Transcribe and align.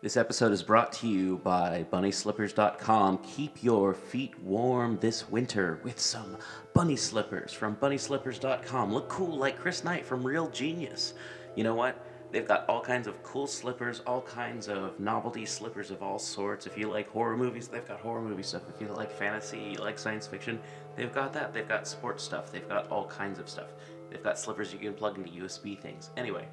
This 0.00 0.16
episode 0.16 0.52
is 0.52 0.62
brought 0.62 0.92
to 0.92 1.08
you 1.08 1.38
by 1.38 1.84
BunnySlippers.com. 1.90 3.18
Keep 3.18 3.64
your 3.64 3.94
feet 3.94 4.38
warm 4.38 4.96
this 5.00 5.28
winter 5.28 5.80
with 5.82 5.98
some 5.98 6.36
bunny 6.72 6.94
slippers 6.94 7.52
from 7.52 7.74
BunnySlippers.com. 7.74 8.94
Look 8.94 9.08
cool 9.08 9.36
like 9.36 9.58
Chris 9.58 9.82
Knight 9.82 10.06
from 10.06 10.24
Real 10.24 10.48
Genius. 10.50 11.14
You 11.56 11.64
know 11.64 11.74
what? 11.74 12.00
They've 12.30 12.46
got 12.46 12.64
all 12.68 12.80
kinds 12.80 13.08
of 13.08 13.20
cool 13.24 13.48
slippers, 13.48 13.98
all 14.06 14.22
kinds 14.22 14.68
of 14.68 15.00
novelty 15.00 15.44
slippers 15.44 15.90
of 15.90 16.00
all 16.00 16.20
sorts. 16.20 16.64
If 16.68 16.78
you 16.78 16.88
like 16.88 17.08
horror 17.08 17.36
movies, 17.36 17.66
they've 17.66 17.88
got 17.88 17.98
horror 17.98 18.22
movie 18.22 18.44
stuff. 18.44 18.62
If 18.72 18.80
you 18.80 18.86
like 18.94 19.10
fantasy, 19.10 19.58
you 19.58 19.78
like 19.78 19.98
science 19.98 20.28
fiction, 20.28 20.60
they've 20.94 21.12
got 21.12 21.32
that. 21.32 21.52
They've 21.52 21.66
got 21.66 21.88
sports 21.88 22.22
stuff. 22.22 22.52
They've 22.52 22.68
got 22.68 22.88
all 22.92 23.08
kinds 23.08 23.40
of 23.40 23.48
stuff. 23.48 23.70
They've 24.10 24.22
got 24.22 24.38
slippers 24.38 24.72
you 24.72 24.78
can 24.78 24.94
plug 24.94 25.18
into 25.18 25.30
USB 25.30 25.76
things. 25.76 26.10
Anyway, 26.16 26.46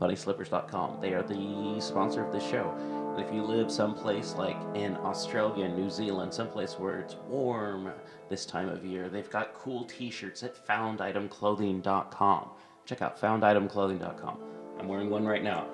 BunnySlippers.com. 0.00 0.98
They 1.00 1.12
are 1.12 1.22
the 1.22 1.80
sponsor 1.80 2.24
of 2.24 2.32
this 2.32 2.44
show. 2.48 2.74
And 3.16 3.24
if 3.24 3.34
you 3.34 3.42
live 3.42 3.70
someplace 3.70 4.34
like 4.34 4.56
in 4.74 4.96
Australia, 4.96 5.68
New 5.68 5.90
Zealand, 5.90 6.32
someplace 6.32 6.78
where 6.78 7.00
it's 7.00 7.16
warm 7.28 7.92
this 8.28 8.46
time 8.46 8.68
of 8.68 8.84
year, 8.84 9.08
they've 9.08 9.28
got 9.30 9.52
cool 9.54 9.84
t-shirts 9.84 10.42
at 10.42 10.54
FoundItemClothing.com. 10.66 12.50
Check 12.86 13.02
out 13.02 13.20
FoundItemClothing.com. 13.20 14.38
I'm 14.78 14.88
wearing 14.88 15.10
one 15.10 15.26
right 15.26 15.44
now. 15.44 15.66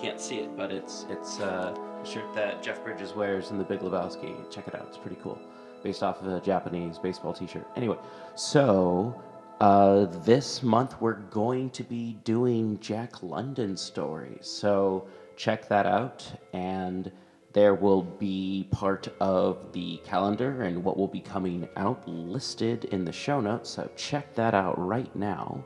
Can't 0.00 0.20
see 0.20 0.36
it, 0.36 0.56
but 0.56 0.70
it's 0.70 1.06
it's 1.10 1.40
uh, 1.40 1.74
a 2.02 2.06
shirt 2.06 2.32
that 2.34 2.62
Jeff 2.62 2.82
Bridges 2.84 3.14
wears 3.14 3.50
in 3.50 3.58
The 3.58 3.64
Big 3.64 3.80
Lebowski. 3.80 4.48
Check 4.50 4.68
it 4.68 4.74
out; 4.74 4.86
it's 4.88 4.98
pretty 4.98 5.16
cool. 5.20 5.38
Based 5.82 6.02
off 6.02 6.22
of 6.22 6.28
a 6.28 6.40
Japanese 6.40 6.98
baseball 6.98 7.32
T-shirt. 7.32 7.66
Anyway, 7.76 7.96
so 8.36 9.20
uh, 9.60 10.06
this 10.24 10.62
month 10.62 11.00
we're 11.00 11.14
going 11.14 11.70
to 11.70 11.82
be 11.82 12.18
doing 12.24 12.78
Jack 12.80 13.22
London 13.22 13.76
stories. 13.76 14.46
So 14.46 15.08
check 15.36 15.68
that 15.68 15.86
out, 15.86 16.30
and 16.52 17.10
there 17.52 17.74
will 17.74 18.02
be 18.02 18.66
part 18.70 19.08
of 19.20 19.72
the 19.72 19.98
calendar 20.04 20.62
and 20.62 20.82
what 20.82 20.96
will 20.96 21.08
be 21.08 21.20
coming 21.20 21.68
out 21.76 22.08
listed 22.08 22.86
in 22.86 23.04
the 23.04 23.12
show 23.12 23.40
notes. 23.40 23.70
So 23.70 23.88
check 23.96 24.34
that 24.34 24.54
out 24.54 24.76
right 24.78 25.14
now. 25.14 25.64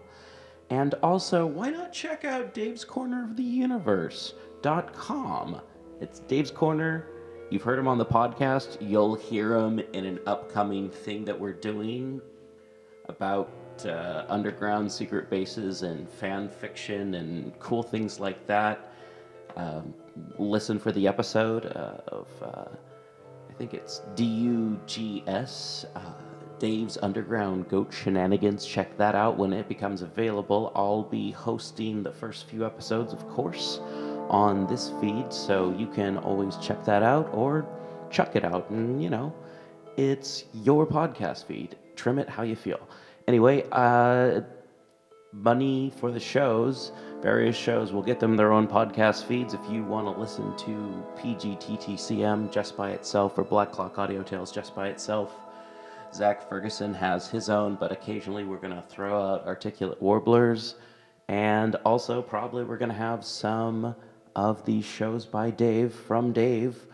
And 0.71 0.93
also, 1.03 1.47
why 1.47 1.71
not 1.71 1.95
check 1.95 2.27
out 2.27 2.53
Dave's 2.53 2.85
Corner 2.85 3.25
of 3.25 3.37
the 3.37 3.43
Universe.com? 3.43 5.63
It's 6.01 6.21
Dave's 6.21 6.51
Corner. 6.51 7.07
You've 7.51 7.63
heard 7.63 7.79
him 7.79 7.89
on 7.89 7.97
the 7.97 8.05
podcast. 8.05 8.77
You'll 8.81 9.15
hear 9.15 9.57
him 9.57 9.79
in 9.79 10.05
an 10.05 10.21
upcoming 10.27 10.91
thing 10.91 11.25
that 11.25 11.41
we're 11.41 11.55
doing 11.55 12.21
about 13.09 13.51
uh, 13.87 14.25
underground 14.29 14.91
secret 14.91 15.31
bases 15.31 15.83
and 15.83 16.09
fan 16.09 16.49
fiction 16.49 17.15
and 17.15 17.59
cool 17.59 17.83
things 17.83 18.21
like 18.21 18.47
that. 18.47 18.93
Um, 19.57 19.95
listen 20.39 20.79
for 20.79 20.93
the 20.93 21.07
episode 21.07 21.67
uh, 21.67 21.99
of, 22.09 22.29
uh, 22.43 22.65
I 23.51 23.53
think 23.55 23.75
it's 23.75 24.03
DUGS. 24.15 25.87
Uh, 25.95 26.01
Dave's 26.59 26.99
Underground 27.03 27.69
Goat 27.69 27.93
Shenanigans. 27.93 28.67
Check 28.67 28.97
that 28.99 29.15
out 29.15 29.37
when 29.39 29.53
it 29.53 29.69
becomes 29.69 30.03
available. 30.03 30.73
I'll 30.75 31.05
be 31.05 31.31
hosting 31.31 32.03
the 32.03 32.11
first 32.11 32.47
few 32.49 32.67
episodes, 32.67 33.13
of 33.13 33.29
course, 33.29 33.79
on 34.29 34.67
this 34.67 34.93
feed, 35.01 35.33
so 35.33 35.73
you 35.79 35.87
can 35.87 36.19
always 36.19 36.57
check 36.57 36.85
that 36.85 37.03
out 37.03 37.31
or 37.33 37.65
chuck 38.11 38.35
it 38.35 38.45
out. 38.45 38.71
And, 38.71 39.01
you 39.03 39.09
know, 39.09 39.33
it's 39.97 40.45
your 40.53 40.87
podcast 40.87 41.45
feed. 41.45 41.77
Trim 41.95 42.19
it 42.19 42.29
how 42.29 42.43
you 42.43 42.57
feel. 42.57 42.81
Anyway, 43.29 43.63
uh, 43.73 44.41
money 45.35 45.93
for 46.01 46.11
the 46.11 46.19
shows, 46.19 46.93
various 47.21 47.55
shows, 47.55 47.93
we'll 47.93 48.03
get 48.03 48.19
them 48.19 48.39
their 48.39 48.53
own 48.53 48.67
podcast 48.67 49.25
feeds. 49.25 49.53
If 49.53 49.61
you 49.71 49.85
want 49.85 50.07
to 50.07 50.19
listen 50.19 50.57
to 50.57 51.05
PGTTCM 51.19 52.51
just 52.51 52.75
by 52.75 52.93
itself 52.93 53.37
or 53.37 53.45
Black 53.45 53.71
Clock 53.71 53.99
Audio 53.99 54.23
Tales 54.23 54.51
just 54.51 54.75
by 54.75 54.89
itself, 54.89 55.35
Zach 56.15 56.49
Ferguson 56.49 56.95
has 56.95 57.29
his 57.29 57.51
own, 57.51 57.75
but 57.75 57.93
occasionally 57.93 58.45
we're 58.45 58.57
going 58.57 58.75
to 58.75 58.85
throw 58.89 59.23
out 59.23 59.47
articulate 59.47 60.01
warblers. 60.01 60.77
And 61.29 61.77
also, 61.85 62.23
probably 62.23 62.65
we're 62.65 62.79
going 62.79 62.89
to 62.89 62.95
have 62.95 63.27
some 63.27 63.95
of 64.37 64.65
these 64.65 64.87
shows 64.87 65.27
by 65.27 65.51
Dave 65.51 65.93
from 65.93 66.33
Dave. 66.33 66.87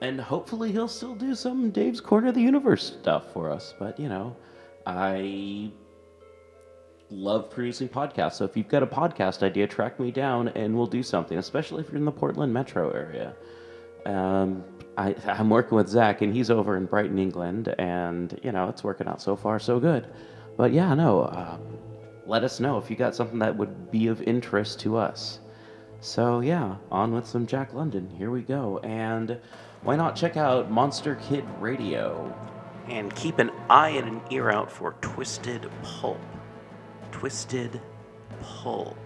And 0.00 0.18
hopefully, 0.18 0.72
he'll 0.72 0.88
still 0.88 1.14
do 1.14 1.34
some 1.34 1.70
Dave's 1.70 2.00
Corner 2.00 2.28
of 2.28 2.36
the 2.36 2.40
Universe 2.40 2.86
stuff 2.86 3.34
for 3.34 3.50
us. 3.50 3.74
But, 3.78 4.00
you 4.00 4.08
know, 4.08 4.34
I 4.88 5.70
love 7.10 7.50
producing 7.50 7.90
podcasts. 7.90 8.34
So 8.34 8.46
if 8.46 8.56
you've 8.56 8.68
got 8.68 8.82
a 8.82 8.86
podcast 8.86 9.42
idea, 9.42 9.66
track 9.66 10.00
me 10.00 10.10
down 10.10 10.48
and 10.48 10.74
we'll 10.74 10.86
do 10.86 11.02
something, 11.02 11.36
especially 11.36 11.82
if 11.82 11.88
you're 11.88 11.98
in 11.98 12.06
the 12.06 12.10
Portland 12.10 12.54
metro 12.54 12.90
area. 12.90 13.34
Um, 14.06 14.64
I, 14.96 15.14
I'm 15.26 15.50
working 15.50 15.76
with 15.76 15.88
Zach, 15.88 16.22
and 16.22 16.34
he's 16.34 16.50
over 16.50 16.76
in 16.76 16.86
Brighton, 16.86 17.18
England, 17.18 17.74
and 17.78 18.38
you 18.42 18.50
know 18.50 18.68
it's 18.68 18.82
working 18.82 19.06
out 19.06 19.20
so 19.20 19.36
far 19.36 19.58
so 19.58 19.78
good. 19.78 20.06
But 20.56 20.72
yeah, 20.72 20.94
no, 20.94 21.26
um, 21.26 21.60
let 22.26 22.42
us 22.42 22.58
know 22.58 22.78
if 22.78 22.90
you 22.90 22.96
got 22.96 23.14
something 23.14 23.38
that 23.40 23.56
would 23.56 23.90
be 23.90 24.06
of 24.06 24.22
interest 24.22 24.80
to 24.80 24.96
us. 24.96 25.40
So 26.00 26.40
yeah, 26.40 26.76
on 26.90 27.12
with 27.12 27.26
some 27.26 27.46
Jack 27.46 27.74
London. 27.74 28.08
Here 28.16 28.30
we 28.30 28.40
go, 28.40 28.78
and 28.78 29.38
why 29.82 29.96
not 29.96 30.16
check 30.16 30.38
out 30.38 30.70
Monster 30.70 31.16
Kid 31.16 31.44
Radio, 31.60 32.34
and 32.90 33.14
keep 33.14 33.38
an 33.38 33.50
eye 33.68 33.90
and 33.90 34.08
an 34.08 34.20
ear 34.30 34.50
out 34.50 34.70
for 34.70 34.92
Twisted 35.00 35.70
Pulp. 35.82 36.20
Twisted 37.12 37.80
Pulp. 38.42 38.96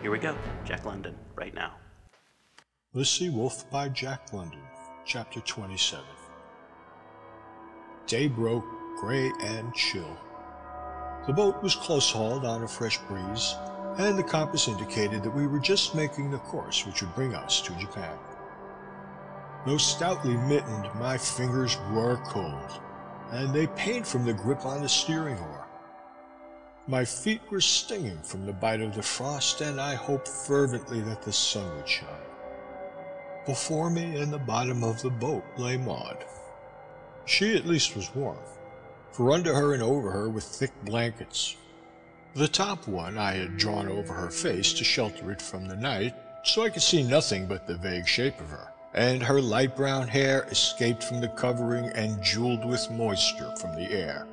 Here 0.00 0.10
we 0.10 0.18
go, 0.18 0.36
Jack 0.64 0.84
London, 0.84 1.16
right 1.34 1.54
now. 1.54 1.74
The 2.94 3.04
Sea 3.04 3.30
Wolf 3.30 3.70
by 3.70 3.88
Jack 3.88 4.32
London, 4.32 4.60
Chapter 5.04 5.40
27. 5.40 6.04
Day 8.06 8.28
broke, 8.28 8.66
gray 9.00 9.30
and 9.40 9.72
chill. 9.74 10.16
The 11.26 11.32
boat 11.32 11.62
was 11.62 11.74
close 11.74 12.10
hauled 12.10 12.44
on 12.44 12.64
a 12.64 12.68
fresh 12.68 12.98
breeze, 12.98 13.54
and 13.98 14.18
the 14.18 14.24
compass 14.24 14.68
indicated 14.68 15.22
that 15.22 15.34
we 15.34 15.46
were 15.46 15.60
just 15.60 15.94
making 15.94 16.30
the 16.30 16.38
course 16.38 16.84
which 16.84 17.00
would 17.02 17.14
bring 17.14 17.34
us 17.34 17.60
to 17.62 17.72
Japan. 17.74 18.18
Though 19.64 19.78
stoutly 19.78 20.36
mittened, 20.36 20.90
my 20.96 21.16
fingers 21.16 21.78
were 21.92 22.16
cold, 22.24 22.80
and 23.32 23.54
they 23.54 23.66
pained 23.68 24.06
from 24.06 24.24
the 24.24 24.32
grip 24.32 24.64
on 24.64 24.82
the 24.82 24.88
steering 24.88 25.38
oar. 25.38 25.66
My 26.86 27.04
feet 27.04 27.40
were 27.50 27.60
stinging 27.60 28.18
from 28.22 28.44
the 28.44 28.52
bite 28.52 28.80
of 28.80 28.94
the 28.94 29.02
frost, 29.02 29.60
and 29.62 29.80
I 29.80 29.94
hoped 29.94 30.28
fervently 30.28 31.00
that 31.00 31.22
the 31.22 31.32
sun 31.32 31.74
would 31.76 31.88
shine. 31.88 32.08
Before 33.46 33.88
me 33.88 34.20
in 34.20 34.30
the 34.30 34.38
bottom 34.38 34.84
of 34.84 35.00
the 35.00 35.10
boat 35.10 35.44
lay 35.56 35.76
Maud. 35.76 36.24
She 37.24 37.56
at 37.56 37.66
least 37.66 37.96
was 37.96 38.14
warm, 38.14 38.38
for 39.12 39.32
under 39.32 39.54
her 39.54 39.74
and 39.74 39.82
over 39.82 40.10
her 40.10 40.28
were 40.28 40.40
thick 40.40 40.72
blankets. 40.84 41.56
The 42.34 42.48
top 42.48 42.86
one 42.86 43.16
I 43.16 43.32
had 43.32 43.56
drawn 43.56 43.88
over 43.88 44.12
her 44.12 44.30
face 44.30 44.72
to 44.74 44.84
shelter 44.84 45.30
it 45.30 45.40
from 45.40 45.66
the 45.68 45.76
night, 45.76 46.14
so 46.44 46.62
I 46.62 46.70
could 46.70 46.82
see 46.82 47.02
nothing 47.02 47.46
but 47.46 47.66
the 47.66 47.76
vague 47.76 48.08
shape 48.08 48.40
of 48.40 48.50
her, 48.50 48.71
and 48.94 49.22
her 49.22 49.40
light 49.40 49.76
brown 49.76 50.06
hair 50.06 50.46
escaped 50.50 51.02
from 51.02 51.20
the 51.20 51.28
covering 51.28 51.86
and 51.94 52.22
jeweled 52.22 52.64
with 52.64 52.90
moisture 52.90 53.54
from 53.56 53.74
the 53.74 53.90
air. 53.90 54.26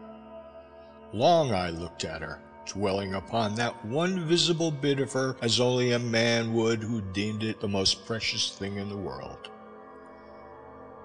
Long 1.14 1.54
I 1.54 1.70
looked 1.70 2.04
at 2.04 2.22
her, 2.22 2.40
dwelling 2.66 3.16
upon 3.16 3.56
that 3.56 3.86
one 3.86 4.28
visible 4.28 4.72
bit 4.72 5.00
of 5.00 5.12
her 5.14 5.36
as 5.42 5.60
only 5.60 5.92
a 5.92 6.00
man 6.00 6.54
would 6.54 6.84
who 6.84 7.02
deemed 7.02 7.44
it 7.44 7.60
the 7.60 7.68
most 7.68 8.06
precious 8.06 8.52
thing 8.52 8.78
in 8.78 8.90
the 8.90 8.98
world. 8.98 9.50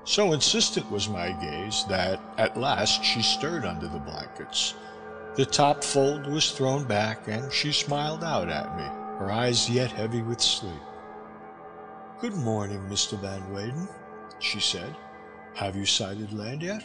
So 0.05 0.33
insistent 0.33 0.91
was 0.91 1.09
my 1.09 1.33
gaze 1.33 1.85
that 1.89 2.21
at 2.37 2.59
last 2.59 3.03
she 3.03 3.23
stirred 3.23 3.65
under 3.65 3.89
the 3.89 3.99
blankets. 3.99 4.75
The 5.35 5.47
top 5.47 5.83
fold 5.83 6.27
was 6.27 6.53
thrown 6.53 6.85
back, 6.85 7.27
and 7.27 7.51
she 7.51 7.73
smiled 7.73 8.23
out 8.23 8.51
at 8.51 8.77
me, 8.77 8.85
her 9.19 9.33
eyes 9.33 9.69
yet 9.71 9.91
heavy 9.91 10.23
with 10.23 10.41
sleep. 10.41 10.81
Good 12.25 12.37
morning, 12.37 12.81
Mr. 12.89 13.21
Van 13.21 13.53
Weyden, 13.53 13.87
she 14.39 14.59
said. 14.59 14.97
Have 15.57 15.77
you 15.77 15.85
sighted 15.85 16.33
land 16.33 16.63
yet? 16.63 16.83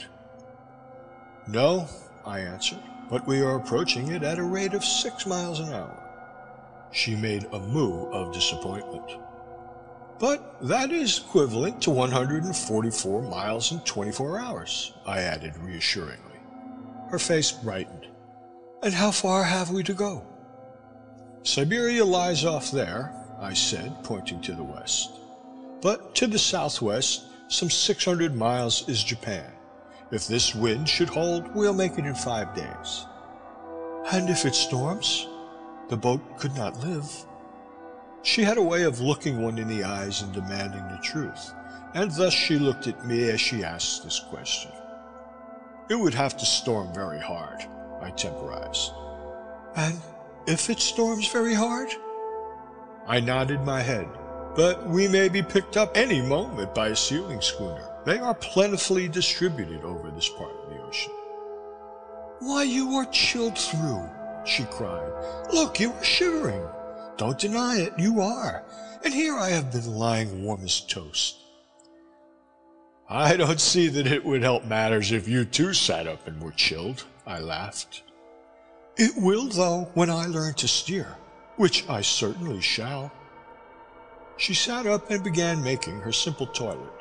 No, 1.48 1.88
I 2.26 2.40
answered, 2.40 2.84
but 3.10 3.26
we 3.26 3.40
are 3.40 3.56
approaching 3.56 4.12
it 4.12 4.22
at 4.22 4.38
a 4.38 4.44
rate 4.44 4.74
of 4.74 4.84
six 4.84 5.26
miles 5.26 5.62
an 5.62 5.72
hour. 5.72 5.98
She 6.92 7.16
made 7.16 7.46
a 7.54 7.60
moue 7.60 8.12
of 8.12 8.34
disappointment. 8.34 9.10
But 10.20 10.58
that 10.68 10.92
is 10.92 11.20
equivalent 11.20 11.82
to 11.84 11.92
144 11.92 13.22
miles 13.22 13.72
in 13.72 13.80
24 13.86 14.40
hours, 14.40 14.94
I 15.06 15.22
added 15.22 15.56
reassuringly. 15.56 16.42
Her 17.12 17.18
face 17.18 17.50
brightened. 17.50 18.08
And 18.84 18.94
how 18.94 19.12
far 19.12 19.46
have 19.46 19.70
we 19.70 19.84
to 19.84 19.94
go? 19.94 20.28
Siberia 21.44 22.04
lies 22.04 22.44
off 22.44 22.72
there, 22.72 23.16
I 23.40 23.54
said, 23.54 24.04
pointing 24.04 24.42
to 24.42 24.54
the 24.54 24.66
west. 24.66 25.19
But 25.82 26.14
to 26.16 26.28
the 26.28 26.40
southwest, 26.40 27.24
some 27.48 27.70
600 27.70 28.36
miles 28.36 28.88
is 28.90 29.04
Japan. 29.04 29.52
If 30.12 30.28
this 30.28 30.54
wind 30.54 30.90
should 30.90 31.10
hold, 31.10 31.56
we'll 31.56 31.74
make 31.74 31.94
it 31.98 32.06
in 32.06 32.16
five 32.16 32.54
days. 32.54 33.06
And 34.12 34.30
if 34.30 34.46
it 34.46 34.56
storms, 34.56 35.28
the 35.90 35.98
boat 35.98 36.38
could 36.38 36.56
not 36.56 36.80
live. 36.84 37.10
She 38.24 38.44
had 38.44 38.58
a 38.58 38.64
way 38.64 38.84
of 38.84 39.00
looking 39.00 39.42
one 39.42 39.58
in 39.58 39.68
the 39.68 39.84
eyes 39.84 40.22
and 40.22 40.34
demanding 40.34 40.86
the 40.90 41.00
truth, 41.02 41.54
and 41.94 42.12
thus 42.12 42.34
she 42.34 42.60
looked 42.60 42.88
at 42.88 43.06
me 43.06 43.30
as 43.30 43.40
she 43.40 43.64
asked 43.64 44.04
this 44.04 44.20
question. 44.20 44.72
It 45.90 45.96
would 45.96 46.14
have 46.14 46.36
to 46.38 46.46
storm 46.46 46.94
very 46.94 47.20
hard, 47.20 47.64
I 48.02 48.12
temporized. 48.12 48.92
And 49.76 50.00
if 50.48 50.70
it 50.70 50.80
storms 50.80 51.32
very 51.32 51.54
hard? 51.54 51.90
I 53.08 53.20
nodded 53.20 53.62
my 53.62 53.82
head. 53.82 54.08
But 54.60 54.86
we 54.90 55.08
may 55.08 55.30
be 55.30 55.42
picked 55.42 55.78
up 55.78 55.96
any 55.96 56.22
moment 56.22 56.76
by 56.76 56.90
a 56.90 56.96
sealing 56.96 57.40
schooner. 57.40 57.94
They 58.04 58.20
are 58.20 58.34
plentifully 58.34 59.08
distributed 59.08 59.86
over 59.86 60.12
this 60.12 60.28
part 60.28 60.52
of 60.52 60.70
the 60.70 60.82
ocean. 60.82 61.14
Why, 62.40 62.64
you 62.64 62.92
are 62.96 63.06
chilled 63.06 63.58
through, 63.58 64.04
she 64.46 64.66
cried. 64.66 65.14
Look, 65.54 65.80
you 65.80 65.94
are 65.94 66.04
shivering. 66.04 66.62
Don't 67.16 67.40
deny 67.40 67.78
it, 67.78 67.94
you 67.98 68.20
are. 68.20 68.66
And 69.06 69.14
here 69.14 69.38
I 69.38 69.48
have 69.52 69.72
been 69.72 69.96
lying 69.96 70.44
warm 70.44 70.66
as 70.66 70.82
toast. 70.82 71.38
I 73.10 73.38
don't 73.38 73.62
see 73.62 73.88
that 73.88 74.08
it 74.08 74.26
would 74.26 74.44
help 74.44 74.66
matters 74.66 75.14
if 75.14 75.26
you 75.26 75.46
too 75.46 75.74
sat 75.74 76.06
up 76.06 76.28
and 76.28 76.42
were 76.42 76.52
chilled, 76.52 77.06
I 77.26 77.40
laughed. 77.40 78.04
It 78.98 79.14
will, 79.16 79.48
though, 79.48 79.90
when 79.94 80.10
I 80.10 80.26
learn 80.26 80.54
to 80.56 80.68
steer, 80.68 81.16
which 81.56 81.88
I 81.88 82.02
certainly 82.02 82.60
shall. 82.60 83.14
She 84.40 84.54
sat 84.54 84.88
up 84.88 85.12
and 85.12 85.22
began 85.22 85.62
making 85.62 86.00
her 86.00 86.14
simple 86.14 86.48
toilet. 86.48 86.94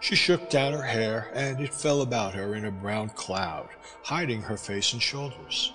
She 0.00 0.16
shook 0.16 0.50
down 0.50 0.72
her 0.72 0.82
hair, 0.82 1.30
and 1.32 1.60
it 1.60 1.72
fell 1.72 2.02
about 2.02 2.34
her 2.34 2.56
in 2.56 2.64
a 2.64 2.72
brown 2.72 3.10
cloud, 3.10 3.68
hiding 4.02 4.42
her 4.42 4.56
face 4.56 4.92
and 4.92 5.00
shoulders. 5.00 5.72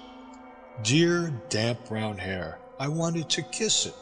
Dear, 0.83 1.33
damp 1.47 1.87
brown 1.87 2.17
hair, 2.17 2.59
I 2.77 2.89
wanted 2.89 3.29
to 3.29 3.41
kiss 3.41 3.85
it, 3.85 3.95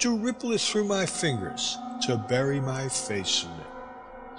to 0.00 0.18
ripple 0.18 0.50
it 0.50 0.60
through 0.60 0.84
my 0.84 1.06
fingers, 1.06 1.78
to 2.02 2.16
bury 2.16 2.60
my 2.60 2.88
face 2.88 3.44
in 3.44 3.50
it. 3.50 3.66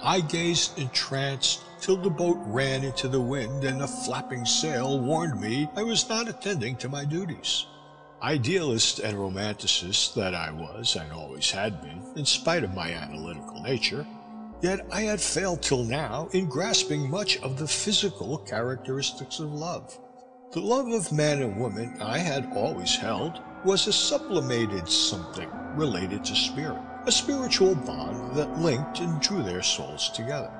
I 0.02 0.20
gazed 0.20 0.78
entranced 0.78 1.62
till 1.80 1.96
the 1.96 2.10
boat 2.10 2.36
ran 2.44 2.84
into 2.84 3.08
the 3.08 3.22
wind 3.22 3.64
and 3.64 3.80
the 3.80 3.88
flapping 3.88 4.44
sail 4.44 5.00
warned 5.00 5.40
me 5.40 5.70
I 5.74 5.82
was 5.82 6.06
not 6.10 6.28
attending 6.28 6.76
to 6.76 6.90
my 6.90 7.06
duties. 7.06 7.64
Idealist 8.26 8.98
and 8.98 9.16
romanticist 9.16 10.14
that 10.14 10.34
I 10.34 10.50
was 10.50 10.96
and 10.96 11.12
always 11.12 11.52
had 11.52 11.80
been, 11.80 12.02
in 12.16 12.26
spite 12.26 12.64
of 12.64 12.74
my 12.74 12.90
analytical 12.90 13.62
nature, 13.62 14.04
yet 14.60 14.84
I 14.90 15.02
had 15.02 15.20
failed 15.20 15.62
till 15.62 15.84
now 15.84 16.28
in 16.32 16.48
grasping 16.48 17.08
much 17.08 17.38
of 17.42 17.56
the 17.56 17.68
physical 17.68 18.38
characteristics 18.38 19.38
of 19.38 19.52
love. 19.52 19.96
The 20.50 20.60
love 20.60 20.88
of 20.88 21.12
man 21.12 21.40
and 21.40 21.56
woman 21.56 21.98
I 22.02 22.18
had 22.18 22.50
always 22.56 22.96
held 22.96 23.40
was 23.64 23.86
a 23.86 23.92
sublimated 23.92 24.88
something 24.88 25.48
related 25.76 26.24
to 26.24 26.34
spirit, 26.34 26.82
a 27.06 27.12
spiritual 27.12 27.76
bond 27.76 28.34
that 28.34 28.58
linked 28.58 28.98
and 28.98 29.20
drew 29.20 29.44
their 29.44 29.62
souls 29.62 30.10
together. 30.10 30.50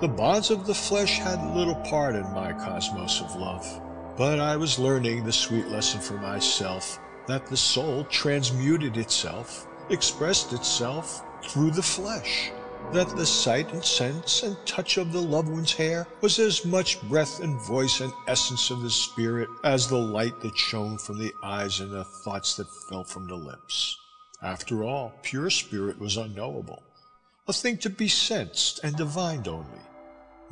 The 0.00 0.06
bonds 0.06 0.52
of 0.52 0.64
the 0.64 0.74
flesh 0.74 1.18
had 1.18 1.56
little 1.56 1.82
part 1.90 2.14
in 2.14 2.32
my 2.32 2.52
cosmos 2.52 3.20
of 3.20 3.34
love. 3.34 3.82
But 4.16 4.40
I 4.40 4.56
was 4.56 4.78
learning 4.78 5.24
the 5.24 5.32
sweet 5.32 5.68
lesson 5.68 6.00
for 6.00 6.14
myself 6.14 6.98
that 7.26 7.46
the 7.46 7.56
soul 7.56 8.04
transmuted 8.04 8.96
itself, 8.96 9.66
expressed 9.90 10.54
itself 10.54 11.22
through 11.44 11.72
the 11.72 11.82
flesh, 11.82 12.50
that 12.92 13.14
the 13.14 13.26
sight 13.26 13.70
and 13.74 13.84
sense 13.84 14.42
and 14.42 14.56
touch 14.64 14.96
of 14.96 15.12
the 15.12 15.20
loved 15.20 15.50
one's 15.50 15.74
hair 15.74 16.06
was 16.22 16.38
as 16.38 16.64
much 16.64 17.02
breath 17.10 17.40
and 17.40 17.60
voice 17.60 18.00
and 18.00 18.12
essence 18.26 18.70
of 18.70 18.80
the 18.80 18.90
spirit 18.90 19.50
as 19.64 19.86
the 19.86 19.98
light 19.98 20.40
that 20.40 20.56
shone 20.56 20.96
from 20.96 21.18
the 21.18 21.34
eyes 21.44 21.80
and 21.80 21.92
the 21.92 22.04
thoughts 22.04 22.56
that 22.56 22.70
fell 22.88 23.04
from 23.04 23.26
the 23.26 23.34
lips. 23.34 23.98
After 24.40 24.82
all, 24.82 25.12
pure 25.22 25.50
spirit 25.50 25.98
was 25.98 26.16
unknowable, 26.16 26.82
a 27.48 27.52
thing 27.52 27.76
to 27.78 27.90
be 27.90 28.08
sensed 28.08 28.80
and 28.82 28.96
divined 28.96 29.46
only, 29.46 29.82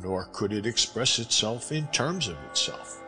nor 0.02 0.26
could 0.32 0.52
it 0.52 0.66
express 0.66 1.18
itself 1.18 1.72
in 1.72 1.86
terms 1.86 2.28
of 2.28 2.36
itself. 2.50 3.00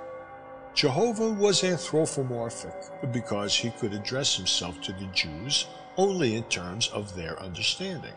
Jehovah 0.77 1.31
was 1.31 1.65
anthropomorphic 1.65 2.75
because 3.11 3.55
he 3.57 3.71
could 3.71 3.95
address 3.95 4.37
himself 4.37 4.79
to 4.83 4.93
the 4.93 5.07
Jews 5.07 5.69
only 5.97 6.37
in 6.37 6.43
terms 6.45 6.89
of 6.89 7.17
their 7.17 7.41
understanding. 7.41 8.13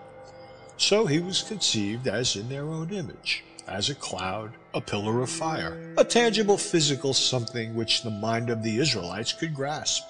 So 0.75 1.05
he 1.05 1.19
was 1.19 1.41
conceived 1.41 2.05
as 2.09 2.35
in 2.35 2.49
their 2.49 2.65
own 2.65 2.91
image, 2.91 3.45
as 3.65 3.89
a 3.89 3.95
cloud, 3.95 4.51
a 4.73 4.81
pillar 4.81 5.21
of 5.21 5.29
fire, 5.29 5.93
a 5.97 6.03
tangible 6.03 6.57
physical 6.57 7.13
something 7.13 7.75
which 7.75 8.03
the 8.03 8.09
mind 8.09 8.49
of 8.49 8.61
the 8.61 8.77
Israelites 8.77 9.31
could 9.31 9.55
grasp. 9.55 10.03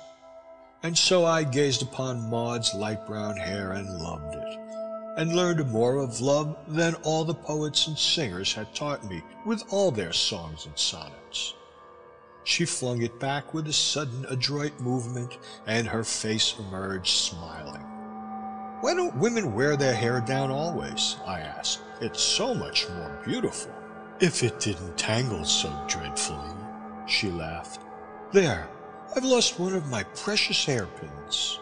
And 0.81 0.97
so 0.97 1.27
I 1.27 1.43
gazed 1.43 1.83
upon 1.83 2.31
Maud's 2.31 2.73
light 2.73 3.05
brown 3.05 3.37
hair 3.37 3.73
and 3.73 3.99
loved 3.99 4.33
it, 4.33 4.59
and 5.17 5.35
learned 5.35 5.69
more 5.69 5.97
of 5.97 6.19
love 6.19 6.57
than 6.67 6.95
all 7.03 7.25
the 7.25 7.35
poets 7.35 7.85
and 7.85 7.95
singers 7.95 8.55
had 8.55 8.73
taught 8.73 9.07
me 9.07 9.21
with 9.45 9.63
all 9.69 9.91
their 9.91 10.13
songs 10.13 10.65
and 10.65 10.75
sonnets. 10.75 11.53
She 12.49 12.65
flung 12.65 13.03
it 13.03 13.19
back 13.19 13.53
with 13.53 13.67
a 13.67 13.73
sudden 13.73 14.25
adroit 14.27 14.79
movement, 14.79 15.37
and 15.67 15.87
her 15.87 16.03
face 16.03 16.55
emerged 16.57 17.15
smiling. 17.15 17.83
Why 18.81 18.95
don't 18.95 19.19
women 19.19 19.53
wear 19.53 19.77
their 19.77 19.93
hair 19.93 20.19
down 20.19 20.49
always? 20.49 21.17
I 21.27 21.41
asked. 21.41 21.81
It's 22.01 22.23
so 22.23 22.55
much 22.55 22.89
more 22.89 23.21
beautiful. 23.23 23.71
If 24.19 24.41
it 24.41 24.59
didn't 24.59 24.97
tangle 24.97 25.45
so 25.45 25.71
dreadfully, 25.87 26.49
she 27.05 27.29
laughed. 27.29 27.81
There, 28.31 28.67
I've 29.15 29.23
lost 29.23 29.59
one 29.59 29.75
of 29.75 29.85
my 29.85 30.01
precious 30.01 30.65
hairpins. 30.65 31.59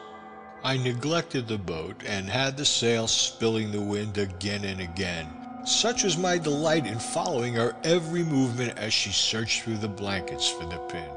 I 0.64 0.78
neglected 0.78 1.50
the 1.50 1.58
boat 1.58 2.02
and 2.06 2.30
had 2.30 2.56
the 2.56 2.66
sail 2.66 3.08
spilling 3.08 3.74
the 3.74 3.82
wind 3.82 4.18
again 4.18 4.64
and 4.64 4.80
again, 4.80 5.37
such 5.68 6.04
was 6.04 6.18
my 6.18 6.38
delight 6.38 6.88
in 6.88 6.98
following 6.98 7.54
her 7.56 7.76
every 7.84 8.24
movement 8.24 8.78
as 8.78 8.94
she 8.94 9.12
searched 9.12 9.62
through 9.62 9.78
the 9.78 9.88
blankets 9.88 10.50
for 10.50 10.66
the 10.66 10.78
pin. 10.90 11.10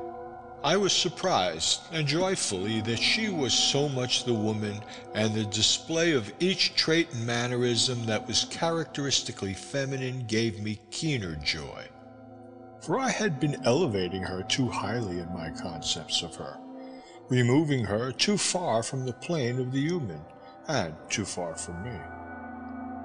I 0.62 0.76
was 0.76 0.92
surprised 0.92 1.80
and 1.92 2.06
joyfully 2.06 2.82
that 2.82 2.98
she 2.98 3.30
was 3.30 3.54
so 3.54 3.88
much 3.88 4.24
the 4.24 4.34
woman, 4.34 4.80
and 5.14 5.34
the 5.34 5.44
display 5.44 6.12
of 6.12 6.32
each 6.38 6.74
trait 6.74 7.10
and 7.14 7.26
mannerism 7.26 8.04
that 8.06 8.26
was 8.26 8.44
characteristically 8.50 9.54
feminine 9.54 10.26
gave 10.26 10.60
me 10.60 10.80
keener 10.90 11.36
joy. 11.36 11.88
For 12.82 12.98
I 12.98 13.10
had 13.10 13.40
been 13.40 13.64
elevating 13.64 14.22
her 14.22 14.42
too 14.42 14.68
highly 14.68 15.18
in 15.20 15.32
my 15.32 15.50
concepts 15.50 16.22
of 16.22 16.34
her, 16.36 16.58
removing 17.30 17.84
her 17.84 18.12
too 18.12 18.36
far 18.36 18.82
from 18.82 19.06
the 19.06 19.12
plane 19.14 19.58
of 19.60 19.72
the 19.72 19.80
human, 19.80 20.20
and 20.68 20.94
too 21.08 21.24
far 21.24 21.54
from 21.54 21.82
me. 21.84 21.98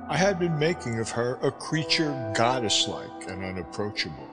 I 0.07 0.17
had 0.17 0.37
been 0.37 0.59
making 0.59 0.99
of 0.99 1.09
her 1.09 1.39
a 1.41 1.51
creature 1.51 2.31
goddess-like 2.35 3.27
and 3.27 3.43
unapproachable. 3.43 4.29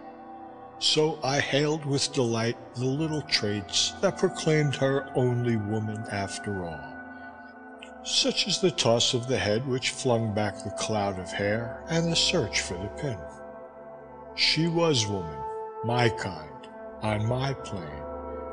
So 0.79 1.19
I 1.25 1.41
hailed 1.41 1.87
with 1.87 2.13
delight 2.13 2.59
the 2.75 2.85
little 2.85 3.23
traits 3.23 3.95
that 4.03 4.19
proclaimed 4.19 4.75
her 4.77 5.11
only 5.15 5.57
woman 5.57 6.05
after 6.11 6.67
all, 6.67 7.99
such 8.05 8.47
as 8.47 8.61
the 8.61 8.71
toss 8.71 9.15
of 9.15 9.29
the 9.29 9.39
head 9.39 9.67
which 9.67 9.91
flung 9.91 10.35
back 10.35 10.63
the 10.63 10.77
cloud 10.79 11.19
of 11.19 11.33
hair 11.33 11.83
and 11.89 12.13
the 12.13 12.17
search 12.17 12.61
for 12.61 12.75
the 12.75 12.89
pin. 13.01 13.19
She 14.35 14.67
was 14.67 15.07
woman, 15.07 15.39
my 15.85 16.11
kind, 16.11 16.69
on 17.01 17.25
my 17.25 17.55
plane, 17.55 18.05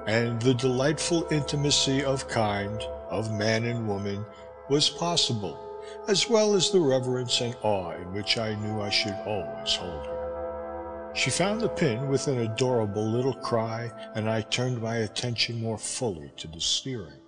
and 0.08 0.42
the 0.42 0.54
delightful 0.54 1.28
intimacy 1.32 2.02
of 2.02 2.30
kind, 2.30 2.82
of 3.10 3.34
man 3.34 3.66
and 3.66 3.90
woman, 3.90 4.26
was 4.70 4.90
possible 4.90 5.69
as 6.08 6.30
well 6.30 6.54
as 6.54 6.72
the 6.72 6.80
reverence 6.80 7.42
and 7.42 7.56
awe 7.62 7.92
in 7.92 8.14
which 8.14 8.38
I 8.38 8.56
knew 8.56 8.82
I 8.82 8.90
should 8.90 9.16
always 9.26 9.76
hold 9.76 10.06
her. 10.06 11.12
She 11.16 11.30
found 11.30 11.62
the 11.62 11.70
pin 11.70 12.08
with 12.08 12.28
an 12.28 12.40
adorable 12.40 13.06
little 13.06 13.34
cry, 13.34 13.92
and 14.16 14.30
I 14.30 14.42
turned 14.42 14.82
my 14.82 14.98
attention 14.98 15.62
more 15.62 15.78
fully 15.78 16.32
to 16.38 16.48
the 16.48 16.62
steering. 16.62 17.22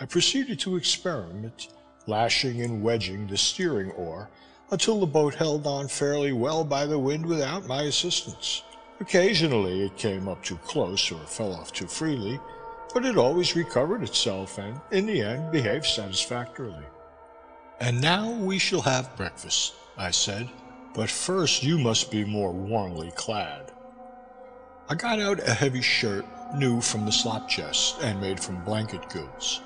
I 0.00 0.06
proceeded 0.06 0.58
to 0.60 0.76
experiment, 0.76 1.68
lashing 2.06 2.62
and 2.62 2.82
wedging 2.82 3.26
the 3.26 3.36
steering 3.36 3.90
oar 3.92 4.30
until 4.70 5.00
the 5.00 5.06
boat 5.06 5.34
held 5.34 5.66
on 5.66 5.88
fairly 5.88 6.32
well 6.32 6.64
by 6.64 6.86
the 6.86 6.98
wind 6.98 7.26
without 7.26 7.66
my 7.66 7.82
assistance. 7.82 8.62
Occasionally 9.00 9.84
it 9.84 9.96
came 9.96 10.26
up 10.26 10.42
too 10.42 10.56
close 10.64 11.12
or 11.12 11.18
fell 11.18 11.52
off 11.52 11.72
too 11.72 11.86
freely, 11.86 12.40
but 12.94 13.04
it 13.04 13.18
always 13.18 13.56
recovered 13.56 14.02
itself 14.02 14.58
and, 14.58 14.80
in 14.92 15.06
the 15.06 15.20
end, 15.20 15.52
behaved 15.52 15.84
satisfactorily. 15.84 16.84
And 17.84 18.00
now 18.00 18.30
we 18.30 18.58
shall 18.58 18.80
have 18.80 19.14
breakfast, 19.14 19.74
I 19.98 20.10
said, 20.10 20.48
but 20.94 21.10
first 21.10 21.62
you 21.62 21.76
must 21.76 22.10
be 22.10 22.24
more 22.24 22.50
warmly 22.50 23.12
clad. 23.14 23.72
I 24.88 24.94
got 24.94 25.20
out 25.20 25.46
a 25.46 25.52
heavy 25.52 25.82
shirt, 25.82 26.24
new 26.54 26.80
from 26.80 27.04
the 27.04 27.12
slop 27.12 27.46
chest, 27.46 27.96
and 28.00 28.22
made 28.22 28.40
from 28.40 28.64
blanket 28.64 29.10
goods. 29.10 29.60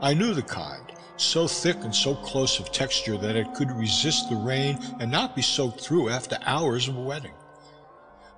I 0.00 0.14
knew 0.14 0.34
the 0.34 0.42
kind, 0.42 0.92
so 1.16 1.48
thick 1.48 1.78
and 1.82 1.92
so 1.92 2.14
close 2.14 2.60
of 2.60 2.70
texture 2.70 3.18
that 3.18 3.34
it 3.34 3.52
could 3.54 3.72
resist 3.72 4.30
the 4.30 4.36
rain 4.36 4.78
and 5.00 5.10
not 5.10 5.34
be 5.34 5.42
soaked 5.42 5.80
through 5.80 6.10
after 6.10 6.38
hours 6.46 6.86
of 6.86 6.96
wetting. 6.96 7.34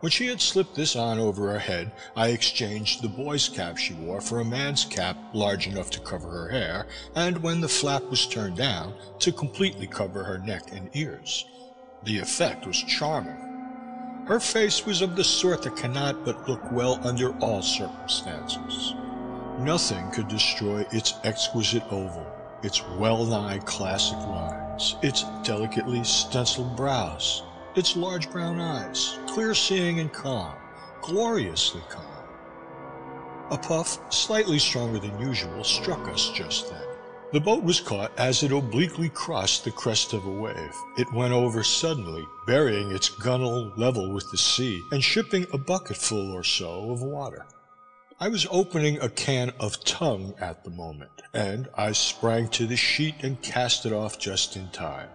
When 0.07 0.13
she 0.13 0.29
had 0.29 0.41
slipped 0.41 0.77
this 0.77 0.95
on 0.95 1.19
over 1.19 1.51
her 1.51 1.59
head, 1.59 1.91
I 2.15 2.29
exchanged 2.29 3.03
the 3.03 3.09
boy's 3.09 3.49
cap 3.49 3.77
she 3.77 3.93
wore 3.93 4.21
for 4.21 4.39
a 4.39 4.45
man's 4.45 4.85
cap 4.85 5.17
large 5.33 5.67
enough 5.67 5.91
to 5.91 6.01
cover 6.01 6.29
her 6.29 6.49
hair, 6.49 6.87
and 7.17 7.43
when 7.43 7.61
the 7.61 7.69
flap 7.69 8.05
was 8.05 8.25
turned 8.25 8.57
down, 8.57 8.95
to 9.19 9.33
completely 9.33 9.89
cover 9.89 10.23
her 10.23 10.39
neck 10.39 10.71
and 10.71 10.91
ears. 10.95 11.45
The 12.05 12.21
effect 12.21 12.69
was 12.69 12.81
charming. 12.85 13.37
Her 14.29 14.39
face 14.39 14.87
was 14.87 15.03
of 15.03 15.17
the 15.17 15.25
sort 15.25 15.63
that 15.63 15.75
cannot 15.75 16.25
but 16.25 16.49
look 16.49 16.71
well 16.71 17.01
under 17.03 17.37
all 17.41 17.61
circumstances. 17.61 18.95
Nothing 19.59 20.09
could 20.13 20.29
destroy 20.29 20.87
its 20.93 21.15
exquisite 21.25 21.83
oval, 21.91 22.31
its 22.63 22.81
well-nigh 23.01 23.59
classic 23.65 24.19
lines, 24.19 24.95
its 25.03 25.25
delicately 25.43 26.05
stenciled 26.05 26.77
brows, 26.77 27.43
its 27.76 27.97
large 27.97 28.30
brown 28.30 28.59
eyes, 28.59 29.18
clear-seeing 29.26 30.00
and 30.00 30.12
calm, 30.12 30.54
gloriously 31.02 31.83
calm. 31.88 32.04
A 33.50 33.59
puff, 33.59 34.00
slightly 34.12 34.59
stronger 34.59 34.99
than 34.99 35.21
usual, 35.21 35.62
struck 35.62 36.09
us 36.09 36.30
just 36.30 36.71
then. 36.71 36.83
The 37.33 37.40
boat 37.40 37.62
was 37.62 37.80
caught 37.80 38.18
as 38.18 38.42
it 38.42 38.52
obliquely 38.52 39.09
crossed 39.09 39.64
the 39.64 39.71
crest 39.71 40.12
of 40.12 40.25
a 40.25 40.30
wave. 40.30 40.75
It 40.97 41.12
went 41.12 41.33
over 41.33 41.62
suddenly, 41.62 42.25
burying 42.47 42.92
its 42.92 43.09
gunwale 43.09 43.76
level 43.76 44.12
with 44.12 44.30
the 44.30 44.38
sea, 44.38 44.80
and 44.90 45.02
shipping 45.02 45.47
a 45.52 45.59
bucketful 45.59 46.33
or 46.33 46.45
so 46.45 46.90
of 46.90 47.02
water. 47.02 47.47
I 48.18 48.28
was 48.28 48.47
opening 48.50 48.99
a 49.00 49.11
can 49.11 49.52
of 49.61 49.85
tongue 49.85 50.35
at 50.40 50.64
the 50.64 50.71
moment, 50.71 51.11
and 51.35 51.68
I 51.76 51.92
sprang 51.92 52.49
to 52.49 52.66
the 52.66 52.76
sheet 52.76 53.16
and 53.23 53.42
cast 53.42 53.85
it 53.85 53.92
off 53.92 54.18
just 54.18 54.56
in 54.56 54.71
time. 54.71 55.11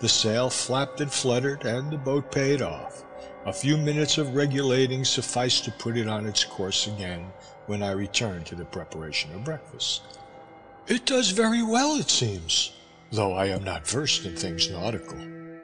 The 0.00 0.08
sail 0.08 0.50
flapped 0.50 1.00
and 1.00 1.10
fluttered, 1.10 1.64
and 1.64 1.90
the 1.90 1.96
boat 1.96 2.30
paid 2.32 2.60
off. 2.60 3.04
A 3.46 3.52
few 3.52 3.76
minutes 3.76 4.18
of 4.18 4.34
regulating 4.34 5.04
sufficed 5.04 5.64
to 5.64 5.70
put 5.70 5.96
it 5.96 6.08
on 6.08 6.26
its 6.26 6.44
course 6.44 6.86
again 6.86 7.32
when 7.66 7.82
I 7.82 7.92
returned 7.92 8.46
to 8.46 8.54
the 8.54 8.64
preparation 8.64 9.34
of 9.34 9.44
breakfast. 9.44 10.02
It 10.86 11.06
does 11.06 11.30
very 11.30 11.62
well, 11.62 11.96
it 11.96 12.10
seems, 12.10 12.72
though 13.12 13.32
I 13.34 13.46
am 13.46 13.64
not 13.64 13.86
versed 13.86 14.26
in 14.26 14.36
things 14.36 14.70
nautical, 14.70 15.18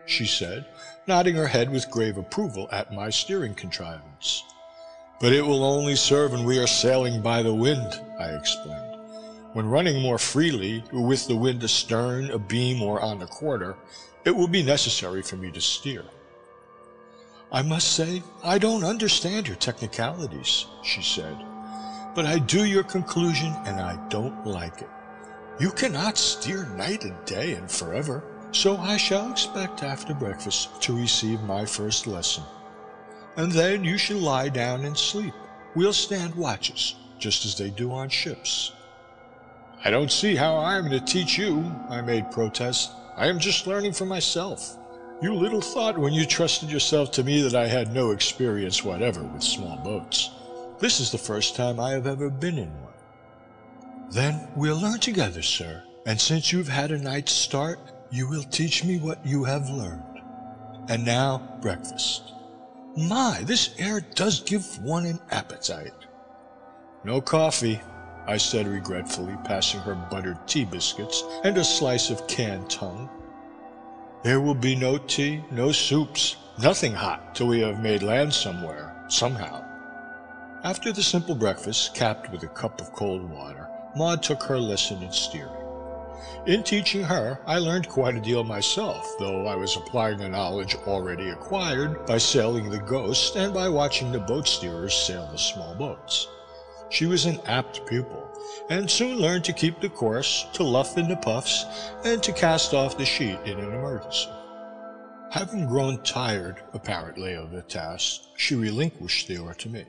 she 0.07 0.27
said, 0.27 0.65
nodding 1.07 1.35
her 1.35 1.49
head 1.49 1.71
with 1.71 1.91
grave 1.91 2.17
approval 2.17 2.69
at 2.73 2.93
my 2.93 3.11
steering 3.11 3.55
contrivance. 3.55 4.45
But 5.21 5.33
it 5.33 5.45
will 5.45 5.65
only 5.65 5.97
serve 5.97 6.33
when 6.33 6.45
we 6.45 6.59
are 6.59 6.67
sailing 6.67 7.21
by 7.21 7.43
the 7.43 7.55
wind, 7.55 8.01
I 8.19 8.31
explained. 8.31 8.97
When 9.53 9.67
running 9.67 10.01
more 10.01 10.19
freely, 10.19 10.85
with 10.93 11.27
the 11.27 11.37
wind 11.37 11.63
astern, 11.63 12.31
abeam, 12.31 12.81
or 12.81 13.01
on 13.01 13.19
the 13.19 13.27
quarter, 13.27 13.77
it 14.25 14.35
will 14.35 14.49
be 14.49 14.63
necessary 14.63 15.23
for 15.23 15.37
me 15.37 15.51
to 15.51 15.61
steer. 15.61 16.05
I 17.53 17.63
must 17.63 17.93
say 17.93 18.23
I 18.45 18.59
don't 18.59 18.85
understand 18.85 19.49
your 19.49 19.57
technicalities, 19.57 20.67
she 20.85 21.03
said, 21.03 21.37
but 22.15 22.27
I 22.27 22.39
do 22.39 22.65
your 22.65 22.85
conclusion 22.85 23.53
and 23.67 23.81
I 23.81 23.97
don't 24.09 24.47
like 24.47 24.83
it. 24.83 24.89
You 25.59 25.71
cannot 25.71 26.17
steer 26.17 26.65
night 26.77 27.05
and 27.05 27.25
day 27.25 27.55
and 27.55 27.71
forever, 27.71 28.23
so 28.53 28.77
I 28.77 28.97
shall 28.97 29.31
expect 29.31 29.83
after 29.83 30.15
breakfast 30.15 30.81
to 30.83 30.97
receive 30.97 31.43
my 31.43 31.65
first 31.65 32.07
lesson. 32.07 32.45
And 33.37 33.51
then 33.53 33.85
you 33.85 33.99
shall 33.99 34.19
lie 34.19 34.49
down 34.49 34.85
and 34.85 34.97
sleep. 34.97 35.35
We'll 35.75 35.93
stand 35.93 36.35
watches, 36.35 36.95
just 37.19 37.45
as 37.45 37.57
they 37.57 37.71
do 37.71 37.93
on 37.93 38.09
ships. 38.09 38.73
I 39.85 39.91
don't 39.91 40.11
see 40.11 40.35
how 40.35 40.57
I 40.57 40.77
am 40.77 40.91
to 40.91 41.01
teach 41.01 41.39
you, 41.39 41.65
I 41.89 42.01
made 42.01 42.31
protest. 42.31 42.91
I 43.17 43.27
am 43.27 43.39
just 43.39 43.67
learning 43.67 43.93
for 43.93 44.07
myself. 44.07 44.77
You 45.23 45.35
little 45.35 45.61
thought 45.61 45.99
when 45.99 46.13
you 46.13 46.25
trusted 46.25 46.71
yourself 46.71 47.11
to 47.13 47.25
me 47.25 47.43
that 47.43 47.55
I 47.55 47.67
had 47.67 47.93
no 47.93 48.13
experience 48.13 48.83
whatever 48.83 49.23
with 49.23 49.43
small 49.43 49.77
boats. 49.77 50.31
This 50.79 50.99
is 51.01 51.11
the 51.11 51.19
first 51.19 51.57
time 51.57 51.79
I 51.79 51.91
have 51.91 52.07
ever 52.07 52.31
been 52.31 52.57
in 52.57 52.71
one. 52.83 52.95
Then 54.11 54.49
we'll 54.57 54.81
learn 54.81 54.99
together, 54.99 55.43
sir, 55.43 55.83
and 56.07 56.19
since 56.19 56.53
you've 56.53 56.69
had 56.69 56.91
a 56.91 56.99
night's 56.99 57.33
start, 57.33 57.79
you 58.11 58.29
will 58.29 58.43
teach 58.45 58.83
me 58.83 58.99
what 58.99 59.25
you 59.25 59.45
have 59.45 59.69
learned. 59.69 60.23
And 60.89 61.05
now, 61.05 61.59
breakfast. 61.61 62.33
My, 62.97 63.43
this 63.45 63.75
air 63.79 64.01
does 64.01 64.41
give 64.41 64.83
one 64.83 65.05
an 65.05 65.21
appetite. 65.31 65.93
No 67.05 67.21
coffee, 67.21 67.81
I 68.31 68.37
said 68.37 68.69
regretfully, 68.69 69.37
passing 69.43 69.81
her 69.81 69.97
buttered 69.97 70.47
tea 70.47 70.65
biscuits 70.65 71.25
and 71.43 71.59
a 71.59 71.65
slice 71.65 72.11
of 72.11 72.29
canned 72.29 72.71
tongue. 72.71 73.11
There 74.23 74.41
will 74.41 74.55
be 74.55 74.77
no 74.77 74.99
tea, 74.99 75.43
no 75.51 75.73
soups, 75.73 76.37
nothing 76.63 76.93
hot 76.93 77.35
till 77.35 77.49
we 77.49 77.59
have 77.59 77.83
made 77.83 78.05
land 78.05 78.33
somewhere, 78.33 78.95
somehow. 79.09 79.65
After 80.63 80.93
the 80.93 81.03
simple 81.03 81.35
breakfast, 81.35 81.97
capped 81.97 82.31
with 82.31 82.45
a 82.45 82.47
cup 82.47 82.81
of 82.81 82.93
cold 82.93 83.29
water, 83.29 83.69
Maud 83.97 84.23
took 84.23 84.45
her 84.45 84.61
lesson 84.61 85.03
in 85.03 85.11
steering. 85.11 85.67
In 86.47 86.63
teaching 86.63 87.03
her, 87.03 87.41
I 87.49 87.59
learned 87.59 87.89
quite 87.89 88.15
a 88.15 88.21
deal 88.21 88.45
myself, 88.45 89.13
though 89.19 89.49
I 89.49 89.57
was 89.57 89.77
applying 89.77 90.19
the 90.19 90.29
knowledge 90.29 90.77
already 90.87 91.31
acquired 91.31 92.07
by 92.07 92.19
sailing 92.19 92.71
the 92.71 92.79
Ghost 92.79 93.35
and 93.35 93.53
by 93.53 93.69
watching 93.69 94.13
the 94.13 94.21
boat 94.21 94.47
steerers 94.47 94.93
sail 94.93 95.29
the 95.33 95.37
small 95.37 95.75
boats. 95.75 96.29
She 96.91 97.07
was 97.07 97.25
an 97.25 97.41
apt 97.47 97.87
pupil, 97.87 98.20
and 98.69 98.91
soon 98.91 99.19
learned 99.19 99.45
to 99.45 99.53
keep 99.53 99.81
the 99.81 99.89
course, 99.89 100.47
to 100.53 100.63
luff 100.63 100.97
in 100.97 101.09
the 101.09 101.17
puffs, 101.17 101.65
and 102.05 102.23
to 102.23 102.33
cast 102.33 102.75
off 102.75 102.99
the 102.99 103.05
sheet 103.05 103.39
in 103.45 103.59
an 103.59 103.73
emergency. 103.73 104.29
Having 105.31 105.67
grown 105.67 106.03
tired, 106.03 106.63
apparently, 106.73 107.35
of 107.35 107.53
the 107.53 107.63
task, 107.63 108.23
she 108.37 108.55
relinquished 108.55 109.29
the 109.29 109.39
oar 109.39 109.55
to 109.55 109.69
me. 109.69 109.85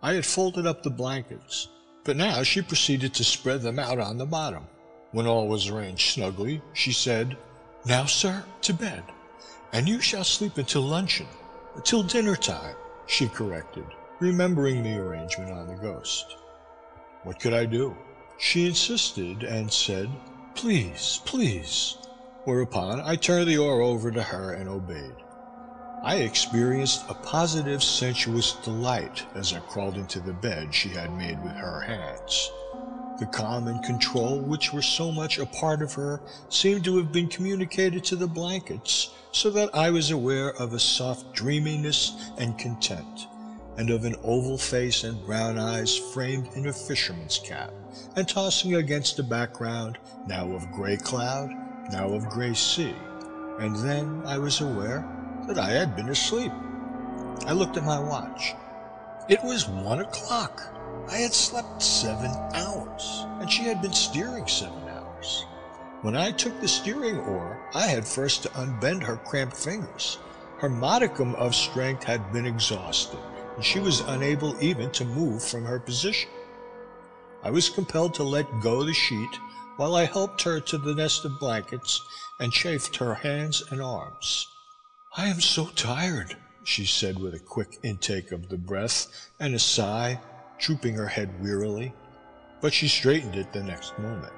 I 0.00 0.14
had 0.14 0.26
folded 0.26 0.66
up 0.66 0.82
the 0.82 0.90
blankets, 0.90 1.68
but 2.04 2.16
now 2.16 2.42
she 2.42 2.62
proceeded 2.62 3.14
to 3.14 3.24
spread 3.24 3.62
them 3.62 3.78
out 3.78 3.98
on 3.98 4.18
the 4.18 4.26
bottom. 4.26 4.66
When 5.10 5.26
all 5.26 5.48
was 5.48 5.68
arranged 5.68 6.12
snugly, 6.12 6.62
she 6.72 6.92
said, 6.92 7.36
Now, 7.84 8.06
sir, 8.06 8.44
to 8.62 8.72
bed, 8.72 9.02
and 9.72 9.88
you 9.88 10.00
shall 10.00 10.24
sleep 10.24 10.58
until 10.58 10.82
luncheon, 10.82 11.26
till 11.84 12.02
dinner 12.02 12.36
time, 12.36 12.76
she 13.06 13.28
corrected, 13.28 13.86
remembering 14.20 14.82
the 14.82 14.96
arrangement 14.96 15.50
on 15.50 15.68
the 15.68 15.74
Ghost. 15.74 16.36
What 17.24 17.38
could 17.38 17.54
I 17.54 17.66
do? 17.66 17.96
She 18.38 18.66
insisted 18.66 19.44
and 19.44 19.72
said, 19.72 20.10
Please, 20.56 21.20
please. 21.24 21.96
Whereupon 22.44 23.00
I 23.00 23.14
turned 23.14 23.46
the 23.46 23.58
oar 23.58 23.80
over 23.80 24.10
to 24.10 24.22
her 24.22 24.52
and 24.52 24.68
obeyed. 24.68 25.14
I 26.02 26.16
experienced 26.16 27.04
a 27.08 27.14
positive 27.14 27.80
sensuous 27.80 28.54
delight 28.64 29.24
as 29.36 29.52
I 29.52 29.60
crawled 29.60 29.96
into 29.96 30.18
the 30.18 30.32
bed 30.32 30.74
she 30.74 30.88
had 30.88 31.16
made 31.16 31.40
with 31.44 31.52
her 31.52 31.80
hands. 31.82 32.50
The 33.20 33.26
calm 33.26 33.68
and 33.68 33.84
control 33.84 34.40
which 34.40 34.72
were 34.72 34.82
so 34.82 35.12
much 35.12 35.38
a 35.38 35.46
part 35.46 35.80
of 35.80 35.94
her 35.94 36.20
seemed 36.48 36.82
to 36.86 36.96
have 36.96 37.12
been 37.12 37.28
communicated 37.28 38.02
to 38.06 38.16
the 38.16 38.26
blankets, 38.26 39.14
so 39.30 39.48
that 39.50 39.72
I 39.72 39.90
was 39.90 40.10
aware 40.10 40.50
of 40.54 40.72
a 40.72 40.80
soft 40.80 41.32
dreaminess 41.34 42.32
and 42.36 42.58
content 42.58 43.28
and 43.76 43.90
of 43.90 44.04
an 44.04 44.16
oval 44.22 44.58
face 44.58 45.04
and 45.04 45.24
brown 45.24 45.58
eyes 45.58 45.96
framed 45.96 46.48
in 46.54 46.66
a 46.66 46.72
fisherman's 46.72 47.38
cap, 47.38 47.72
and 48.16 48.28
tossing 48.28 48.74
against 48.74 49.18
a 49.18 49.22
background, 49.22 49.98
now 50.26 50.52
of 50.52 50.70
gray 50.72 50.96
cloud, 50.96 51.50
now 51.90 52.08
of 52.08 52.28
gray 52.28 52.54
sea. 52.54 52.94
And 53.58 53.76
then 53.76 54.22
I 54.26 54.38
was 54.38 54.60
aware 54.60 55.04
that 55.46 55.58
I 55.58 55.70
had 55.70 55.96
been 55.96 56.10
asleep. 56.10 56.52
I 57.46 57.52
looked 57.52 57.76
at 57.76 57.84
my 57.84 57.98
watch. 57.98 58.54
It 59.28 59.42
was 59.42 59.68
one 59.68 60.00
o'clock. 60.00 60.62
I 61.08 61.16
had 61.16 61.32
slept 61.32 61.82
seven 61.82 62.30
hours, 62.54 63.26
and 63.40 63.50
she 63.50 63.62
had 63.62 63.80
been 63.80 63.92
steering 63.92 64.46
seven 64.46 64.88
hours. 64.88 65.46
When 66.02 66.16
I 66.16 66.32
took 66.32 66.60
the 66.60 66.68
steering 66.68 67.18
oar, 67.20 67.60
I 67.74 67.86
had 67.86 68.06
first 68.06 68.42
to 68.42 68.48
unbend 68.50 69.02
her 69.04 69.16
cramped 69.16 69.56
fingers. 69.56 70.18
Her 70.58 70.68
modicum 70.68 71.34
of 71.36 71.54
strength 71.54 72.04
had 72.04 72.32
been 72.32 72.46
exhausted 72.46 73.18
and 73.56 73.64
she 73.64 73.80
was 73.80 74.00
unable 74.00 74.60
even 74.62 74.90
to 74.92 75.04
move 75.04 75.42
from 75.42 75.64
her 75.64 75.78
position. 75.78 76.30
I 77.42 77.50
was 77.50 77.68
compelled 77.68 78.14
to 78.14 78.22
let 78.22 78.60
go 78.60 78.84
the 78.84 78.94
sheet 78.94 79.38
while 79.76 79.94
I 79.94 80.04
helped 80.04 80.42
her 80.42 80.60
to 80.60 80.78
the 80.78 80.94
nest 80.94 81.24
of 81.24 81.40
blankets 81.40 82.00
and 82.38 82.52
chafed 82.52 82.96
her 82.96 83.14
hands 83.14 83.62
and 83.70 83.82
arms. 83.82 84.46
I 85.16 85.26
am 85.26 85.40
so 85.40 85.66
tired, 85.66 86.36
she 86.64 86.86
said 86.86 87.18
with 87.18 87.34
a 87.34 87.38
quick 87.38 87.78
intake 87.82 88.32
of 88.32 88.48
the 88.48 88.56
breath 88.56 89.08
and 89.40 89.54
a 89.54 89.58
sigh, 89.58 90.20
drooping 90.58 90.94
her 90.94 91.08
head 91.08 91.42
wearily. 91.42 91.92
But 92.60 92.72
she 92.72 92.88
straightened 92.88 93.34
it 93.34 93.52
the 93.52 93.62
next 93.62 93.98
moment. 93.98 94.32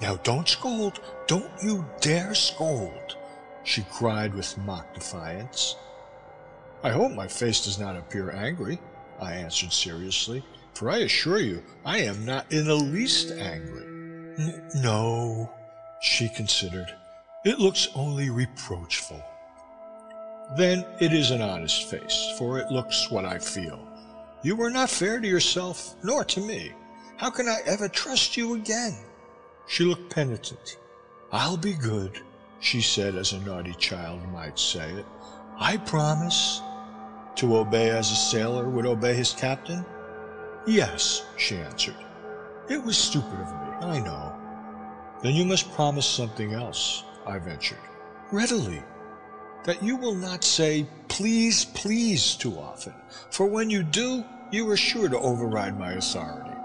Now 0.00 0.16
don't 0.16 0.48
scold, 0.48 1.00
don't 1.26 1.50
you 1.62 1.86
dare 2.00 2.34
scold, 2.34 3.16
she 3.64 3.86
cried 3.90 4.34
with 4.34 4.58
mock 4.58 4.92
defiance. 4.94 5.76
I 6.84 6.90
hope 6.90 7.12
my 7.12 7.28
face 7.28 7.64
does 7.64 7.78
not 7.78 7.96
appear 7.96 8.32
angry, 8.32 8.80
I 9.20 9.34
answered 9.34 9.72
seriously, 9.72 10.44
for 10.74 10.90
I 10.90 10.98
assure 10.98 11.38
you 11.38 11.62
I 11.84 11.98
am 11.98 12.24
not 12.24 12.50
in 12.52 12.64
the 12.64 12.74
least 12.74 13.30
angry. 13.30 13.86
No, 14.74 15.52
she 16.00 16.28
considered. 16.28 16.92
It 17.44 17.60
looks 17.60 17.88
only 17.94 18.30
reproachful. 18.30 19.22
Then 20.56 20.84
it 21.00 21.12
is 21.12 21.30
an 21.30 21.40
honest 21.40 21.88
face, 21.88 22.34
for 22.36 22.58
it 22.58 22.70
looks 22.72 23.10
what 23.10 23.24
I 23.24 23.38
feel. 23.38 23.86
You 24.42 24.56
were 24.56 24.70
not 24.70 24.90
fair 24.90 25.20
to 25.20 25.28
yourself, 25.28 25.94
nor 26.02 26.24
to 26.24 26.40
me. 26.40 26.72
How 27.16 27.30
can 27.30 27.48
I 27.48 27.60
ever 27.64 27.88
trust 27.88 28.36
you 28.36 28.54
again? 28.54 28.96
She 29.68 29.84
looked 29.84 30.12
penitent. 30.12 30.78
I'll 31.30 31.56
be 31.56 31.74
good, 31.74 32.20
she 32.58 32.80
said 32.80 33.14
as 33.14 33.32
a 33.32 33.40
naughty 33.40 33.74
child 33.74 34.20
might 34.32 34.58
say 34.58 34.90
it. 34.90 35.06
I 35.58 35.76
promise. 35.76 36.60
To 37.36 37.56
obey 37.56 37.90
as 37.90 38.10
a 38.10 38.16
sailor 38.16 38.68
would 38.68 38.86
obey 38.86 39.14
his 39.14 39.32
captain? 39.32 39.84
Yes, 40.66 41.24
she 41.36 41.56
answered. 41.56 41.96
It 42.68 42.82
was 42.82 42.96
stupid 42.96 43.40
of 43.40 43.50
me, 43.50 43.86
I 43.86 44.00
know. 44.00 44.36
Then 45.22 45.34
you 45.34 45.44
must 45.44 45.72
promise 45.72 46.06
something 46.06 46.52
else, 46.52 47.04
I 47.26 47.38
ventured. 47.38 47.78
Readily. 48.30 48.82
That 49.64 49.82
you 49.82 49.96
will 49.96 50.14
not 50.14 50.42
say, 50.42 50.86
please, 51.08 51.64
please, 51.64 52.34
too 52.34 52.58
often, 52.58 52.94
for 53.30 53.46
when 53.46 53.70
you 53.70 53.82
do, 53.82 54.24
you 54.50 54.68
are 54.68 54.76
sure 54.76 55.08
to 55.08 55.18
override 55.18 55.78
my 55.78 55.92
authority. 55.92 56.56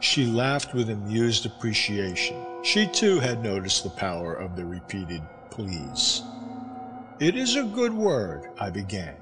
She 0.00 0.26
laughed 0.26 0.74
with 0.74 0.90
amused 0.90 1.46
appreciation. 1.46 2.36
She 2.62 2.86
too 2.86 3.20
had 3.20 3.42
noticed 3.42 3.84
the 3.84 3.90
power 3.90 4.34
of 4.34 4.56
the 4.56 4.64
repeated 4.64 5.22
please. 5.50 6.22
It 7.18 7.34
is 7.34 7.56
a 7.56 7.64
good 7.64 7.92
word, 7.92 8.50
I 8.60 8.70
began, 8.70 9.16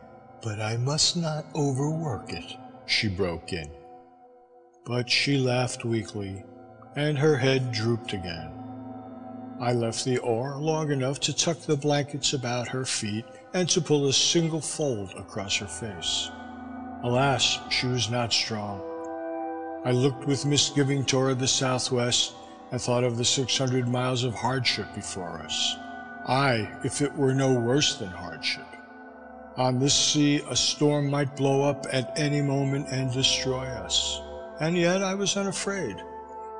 but 0.47 0.61
I 0.61 0.77
must 0.77 1.17
not 1.17 1.45
overwork 1.57 2.33
it, 2.33 2.57
she 2.87 3.09
broke 3.09 3.53
in. 3.53 3.69
But 4.85 5.11
she 5.11 5.39
laughed 5.39 5.85
weakly, 5.85 6.45
and 6.95 7.19
her 7.19 7.37
head 7.37 7.73
drooped 7.73 8.13
again. 8.13 8.53
I 9.61 9.73
left 9.73 10.05
the 10.05 10.19
oar 10.19 10.57
long 10.57 10.93
enough 10.93 11.19
to 11.23 11.35
tuck 11.35 11.59
the 11.63 11.77
blankets 11.77 12.33
about 12.33 12.69
her 12.69 12.85
feet 12.85 13.25
and 13.55 13.69
to 13.71 13.81
pull 13.81 14.07
a 14.07 14.13
single 14.13 14.61
fold 14.61 15.15
across 15.17 15.57
her 15.57 15.67
face. 15.67 16.31
Alas, 17.03 17.59
she 17.69 17.89
was 17.89 18.09
not 18.09 18.33
strong. 18.33 18.81
I 19.85 19.91
looked 19.91 20.29
with 20.29 20.47
misgiving 20.47 21.05
toward 21.05 21.41
the 21.41 21.49
southwest 21.49 22.35
and 22.71 22.81
thought 22.81 23.03
of 23.03 23.17
the 23.17 23.25
600 23.25 23.89
miles 23.89 24.23
of 24.23 24.33
hardship 24.33 24.95
before 24.95 25.41
us. 25.41 25.77
Aye, 26.29 26.71
if 26.85 27.03
it 27.03 27.13
were 27.17 27.35
no 27.35 27.53
worse 27.53 27.97
than 27.97 28.11
hardship. 28.11 28.66
On 29.57 29.79
this 29.79 29.95
sea, 29.95 30.43
a 30.51 30.55
storm 30.55 31.09
might 31.11 31.35
blow 31.35 31.63
up 31.63 31.87
at 31.91 32.13
any 32.19 32.43
moment 32.43 32.89
and 32.91 33.11
destroy 33.11 33.65
us. 33.65 34.21
And 34.61 34.77
yet 34.77 35.03
I 35.03 35.15
was 35.15 35.37
unafraid. 35.37 35.97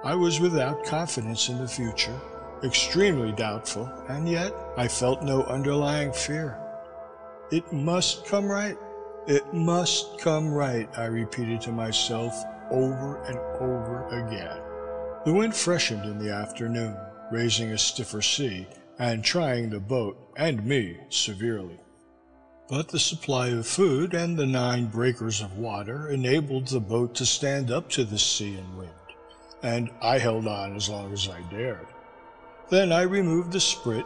I 0.03 0.15
was 0.15 0.41
without 0.41 0.85
confidence 0.85 1.51
in 1.51 1.59
the 1.59 1.69
future, 1.69 2.19
extremely 2.65 3.33
doubtful, 3.33 3.85
and 4.09 4.27
yet 4.27 4.55
I 4.79 4.89
felt 4.89 5.23
no 5.23 5.43
underlying 5.43 6.13
fear. 6.13 6.59
It 7.51 7.71
must 7.71 8.25
come 8.25 8.51
right. 8.51 8.79
It 9.27 9.53
must 9.53 10.19
come 10.19 10.51
right, 10.51 10.89
I 10.97 11.07
repeated 11.07 11.61
to 11.63 11.73
myself 11.73 12.35
over 12.71 13.23
and 13.25 13.37
over 13.61 14.07
again. 14.09 14.59
The 15.27 15.35
wind 15.35 15.55
freshened 15.55 16.05
in 16.05 16.19
the 16.19 16.33
afternoon, 16.33 16.97
raising 17.31 17.73
a 17.73 17.79
stiffer 17.79 18.23
sea 18.23 18.67
and 18.99 19.23
trying 19.23 19.69
the 19.69 19.81
boat 19.81 20.33
and 20.37 20.65
me 20.65 20.97
severely. 21.11 21.79
But 22.69 22.89
the 22.89 22.99
supply 22.99 23.49
of 23.49 23.65
food 23.65 24.13
and 24.13 24.37
the 24.37 24.47
nine 24.47 24.87
breakers 24.87 25.41
of 25.41 25.57
water 25.57 26.11
enabled 26.11 26.67
the 26.67 26.81
boat 26.81 27.15
to 27.15 27.25
stand 27.25 27.71
up 27.71 27.89
to 27.91 28.05
the 28.05 28.19
sea 28.19 28.57
and 28.57 28.77
wind, 28.77 28.91
and 29.63 29.89
I 30.03 30.19
held 30.19 30.49
on 30.49 30.75
as 30.75 30.89
long 30.89 31.13
as 31.13 31.29
I 31.29 31.43
dared. 31.43 31.87
Then 32.69 32.91
I 32.91 33.03
removed 33.03 33.53
the 33.53 33.61
sprit, 33.61 34.05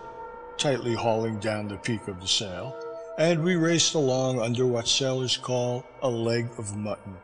tightly 0.59 0.93
hauling 0.93 1.38
down 1.40 1.69
the 1.69 1.79
peak 1.79 2.07
of 2.07 2.21
the 2.21 2.29
sail, 2.29 2.76
and 3.17 3.43
we 3.43 3.57
raced 3.57 3.95
along 3.95 4.43
under 4.43 4.67
what 4.67 4.87
sailors 4.87 5.38
call 5.38 5.87
a 6.02 6.11
leg 6.11 6.47
of 6.59 6.76
mutton. 6.76 7.17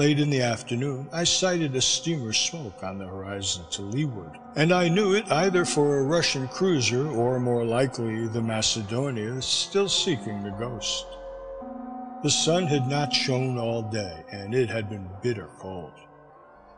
Late 0.00 0.18
in 0.18 0.30
the 0.30 0.40
afternoon, 0.40 1.10
I 1.12 1.24
sighted 1.24 1.76
a 1.76 1.82
steamer's 1.82 2.38
smoke 2.38 2.82
on 2.82 2.96
the 2.96 3.06
horizon 3.06 3.66
to 3.72 3.82
leeward, 3.82 4.38
and 4.56 4.72
I 4.72 4.88
knew 4.88 5.12
it 5.12 5.30
either 5.30 5.66
for 5.66 5.98
a 5.98 6.04
Russian 6.04 6.48
cruiser 6.48 7.06
or 7.06 7.38
more 7.38 7.66
likely 7.66 8.26
the 8.26 8.40
Macedonia 8.40 9.42
still 9.42 9.90
seeking 9.90 10.42
the 10.42 10.52
ghost. 10.52 11.04
The 12.22 12.30
sun 12.30 12.66
had 12.66 12.88
not 12.88 13.12
shone 13.12 13.58
all 13.58 13.82
day, 13.82 14.24
and 14.32 14.54
it 14.54 14.70
had 14.70 14.88
been 14.88 15.06
bitter 15.22 15.50
cold. 15.58 15.92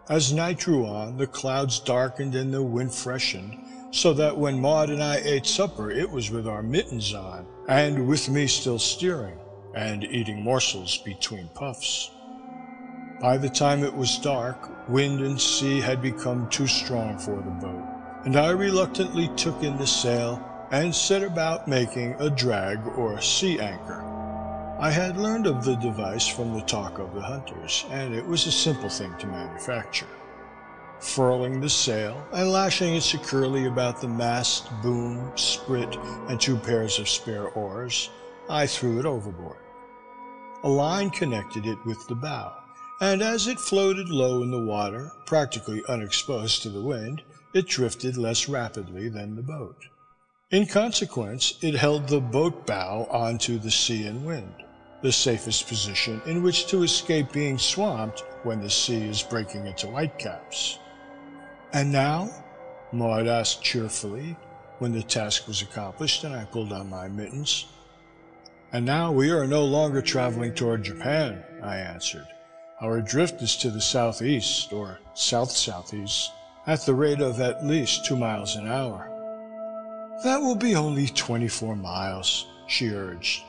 As 0.09 0.33
night 0.33 0.59
drew 0.59 0.85
on, 0.85 1.17
the 1.17 1.29
clouds 1.29 1.79
darkened 1.79 2.35
and 2.35 2.53
the 2.53 2.61
wind 2.61 2.93
freshened, 2.93 3.57
so 3.93 4.13
that 4.15 4.37
when 4.37 4.59
Maud 4.59 4.91
and 4.91 5.01
I 5.01 5.19
ate 5.19 5.47
supper, 5.47 5.93
it 5.93 6.11
was 6.11 6.33
with 6.33 6.49
our 6.49 6.65
mittens 6.65 7.15
on, 7.15 7.47
and 7.69 8.09
with 8.09 8.29
me 8.29 8.49
still 8.49 8.81
steering, 8.81 9.39
and 9.77 10.03
eating 10.03 10.43
morsels 10.43 10.99
between 11.05 11.49
puffs. 11.55 12.11
By 13.23 13.37
the 13.37 13.49
time 13.49 13.85
it 13.85 13.95
was 13.95 14.19
dark, 14.19 14.89
wind 14.89 15.21
and 15.21 15.41
sea 15.41 15.81
had 15.81 16.03
become 16.03 16.49
too 16.49 16.67
strong 16.67 17.17
for 17.17 17.37
the 17.37 17.53
boat, 17.53 17.85
and 18.25 18.37
I 18.37 18.51
reluctantly 18.51 19.29
took 19.37 19.63
in 19.63 19.79
the 19.79 19.87
sail 19.87 20.43
and 20.73 20.93
set 20.93 21.23
about 21.23 21.69
making 21.69 22.17
a 22.19 22.29
drag 22.29 22.85
or 22.99 23.21
sea 23.21 23.61
anchor. 23.61 24.03
I 24.81 24.91
had 24.91 25.17
learned 25.17 25.47
of 25.47 25.65
the 25.65 25.77
device 25.77 26.27
from 26.27 26.53
the 26.53 26.63
talk 26.63 26.99
of 26.99 27.15
the 27.15 27.23
hunters, 27.23 27.85
and 27.91 28.13
it 28.13 28.27
was 28.27 28.49
a 28.49 28.51
simple 28.51 28.89
thing 28.89 29.15
to 29.21 29.29
manufacture. 29.29 30.09
Furling 30.99 31.61
the 31.61 31.71
sail 31.71 32.27
and 32.33 32.51
lashing 32.51 32.97
it 32.97 33.03
securely 33.03 33.67
about 33.67 34.01
the 34.01 34.09
mast, 34.09 34.69
boom, 34.83 35.31
sprit, 35.37 35.97
and 36.29 36.41
two 36.41 36.57
pairs 36.57 36.99
of 36.99 37.09
spare 37.09 37.47
oars, 37.51 38.11
I 38.51 38.67
threw 38.67 38.99
it 38.99 39.07
overboard. 39.07 39.63
A 40.65 40.69
line 40.69 41.11
connected 41.11 41.67
it 41.67 41.79
with 41.87 42.05
the 42.09 42.17
bow 42.17 42.62
and 43.03 43.21
as 43.21 43.49
it 43.49 43.59
floated 43.59 44.09
low 44.09 44.45
in 44.45 44.53
the 44.53 44.65
water, 44.65 45.11
practically 45.27 45.83
unexposed 45.89 46.63
to 46.63 46.71
the 46.71 46.81
wind, 46.81 47.21
it 47.53 47.67
drifted 47.67 48.17
less 48.17 48.49
rapidly 48.49 49.09
than 49.09 49.35
the 49.35 49.43
boat. 49.43 49.75
In 50.53 50.67
consequence, 50.67 51.59
it 51.63 51.75
held 51.75 52.07
the 52.07 52.21
boat 52.21 52.65
bow 52.65 53.09
onto 53.11 53.59
the 53.59 53.73
sea 53.73 54.07
and 54.07 54.25
wind, 54.25 54.55
the 55.03 55.11
safest 55.11 55.67
position 55.67 56.23
in 56.27 56.45
which 56.45 56.69
to 56.69 56.85
escape 56.85 57.33
being 57.33 57.59
swamped 57.59 58.23
when 58.45 58.61
the 58.61 58.71
sea 58.71 59.03
is 59.03 59.21
breaking 59.21 59.67
into 59.67 59.89
whitecaps. 59.89 60.79
And 61.73 61.91
now? 61.91 62.31
Maud 62.93 63.27
asked 63.27 63.65
cheerfully, 63.65 64.37
when 64.79 64.93
the 64.93 65.03
task 65.03 65.49
was 65.49 65.61
accomplished 65.61 66.23
and 66.23 66.37
I 66.37 66.45
pulled 66.45 66.73
on 66.73 66.89
my 66.89 67.09
mittens. 67.09 67.67
And 68.73 68.87
now 68.87 69.11
we 69.11 69.33
are 69.33 69.49
no 69.49 69.65
longer 69.65 70.03
traveling 70.03 70.55
toward 70.55 70.85
Japan, 70.85 71.43
I 71.61 71.79
answered. 71.79 72.29
Our 72.83 73.01
drift 73.01 73.41
is 73.43 73.55
to 73.59 73.71
the 73.71 73.81
southeast, 73.81 74.73
or 74.73 74.99
south-southeast, 75.15 76.33
at 76.67 76.81
the 76.81 76.95
rate 76.95 77.21
of 77.21 77.41
at 77.41 77.65
least 77.65 78.05
two 78.05 78.17
miles 78.17 78.57
an 78.57 78.67
hour. 78.67 79.09
That 80.25 80.41
will 80.41 80.57
be 80.57 80.75
only 80.75 81.07
24 81.07 81.77
miles, 81.77 82.49
she 82.67 82.89
urged, 82.89 83.45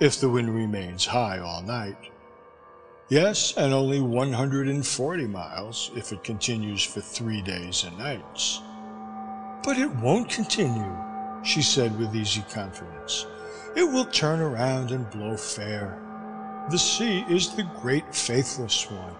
if 0.00 0.20
the 0.20 0.28
wind 0.28 0.54
remains 0.54 1.06
high 1.06 1.38
all 1.38 1.62
night. 1.62 1.96
Yes, 3.08 3.56
and 3.56 3.72
only 3.72 4.02
140 4.02 5.26
miles 5.28 5.90
if 5.96 6.12
it 6.12 6.22
continues 6.22 6.84
for 6.84 7.00
three 7.00 7.40
days 7.40 7.84
and 7.84 7.96
nights. 7.96 8.60
But 9.62 9.78
it 9.78 9.90
won't 9.96 10.28
continue, 10.28 10.94
she 11.42 11.62
said 11.62 11.98
with 11.98 12.14
easy 12.14 12.44
confidence. 12.50 13.24
It 13.74 13.84
will 13.84 14.04
turn 14.04 14.40
around 14.40 14.90
and 14.90 15.08
blow 15.08 15.38
fair. 15.38 16.03
The 16.70 16.78
sea 16.78 17.26
is 17.28 17.54
the 17.54 17.68
great 17.82 18.14
faithless 18.14 18.90
one. 18.90 19.14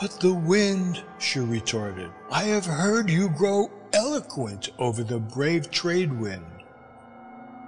But 0.00 0.20
the 0.20 0.34
wind, 0.34 1.02
she 1.18 1.40
retorted. 1.40 2.12
I 2.30 2.44
have 2.44 2.64
heard 2.64 3.10
you 3.10 3.28
grow 3.28 3.72
eloquent 3.92 4.70
over 4.78 5.02
the 5.02 5.18
brave 5.18 5.70
trade 5.72 6.12
wind. 6.12 6.46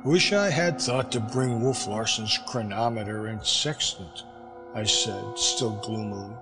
Wish 0.05 0.33
I 0.33 0.51
had 0.51 0.81
thought 0.81 1.11
to 1.13 1.21
bring 1.21 1.61
Wolf 1.61 1.89
Larsen's 1.89 2.39
chronometer 2.47 3.27
and 3.27 3.45
sextant, 3.45 4.23
I 4.73 4.85
said, 4.85 5.37
still 5.37 5.81
gloomily. 5.85 6.37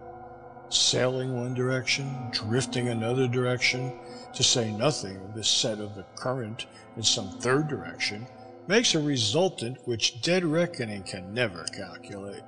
Sailing 0.69 1.35
one 1.35 1.55
direction, 1.55 2.29
drifting 2.31 2.89
another 2.89 3.27
direction, 3.27 3.93
to 4.35 4.43
say 4.43 4.71
nothing 4.71 5.17
of 5.17 5.35
the 5.35 5.45
set 5.45 5.79
of 5.79 5.95
the 5.95 6.05
current 6.15 6.67
in 6.97 7.03
some 7.03 7.31
third 7.41 7.69
direction, 7.69 8.27
makes 8.67 8.95
a 8.95 9.01
resultant 9.01 9.79
which 9.87 10.21
dead 10.23 10.45
reckoning 10.45 11.03
can 11.03 11.35
never 11.35 11.65
calculate. 11.65 12.43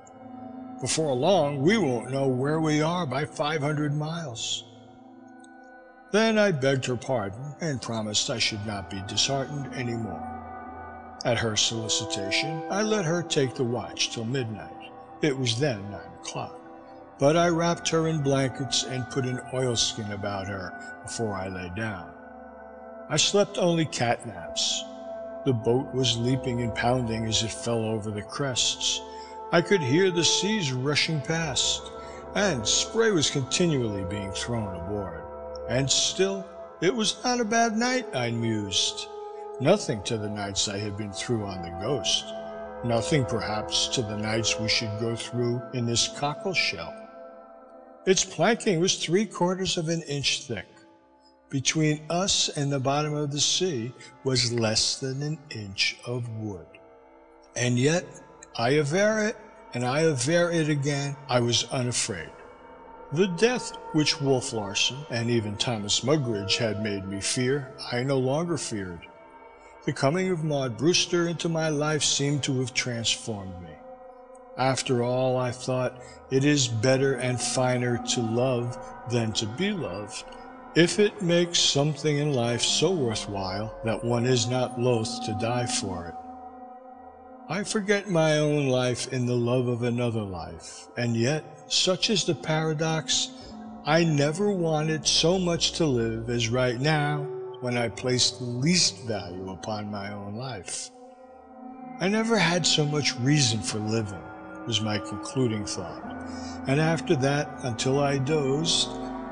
Before 0.81 1.13
long, 1.13 1.61
we 1.61 1.77
won't 1.77 2.11
know 2.11 2.27
where 2.27 2.59
we 2.59 2.81
are 2.81 3.05
by 3.05 3.25
500 3.25 3.93
miles. 3.95 4.63
Then 6.11 6.37
I 6.37 6.51
begged 6.51 6.85
her 6.85 6.95
pardon 6.95 7.55
and 7.61 7.81
promised 7.81 8.29
I 8.29 8.39
should 8.39 8.65
not 8.65 8.89
be 8.89 9.01
disheartened 9.07 9.73
any 9.73 9.95
more. 9.95 10.23
At 11.25 11.37
her 11.39 11.55
solicitation, 11.55 12.63
I 12.69 12.83
let 12.83 13.05
her 13.05 13.21
take 13.23 13.55
the 13.55 13.63
watch 13.63 14.11
till 14.11 14.25
midnight. 14.25 14.91
It 15.21 15.37
was 15.37 15.59
then 15.59 15.81
nine 15.91 16.13
o'clock. 16.21 16.59
But 17.19 17.35
I 17.35 17.49
wrapped 17.49 17.89
her 17.89 18.07
in 18.07 18.21
blankets 18.21 18.83
and 18.83 19.09
put 19.09 19.25
an 19.25 19.41
oilskin 19.53 20.11
about 20.11 20.47
her 20.47 20.99
before 21.03 21.33
I 21.33 21.47
lay 21.47 21.71
down. 21.75 22.11
I 23.09 23.17
slept 23.17 23.57
only 23.57 23.85
cat 23.85 24.25
naps, 24.27 24.83
The 25.47 25.53
boat 25.53 25.93
was 25.93 26.17
leaping 26.17 26.61
and 26.61 26.75
pounding 26.75 27.25
as 27.25 27.41
it 27.41 27.53
fell 27.53 27.85
over 27.85 28.11
the 28.11 28.21
crests. 28.21 28.99
I 29.53 29.61
could 29.61 29.79
hear 29.81 30.11
the 30.11 30.21
seas 30.21 30.73
rushing 30.73 31.21
past, 31.21 31.89
and 32.35 32.67
spray 32.67 33.11
was 33.11 33.29
continually 33.29 34.03
being 34.09 34.33
thrown 34.33 34.75
aboard. 34.75 35.23
And 35.69 35.89
still, 35.89 36.45
it 36.81 36.93
was 36.93 37.23
not 37.23 37.39
a 37.39 37.45
bad 37.45 37.77
night, 37.77 38.13
I 38.13 38.29
mused. 38.31 39.07
Nothing 39.61 40.03
to 40.03 40.17
the 40.17 40.29
nights 40.29 40.67
I 40.67 40.79
had 40.79 40.97
been 40.97 41.13
through 41.13 41.45
on 41.45 41.61
the 41.61 41.79
Ghost. 41.79 42.25
Nothing, 42.83 43.23
perhaps, 43.23 43.87
to 43.95 44.01
the 44.01 44.17
nights 44.17 44.59
we 44.59 44.67
should 44.67 44.99
go 44.99 45.15
through 45.15 45.61
in 45.73 45.85
this 45.85 46.09
cockle 46.09 46.53
shell. 46.53 46.93
Its 48.05 48.25
planking 48.25 48.81
was 48.81 49.01
three 49.01 49.25
quarters 49.25 49.77
of 49.77 49.87
an 49.87 50.01
inch 50.09 50.41
thick. 50.41 50.67
Between 51.49 52.01
us 52.09 52.49
and 52.49 52.71
the 52.71 52.79
bottom 52.79 53.13
of 53.13 53.31
the 53.31 53.39
sea 53.39 53.93
was 54.25 54.51
less 54.51 54.99
than 54.99 55.21
an 55.21 55.37
inch 55.49 55.97
of 56.05 56.27
wood. 56.39 56.65
And 57.55 57.79
yet, 57.79 58.05
I 58.57 58.71
aver 58.71 59.23
it, 59.27 59.37
and 59.73 59.85
I 59.85 60.03
aver 60.03 60.51
it 60.51 60.67
again, 60.67 61.15
I 61.29 61.39
was 61.39 61.63
unafraid. 61.71 62.29
The 63.13 63.27
death 63.27 63.71
which 63.93 64.19
Wolf 64.19 64.51
Larsen 64.51 64.97
and 65.09 65.29
even 65.29 65.55
Thomas 65.55 66.01
Mugridge 66.01 66.57
had 66.57 66.83
made 66.83 67.07
me 67.07 67.21
fear, 67.21 67.71
I 67.93 68.03
no 68.03 68.17
longer 68.17 68.57
feared. 68.57 69.07
The 69.85 69.93
coming 69.93 70.29
of 70.31 70.43
Maud 70.43 70.77
Brewster 70.77 71.29
into 71.29 71.47
my 71.47 71.69
life 71.69 72.03
seemed 72.03 72.43
to 72.43 72.59
have 72.59 72.73
transformed 72.73 73.61
me. 73.61 73.73
After 74.57 75.01
all, 75.01 75.37
I 75.37 75.51
thought, 75.51 76.01
it 76.29 76.43
is 76.43 76.67
better 76.67 77.13
and 77.15 77.39
finer 77.39 78.03
to 78.09 78.21
love 78.21 78.77
than 79.09 79.31
to 79.33 79.45
be 79.45 79.71
loved, 79.71 80.25
if 80.75 80.99
it 80.99 81.21
makes 81.21 81.59
something 81.59 82.17
in 82.17 82.33
life 82.33 82.61
so 82.61 82.91
worthwhile 82.91 83.75
that 83.83 84.03
one 84.03 84.25
is 84.25 84.47
not 84.47 84.79
loath 84.79 85.25
to 85.25 85.37
die 85.39 85.65
for 85.65 86.07
it. 86.07 86.15
I 87.49 87.63
forget 87.63 88.09
my 88.09 88.39
own 88.39 88.67
life 88.67 89.13
in 89.13 89.25
the 89.25 89.35
love 89.35 89.67
of 89.67 89.83
another 89.83 90.21
life, 90.21 90.87
and 90.97 91.15
yet, 91.15 91.45
such 91.67 92.09
is 92.09 92.25
the 92.25 92.35
paradox, 92.35 93.31
I 93.85 94.03
never 94.03 94.51
wanted 94.51 95.07
so 95.07 95.39
much 95.39 95.71
to 95.73 95.85
live 95.85 96.29
as 96.29 96.49
right 96.49 96.77
now 96.77 97.25
when 97.61 97.77
I 97.77 97.87
place 97.87 98.31
the 98.31 98.43
least 98.43 99.07
value 99.07 99.49
upon 99.51 99.89
my 99.89 100.11
own 100.11 100.35
life. 100.35 100.91
I 102.01 102.09
never 102.09 102.37
had 102.37 102.67
so 102.67 102.85
much 102.85 103.15
reason 103.19 103.61
for 103.61 103.79
living, 103.79 104.21
was 104.67 104.81
my 104.81 104.99
concluding 104.99 105.65
thought, 105.65 106.03
and 106.67 106.81
after 106.81 107.15
that, 107.15 107.49
until 107.63 107.99
I 107.99 108.17
dozed, 108.17 108.89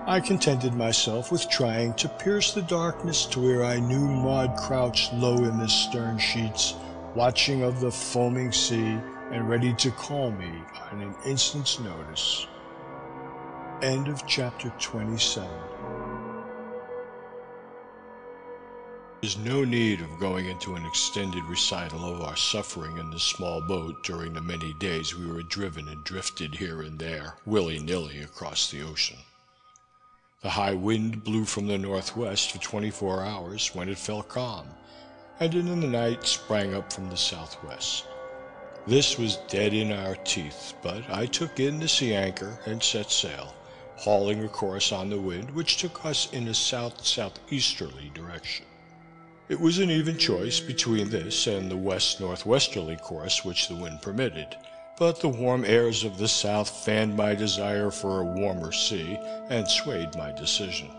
I 0.08 0.20
contented 0.20 0.76
myself 0.76 1.32
with 1.32 1.50
trying 1.50 1.96
to 1.96 2.08
pierce 2.08 2.54
the 2.54 2.62
darkness 2.62 3.26
to 3.26 3.39
where 3.39 3.65
I 3.65 3.80
knew 3.80 4.08
Maud 4.08 4.56
crouched 4.56 5.12
low 5.13 5.38
in 5.38 5.58
the 5.58 5.68
stern 5.68 6.20
sheets 6.20 6.76
watching 7.15 7.63
of 7.63 7.80
the 7.80 7.91
foaming 7.91 8.52
sea 8.52 9.00
and 9.32 9.50
ready 9.50 9.74
to 9.74 9.89
call 9.89 10.30
me 10.30 10.52
on 10.91 11.02
an 11.02 11.15
instant's 11.26 11.80
notice. 11.80 12.46
End 13.82 14.08
of 14.08 14.28
chapter 14.28 14.72
27. 14.80 15.50
There's 19.22 19.39
no 19.39 19.63
need 19.63 20.02
of 20.02 20.20
going 20.20 20.46
into 20.46 20.76
an 20.76 20.86
extended 20.86 21.44
recital 21.46 22.06
of 22.06 22.22
our 22.22 22.38
suffering 22.38 23.00
in 23.00 23.10
the 23.10 23.20
small 23.20 23.60
boat 23.60 24.04
during 24.04 24.34
the 24.34 24.41
many 24.41 24.74
days 24.74 25.15
we 25.15 25.26
were 25.26 25.41
driven 25.41 25.88
and 25.88 26.04
drifted 26.04 26.54
here 26.54 26.84
and 26.84 27.00
there, 27.00 27.38
willy 27.44 27.80
nilly, 27.80 28.20
across 28.20 28.70
the 28.70 28.84
ocean. 28.84 29.18
The 30.46 30.52
high 30.52 30.76
wind 30.76 31.24
blew 31.24 31.46
from 31.46 31.66
the 31.66 31.80
northwest 31.80 32.52
for 32.52 32.60
24 32.60 33.24
hours 33.24 33.74
when 33.74 33.90
it 33.90 33.98
fell 33.98 34.22
calm 34.22 34.68
and 35.40 35.56
in 35.56 35.82
the 35.82 35.88
night 35.88 36.28
sprang 36.28 36.76
up 36.76 36.94
from 36.94 37.10
the 37.10 37.18
southwest. 37.18 38.04
This 38.86 39.18
was 39.18 39.38
dead 39.50 39.74
in 39.74 39.92
our 39.92 40.16
teeth, 40.18 40.76
but 40.84 41.10
I 41.10 41.26
took 41.26 41.60
in 41.60 41.80
the 41.80 41.88
sea 41.88 42.14
anchor 42.14 42.60
and 42.68 42.84
set 42.84 43.10
sail, 43.10 43.56
hauling 43.98 44.44
a 44.44 44.48
course 44.48 44.92
on 44.92 45.10
the 45.10 45.20
wind 45.20 45.50
which 45.50 45.78
took 45.78 46.06
us 46.06 46.32
in 46.32 46.48
a 46.48 46.54
south-southeasterly 46.54 48.12
direction. 48.14 48.68
It 49.50 49.60
was 49.60 49.80
an 49.80 49.90
even 49.90 50.16
choice 50.20 50.60
between 50.60 51.10
this 51.10 51.48
and 51.48 51.72
the 51.72 51.76
west-northwesterly 51.76 52.98
course 52.98 53.44
which 53.44 53.68
the 53.68 53.76
wind 53.76 54.04
permitted, 54.04 54.56
but 54.98 55.20
the 55.20 55.30
warm 55.30 55.66
airs 55.66 56.04
of 56.04 56.18
the 56.18 56.28
south 56.28 56.70
fanned 56.70 57.16
my 57.16 57.36
desire 57.36 57.92
for 57.92 58.22
a 58.22 58.26
warmer 58.26 58.72
sea 58.72 59.18
and 59.50 59.68
swayed 59.68 60.16
my 60.16 60.32
decision. 60.32 60.90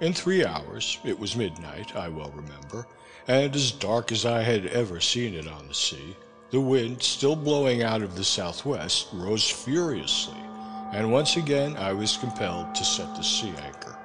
In 0.00 0.12
three 0.12 0.44
hours 0.44 0.98
it 1.04 1.18
was 1.18 1.36
midnight, 1.36 1.96
I 1.96 2.08
well 2.08 2.32
remember, 2.34 2.86
and 3.28 3.54
as 3.54 3.72
dark 3.72 4.12
as 4.12 4.26
I 4.26 4.42
had 4.42 4.66
ever 4.66 5.00
seen 5.00 5.34
it 5.34 5.46
on 5.46 5.68
the 5.68 5.74
sea 5.74 6.16
the 6.52 6.60
wind, 6.60 7.02
still 7.02 7.34
blowing 7.34 7.82
out 7.82 8.02
of 8.02 8.14
the 8.14 8.22
southwest, 8.22 9.08
rose 9.14 9.48
furiously, 9.48 10.36
and 10.92 11.10
once 11.10 11.38
again 11.38 11.74
I 11.78 11.94
was 11.94 12.18
compelled 12.18 12.74
to 12.74 12.84
set 12.84 13.14
the 13.16 13.24
sea 13.24 13.54
anchor. 13.64 13.96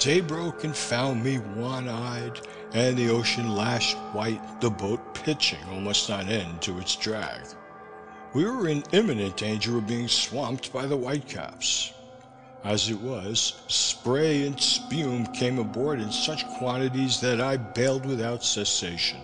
Day 0.00 0.22
broke 0.22 0.64
and 0.64 0.74
found 0.74 1.22
me 1.22 1.36
one-eyed, 1.36 2.40
and 2.72 2.96
the 2.96 3.10
ocean 3.10 3.54
lashed 3.54 3.98
white, 4.12 4.62
the 4.62 4.70
boat 4.70 5.14
pitching 5.14 5.62
almost 5.70 6.10
on 6.10 6.26
end 6.30 6.62
to 6.62 6.78
its 6.78 6.96
drag. 6.96 7.42
We 8.34 8.44
were 8.44 8.66
in 8.68 8.82
imminent 8.90 9.36
danger 9.36 9.78
of 9.78 9.86
being 9.86 10.08
swamped 10.08 10.72
by 10.72 10.86
the 10.86 10.96
whitecaps. 10.96 11.92
As 12.64 12.90
it 12.90 13.00
was, 13.00 13.62
spray 13.68 14.44
and 14.44 14.60
spume 14.60 15.26
came 15.26 15.60
aboard 15.60 16.00
in 16.00 16.10
such 16.10 16.44
quantities 16.58 17.20
that 17.20 17.40
I 17.40 17.56
bailed 17.56 18.04
without 18.04 18.42
cessation. 18.42 19.20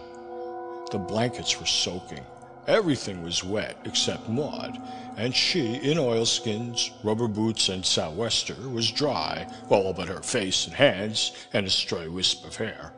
The 0.93 0.99
blankets 0.99 1.59
were 1.59 1.67
soaking. 1.67 2.25
Everything 2.69 3.25
was 3.25 3.43
wet 3.43 3.77
except 3.85 4.29
Maud, 4.29 4.81
and 5.17 5.35
she, 5.35 5.75
in 5.75 5.99
oilskins, 5.99 6.93
rubber 7.03 7.27
boots, 7.27 7.69
and 7.69 7.85
sou'wester, 7.85 8.69
was 8.69 8.93
dry, 8.93 9.45
all 9.71 9.93
but 9.93 10.07
her 10.07 10.23
face 10.23 10.67
and 10.67 10.77
hands, 10.77 11.33
and 11.53 11.67
a 11.67 11.71
stray 11.71 12.07
wisp 12.07 12.45
of 12.45 12.55
hair. 12.55 12.93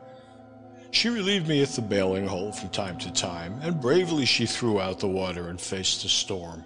She 0.93 1.09
relieved 1.09 1.47
me 1.47 1.63
at 1.63 1.69
the 1.69 1.81
bailing 1.81 2.27
hole 2.27 2.51
from 2.51 2.69
time 2.69 2.99
to 2.99 3.11
time, 3.11 3.59
and 3.63 3.81
bravely 3.81 4.25
she 4.25 4.45
threw 4.45 4.79
out 4.79 4.99
the 4.99 5.07
water 5.07 5.49
and 5.49 5.59
faced 5.59 6.03
the 6.03 6.07
storm. 6.07 6.63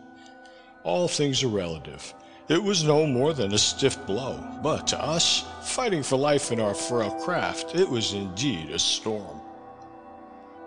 All 0.83 1.07
things 1.07 1.41
are 1.43 1.47
relative. 1.47 2.13
It 2.49 2.61
was 2.61 2.83
no 2.83 3.07
more 3.07 3.33
than 3.33 3.53
a 3.53 3.57
stiff 3.57 4.05
blow, 4.05 4.37
but 4.61 4.85
to 4.87 5.01
us, 5.01 5.45
fighting 5.63 6.03
for 6.03 6.17
life 6.17 6.51
in 6.51 6.59
our 6.59 6.73
frail 6.73 7.11
craft, 7.11 7.73
it 7.73 7.89
was 7.89 8.11
indeed 8.11 8.69
a 8.69 8.79
storm. 8.79 9.39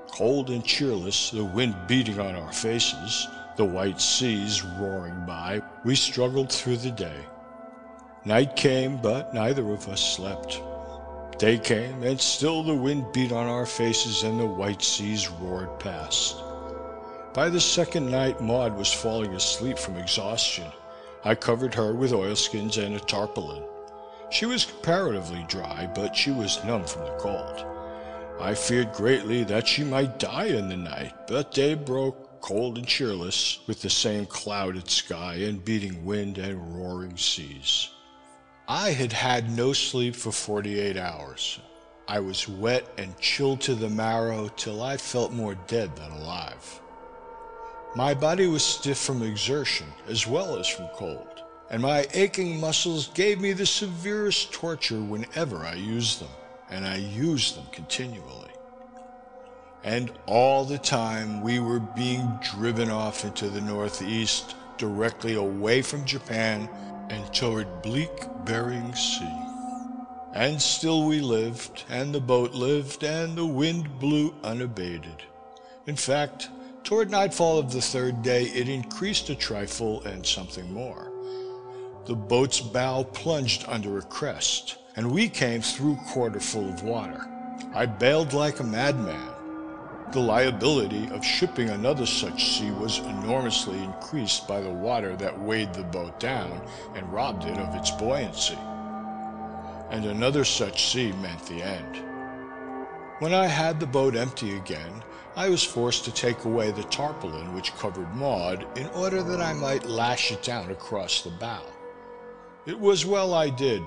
Cold 0.08 0.48
and 0.48 0.64
cheerless, 0.64 1.30
the 1.30 1.44
wind 1.44 1.76
beating 1.86 2.18
on 2.18 2.36
our 2.36 2.52
faces, 2.52 3.28
the 3.58 3.64
white 3.64 4.00
seas 4.00 4.64
roaring 4.64 5.26
by, 5.26 5.60
we 5.84 5.94
struggled 5.94 6.50
through 6.50 6.78
the 6.78 6.90
day. 6.90 7.26
Night 8.24 8.56
came, 8.56 8.96
but 9.02 9.34
neither 9.34 9.70
of 9.70 9.86
us 9.86 10.16
slept. 10.16 10.62
Day 11.40 11.56
came, 11.56 12.02
and 12.02 12.20
still 12.20 12.62
the 12.62 12.74
wind 12.74 13.12
beat 13.14 13.32
on 13.32 13.46
our 13.46 13.64
faces 13.64 14.24
and 14.24 14.38
the 14.38 14.44
white 14.44 14.82
seas 14.82 15.30
roared 15.30 15.80
past. 15.80 16.36
By 17.32 17.48
the 17.48 17.58
second 17.58 18.10
night 18.10 18.42
Maud 18.42 18.76
was 18.76 18.92
falling 18.92 19.32
asleep 19.32 19.78
from 19.78 19.96
exhaustion, 19.96 20.66
I 21.24 21.34
covered 21.34 21.72
her 21.76 21.94
with 21.94 22.12
oilskins 22.12 22.76
and 22.76 22.94
a 22.94 23.00
tarpaulin. 23.00 23.62
She 24.30 24.44
was 24.44 24.66
comparatively 24.66 25.46
dry, 25.48 25.90
but 25.94 26.14
she 26.14 26.30
was 26.30 26.62
numb 26.62 26.84
from 26.84 27.06
the 27.06 27.16
cold. 27.16 27.64
I 28.38 28.54
feared 28.54 28.92
greatly 28.92 29.42
that 29.44 29.66
she 29.66 29.82
might 29.82 30.18
die 30.18 30.48
in 30.48 30.68
the 30.68 30.76
night, 30.76 31.26
but 31.26 31.52
day 31.52 31.72
broke 31.72 32.42
cold 32.42 32.76
and 32.76 32.86
cheerless, 32.86 33.60
with 33.66 33.80
the 33.80 33.88
same 33.88 34.26
clouded 34.26 34.90
sky 34.90 35.36
and 35.36 35.64
beating 35.64 36.04
wind 36.04 36.36
and 36.36 36.76
roaring 36.76 37.16
seas. 37.16 37.88
I 38.70 38.92
had 38.92 39.12
had 39.12 39.50
no 39.50 39.72
sleep 39.72 40.14
for 40.14 40.30
forty-eight 40.30 40.96
hours. 40.96 41.58
I 42.06 42.20
was 42.20 42.48
wet 42.48 42.86
and 42.98 43.18
chilled 43.18 43.60
to 43.62 43.74
the 43.74 43.90
marrow 43.90 44.46
till 44.56 44.80
I 44.80 44.96
felt 44.96 45.32
more 45.32 45.56
dead 45.66 45.96
than 45.96 46.12
alive. 46.12 46.80
My 47.96 48.14
body 48.14 48.46
was 48.46 48.64
stiff 48.64 48.96
from 48.96 49.24
exertion 49.24 49.88
as 50.06 50.24
well 50.24 50.56
as 50.56 50.68
from 50.68 50.86
cold, 50.94 51.42
and 51.68 51.82
my 51.82 52.06
aching 52.14 52.60
muscles 52.60 53.08
gave 53.08 53.40
me 53.40 53.54
the 53.54 53.66
severest 53.66 54.52
torture 54.52 55.02
whenever 55.02 55.66
I 55.66 55.74
used 55.74 56.20
them, 56.20 56.30
and 56.70 56.86
I 56.86 56.98
used 56.98 57.56
them 57.56 57.66
continually. 57.72 58.52
And 59.82 60.12
all 60.26 60.64
the 60.64 60.78
time 60.78 61.42
we 61.42 61.58
were 61.58 61.80
being 61.80 62.38
driven 62.40 62.88
off 62.88 63.24
into 63.24 63.48
the 63.48 63.62
northeast, 63.62 64.54
directly 64.78 65.34
away 65.34 65.82
from 65.82 66.04
Japan 66.04 66.68
and 67.10 67.34
toward 67.34 67.82
bleak 67.82 68.26
Bering 68.46 68.94
Sea. 68.94 69.36
And 70.32 70.62
still 70.62 71.06
we 71.06 71.20
lived, 71.20 71.84
and 71.90 72.14
the 72.14 72.20
boat 72.20 72.54
lived, 72.54 73.04
and 73.04 73.36
the 73.36 73.44
wind 73.44 73.98
blew 73.98 74.34
unabated. 74.42 75.24
In 75.86 75.96
fact, 75.96 76.48
Toward 76.82 77.10
nightfall 77.10 77.58
of 77.58 77.72
the 77.72 77.80
third 77.80 78.22
day 78.22 78.44
it 78.44 78.68
increased 78.68 79.28
a 79.28 79.34
trifle 79.34 80.02
and 80.02 80.26
something 80.26 80.72
more. 80.72 81.12
The 82.06 82.16
boat's 82.16 82.60
bow 82.60 83.04
plunged 83.04 83.64
under 83.68 83.98
a 83.98 84.02
crest, 84.02 84.76
and 84.96 85.12
we 85.12 85.28
came 85.28 85.60
through 85.60 85.98
quarter 86.08 86.40
full 86.40 86.68
of 86.68 86.82
water. 86.82 87.28
I 87.74 87.86
bailed 87.86 88.32
like 88.32 88.58
a 88.58 88.64
madman, 88.64 89.30
The 90.12 90.18
liability 90.18 91.08
of 91.10 91.24
shipping 91.24 91.70
another 91.70 92.04
such 92.04 92.58
sea 92.58 92.72
was 92.72 92.98
enormously 92.98 93.78
increased 93.78 94.48
by 94.48 94.60
the 94.60 94.68
water 94.68 95.14
that 95.14 95.40
weighed 95.40 95.72
the 95.72 95.84
boat 95.84 96.18
down 96.18 96.66
and 96.96 97.12
robbed 97.12 97.44
it 97.44 97.56
of 97.56 97.76
its 97.76 97.92
buoyancy. 97.92 98.58
And 99.90 100.04
another 100.04 100.44
such 100.44 100.90
sea 100.90 101.12
meant 101.12 101.46
the 101.46 101.62
end. 101.62 102.02
When 103.20 103.32
I 103.32 103.46
had 103.46 103.78
the 103.78 103.86
boat 103.86 104.16
empty 104.16 104.56
again, 104.56 105.04
I 105.36 105.48
was 105.48 105.62
forced 105.62 106.04
to 106.06 106.12
take 106.12 106.44
away 106.44 106.72
the 106.72 106.82
tarpaulin 106.84 107.54
which 107.54 107.76
covered 107.76 108.12
Maud 108.12 108.66
in 108.76 108.88
order 108.88 109.22
that 109.22 109.40
I 109.40 109.52
might 109.52 109.86
lash 109.86 110.32
it 110.32 110.42
down 110.42 110.72
across 110.72 111.22
the 111.22 111.30
bow. 111.30 111.62
It 112.66 112.80
was 112.80 113.06
well 113.06 113.32
I 113.32 113.48
did, 113.48 113.84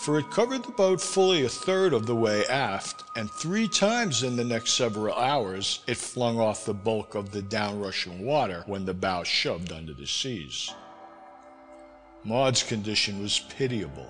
for 0.00 0.18
it 0.18 0.30
covered 0.30 0.62
the 0.64 0.72
boat 0.72 0.98
fully 0.98 1.44
a 1.44 1.48
third 1.48 1.92
of 1.92 2.06
the 2.06 2.16
way 2.16 2.46
aft, 2.46 3.04
and 3.16 3.30
three 3.30 3.68
times 3.68 4.22
in 4.22 4.34
the 4.34 4.44
next 4.44 4.72
several 4.72 5.14
hours 5.14 5.80
it 5.86 5.98
flung 5.98 6.40
off 6.40 6.64
the 6.64 6.72
bulk 6.72 7.14
of 7.14 7.30
the 7.32 7.42
downrushing 7.42 8.20
water 8.20 8.62
when 8.66 8.86
the 8.86 8.94
bow 8.94 9.22
shoved 9.22 9.70
under 9.70 9.92
the 9.92 10.06
seas. 10.06 10.72
Maud's 12.24 12.62
condition 12.62 13.20
was 13.20 13.40
pitiable. 13.50 14.08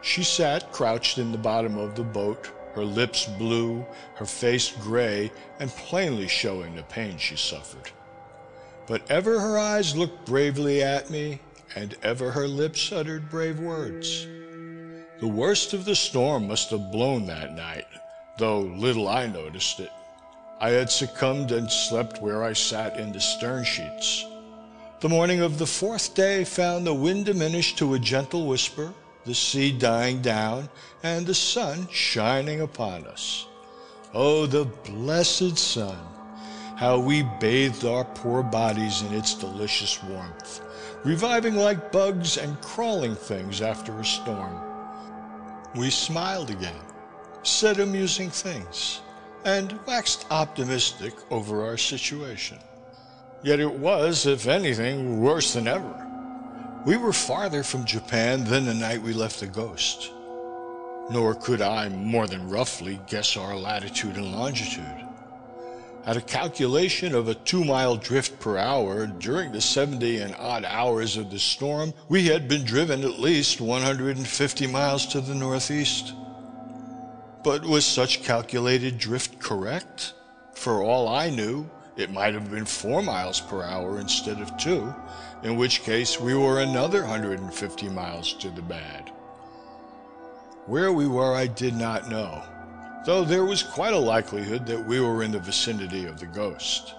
She 0.00 0.22
sat 0.22 0.72
crouched 0.72 1.18
in 1.18 1.32
the 1.32 1.38
bottom 1.38 1.76
of 1.76 1.94
the 1.94 2.02
boat, 2.02 2.50
her 2.74 2.84
lips 2.84 3.26
blue, 3.36 3.84
her 4.14 4.24
face 4.24 4.72
gray, 4.80 5.30
and 5.60 5.68
plainly 5.70 6.28
showing 6.28 6.74
the 6.74 6.82
pain 6.84 7.18
she 7.18 7.36
suffered. 7.36 7.90
But 8.86 9.02
ever 9.10 9.38
her 9.38 9.58
eyes 9.58 9.94
looked 9.94 10.24
bravely 10.24 10.82
at 10.82 11.10
me, 11.10 11.40
and 11.76 11.94
ever 12.02 12.30
her 12.30 12.48
lips 12.48 12.90
uttered 12.90 13.28
brave 13.28 13.60
words. 13.60 14.26
The 15.20 15.26
worst 15.26 15.74
of 15.74 15.84
the 15.84 15.96
storm 15.96 16.46
must 16.46 16.70
have 16.70 16.92
blown 16.92 17.26
that 17.26 17.52
night, 17.52 17.86
though 18.36 18.60
little 18.60 19.08
I 19.08 19.26
noticed 19.26 19.80
it. 19.80 19.90
I 20.60 20.70
had 20.70 20.90
succumbed 20.90 21.50
and 21.50 21.68
slept 21.68 22.22
where 22.22 22.44
I 22.44 22.52
sat 22.52 22.96
in 23.00 23.10
the 23.10 23.20
stern 23.20 23.64
sheets. 23.64 24.24
The 25.00 25.08
morning 25.08 25.40
of 25.40 25.58
the 25.58 25.66
fourth 25.66 26.14
day 26.14 26.44
found 26.44 26.86
the 26.86 26.94
wind 26.94 27.24
diminished 27.24 27.78
to 27.78 27.94
a 27.94 27.98
gentle 27.98 28.46
whisper, 28.46 28.94
the 29.24 29.34
sea 29.34 29.72
dying 29.72 30.22
down, 30.22 30.68
and 31.02 31.26
the 31.26 31.34
sun 31.34 31.88
shining 31.90 32.60
upon 32.60 33.04
us. 33.08 33.44
Oh, 34.14 34.46
the 34.46 34.66
blessed 34.66 35.58
sun! 35.58 35.98
How 36.76 36.96
we 36.96 37.24
bathed 37.40 37.84
our 37.84 38.04
poor 38.04 38.44
bodies 38.44 39.02
in 39.02 39.12
its 39.12 39.34
delicious 39.34 40.00
warmth, 40.04 40.60
reviving 41.04 41.56
like 41.56 41.90
bugs 41.90 42.36
and 42.38 42.60
crawling 42.60 43.16
things 43.16 43.60
after 43.60 43.98
a 43.98 44.04
storm. 44.04 44.67
We 45.74 45.90
smiled 45.90 46.50
again, 46.50 46.80
said 47.42 47.78
amusing 47.78 48.30
things, 48.30 49.00
and 49.44 49.78
waxed 49.86 50.24
optimistic 50.30 51.14
over 51.30 51.64
our 51.64 51.76
situation. 51.76 52.58
Yet 53.42 53.60
it 53.60 53.72
was, 53.72 54.26
if 54.26 54.46
anything, 54.46 55.20
worse 55.20 55.52
than 55.52 55.68
ever. 55.68 56.06
We 56.86 56.96
were 56.96 57.12
farther 57.12 57.62
from 57.62 57.84
Japan 57.84 58.44
than 58.44 58.64
the 58.64 58.74
night 58.74 59.02
we 59.02 59.12
left 59.12 59.40
the 59.40 59.46
Ghost, 59.46 60.10
nor 61.10 61.34
could 61.34 61.60
I 61.60 61.88
more 61.90 62.26
than 62.26 62.48
roughly 62.48 62.98
guess 63.06 63.36
our 63.36 63.56
latitude 63.56 64.16
and 64.16 64.32
longitude. 64.32 65.07
At 66.08 66.16
a 66.16 66.22
calculation 66.22 67.14
of 67.14 67.28
a 67.28 67.34
two 67.34 67.62
mile 67.62 67.94
drift 67.94 68.40
per 68.40 68.56
hour 68.56 69.06
during 69.06 69.52
the 69.52 69.60
70 69.60 70.20
and 70.20 70.34
odd 70.36 70.64
hours 70.64 71.18
of 71.18 71.30
the 71.30 71.38
storm, 71.38 71.92
we 72.08 72.28
had 72.28 72.48
been 72.48 72.64
driven 72.64 73.04
at 73.04 73.20
least 73.20 73.60
150 73.60 74.66
miles 74.68 75.04
to 75.08 75.20
the 75.20 75.34
northeast. 75.34 76.14
But 77.44 77.62
was 77.62 77.84
such 77.84 78.22
calculated 78.22 78.96
drift 78.96 79.38
correct? 79.38 80.14
For 80.54 80.82
all 80.82 81.08
I 81.08 81.28
knew, 81.28 81.68
it 81.98 82.10
might 82.10 82.32
have 82.32 82.50
been 82.50 82.64
four 82.64 83.02
miles 83.02 83.42
per 83.42 83.62
hour 83.62 84.00
instead 84.00 84.40
of 84.40 84.56
two, 84.56 84.94
in 85.42 85.58
which 85.58 85.82
case 85.82 86.18
we 86.18 86.32
were 86.32 86.60
another 86.60 87.02
150 87.02 87.88
miles 87.90 88.32
to 88.32 88.48
the 88.48 88.62
bad. 88.62 89.10
Where 90.64 90.90
we 90.90 91.06
were, 91.06 91.34
I 91.34 91.48
did 91.48 91.76
not 91.76 92.08
know 92.08 92.42
though 93.04 93.24
there 93.24 93.44
was 93.44 93.62
quite 93.62 93.94
a 93.94 93.98
likelihood 93.98 94.66
that 94.66 94.84
we 94.84 95.00
were 95.00 95.22
in 95.22 95.32
the 95.32 95.38
vicinity 95.38 96.06
of 96.06 96.18
the 96.18 96.26
ghost. 96.26 96.94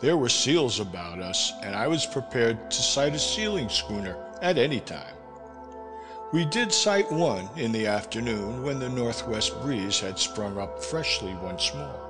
There 0.00 0.16
were 0.16 0.28
seals 0.28 0.80
about 0.80 1.20
us, 1.20 1.52
and 1.62 1.74
I 1.74 1.86
was 1.88 2.04
prepared 2.04 2.70
to 2.70 2.82
sight 2.82 3.14
a 3.14 3.18
sealing 3.18 3.68
schooner 3.68 4.16
at 4.42 4.58
any 4.58 4.80
time. 4.80 5.14
We 6.32 6.44
did 6.44 6.72
sight 6.72 7.10
one 7.10 7.48
in 7.56 7.72
the 7.72 7.86
afternoon 7.86 8.62
when 8.62 8.78
the 8.78 8.88
northwest 8.88 9.58
breeze 9.62 10.00
had 10.00 10.18
sprung 10.18 10.58
up 10.58 10.82
freshly 10.82 11.34
once 11.34 11.72
more. 11.72 12.00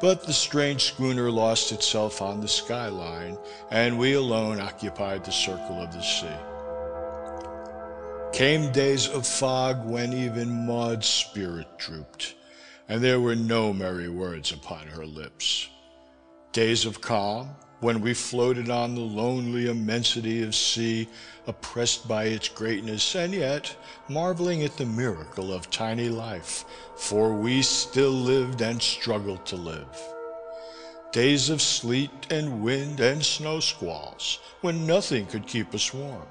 But 0.00 0.22
the 0.22 0.32
strange 0.32 0.84
schooner 0.84 1.30
lost 1.30 1.72
itself 1.72 2.22
on 2.22 2.40
the 2.40 2.48
skyline, 2.48 3.36
and 3.70 3.98
we 3.98 4.14
alone 4.14 4.60
occupied 4.60 5.24
the 5.24 5.32
circle 5.32 5.82
of 5.82 5.92
the 5.92 6.00
sea. 6.00 6.28
Came 8.38 8.70
days 8.70 9.08
of 9.08 9.26
fog 9.26 9.84
when 9.84 10.12
even 10.12 10.48
Maud's 10.48 11.08
spirit 11.08 11.76
drooped, 11.76 12.36
and 12.88 13.02
there 13.02 13.18
were 13.18 13.34
no 13.34 13.72
merry 13.72 14.08
words 14.08 14.52
upon 14.52 14.86
her 14.86 15.04
lips. 15.04 15.68
Days 16.52 16.84
of 16.84 17.00
calm, 17.00 17.56
when 17.80 18.00
we 18.00 18.14
floated 18.14 18.70
on 18.70 18.94
the 18.94 19.00
lonely 19.00 19.66
immensity 19.68 20.44
of 20.44 20.54
sea, 20.54 21.08
oppressed 21.48 22.06
by 22.06 22.26
its 22.26 22.48
greatness, 22.48 23.16
and 23.16 23.34
yet 23.34 23.74
marveling 24.08 24.62
at 24.62 24.76
the 24.76 24.86
miracle 24.86 25.52
of 25.52 25.68
tiny 25.68 26.08
life, 26.08 26.64
for 26.96 27.34
we 27.34 27.60
still 27.60 28.12
lived 28.12 28.60
and 28.60 28.80
struggled 28.80 29.44
to 29.46 29.56
live. 29.56 30.00
Days 31.10 31.50
of 31.50 31.60
sleet 31.60 32.12
and 32.30 32.62
wind 32.62 33.00
and 33.00 33.24
snow 33.24 33.58
squalls, 33.58 34.38
when 34.60 34.86
nothing 34.86 35.26
could 35.26 35.48
keep 35.48 35.74
us 35.74 35.92
warm 35.92 36.28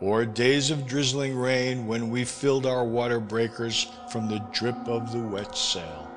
or 0.00 0.24
days 0.24 0.70
of 0.70 0.86
drizzling 0.86 1.36
rain 1.36 1.86
when 1.86 2.08
we 2.08 2.24
filled 2.24 2.66
our 2.66 2.84
water 2.84 3.20
breakers 3.20 3.86
from 4.10 4.28
the 4.28 4.38
drip 4.52 4.88
of 4.88 5.12
the 5.12 5.20
wet 5.20 5.56
sail. 5.56 6.10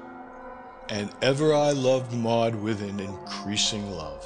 And 0.89 1.10
ever 1.22 1.54
I 1.54 1.72
loved 1.72 2.13
Maud 2.13 2.56
with 2.56 2.82
an 2.82 3.00
increasing 3.00 3.91
love. 3.91 4.26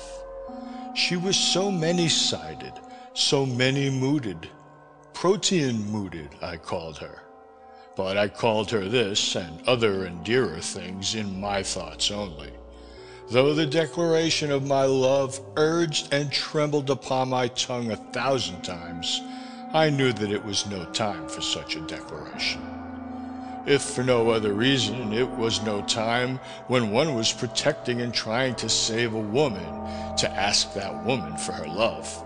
She 0.95 1.15
was 1.15 1.35
so 1.35 1.71
many 1.71 2.07
sided, 2.07 2.73
so 3.13 3.45
many 3.45 3.89
mooded. 3.89 4.49
Protean 5.13 5.89
mooded, 5.91 6.29
I 6.41 6.57
called 6.57 6.97
her. 6.99 7.23
But 7.95 8.17
I 8.17 8.27
called 8.27 8.69
her 8.71 8.87
this 8.87 9.35
and 9.35 9.67
other 9.67 10.05
and 10.05 10.23
dearer 10.23 10.59
things 10.59 11.15
in 11.15 11.41
my 11.41 11.63
thoughts 11.63 12.11
only. 12.11 12.51
Though 13.29 13.53
the 13.53 13.65
declaration 13.65 14.51
of 14.51 14.65
my 14.65 14.85
love 14.85 15.39
urged 15.57 16.13
and 16.13 16.31
trembled 16.31 16.89
upon 16.89 17.29
my 17.29 17.47
tongue 17.49 17.91
a 17.91 17.97
thousand 17.97 18.61
times, 18.61 19.21
I 19.73 19.89
knew 19.89 20.13
that 20.13 20.31
it 20.31 20.45
was 20.45 20.65
no 20.67 20.85
time 20.85 21.27
for 21.27 21.41
such 21.41 21.75
a 21.75 21.81
declaration. 21.81 22.61
If 23.65 23.81
for 23.81 24.01
no 24.01 24.29
other 24.29 24.53
reason, 24.53 25.11
it 25.11 25.29
was 25.29 25.61
no 25.61 25.81
time 25.81 26.39
when 26.67 26.91
one 26.91 27.15
was 27.15 27.33
protecting 27.33 28.01
and 28.01 28.13
trying 28.13 28.55
to 28.55 28.69
save 28.69 29.13
a 29.13 29.19
woman 29.19 29.65
to 30.15 30.31
ask 30.31 30.73
that 30.73 31.03
woman 31.03 31.35
for 31.35 31.51
her 31.51 31.67
love. 31.67 32.23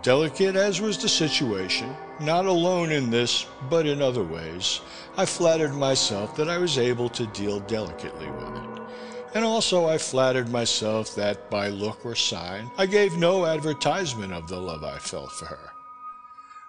Delicate 0.00 0.56
as 0.56 0.80
was 0.80 0.96
the 0.96 1.08
situation, 1.08 1.94
not 2.18 2.46
alone 2.46 2.92
in 2.92 3.10
this, 3.10 3.44
but 3.68 3.86
in 3.86 4.00
other 4.00 4.24
ways, 4.24 4.80
I 5.18 5.26
flattered 5.26 5.74
myself 5.74 6.34
that 6.36 6.48
I 6.48 6.56
was 6.56 6.78
able 6.78 7.10
to 7.10 7.26
deal 7.26 7.60
delicately 7.60 8.30
with 8.30 8.56
it. 8.56 8.82
And 9.34 9.44
also 9.44 9.86
I 9.86 9.98
flattered 9.98 10.48
myself 10.48 11.14
that 11.16 11.50
by 11.50 11.68
look 11.68 12.06
or 12.06 12.14
sign, 12.14 12.70
I 12.78 12.86
gave 12.86 13.18
no 13.18 13.44
advertisement 13.44 14.32
of 14.32 14.48
the 14.48 14.58
love 14.58 14.82
I 14.82 14.98
felt 14.98 15.32
for 15.32 15.44
her. 15.44 15.72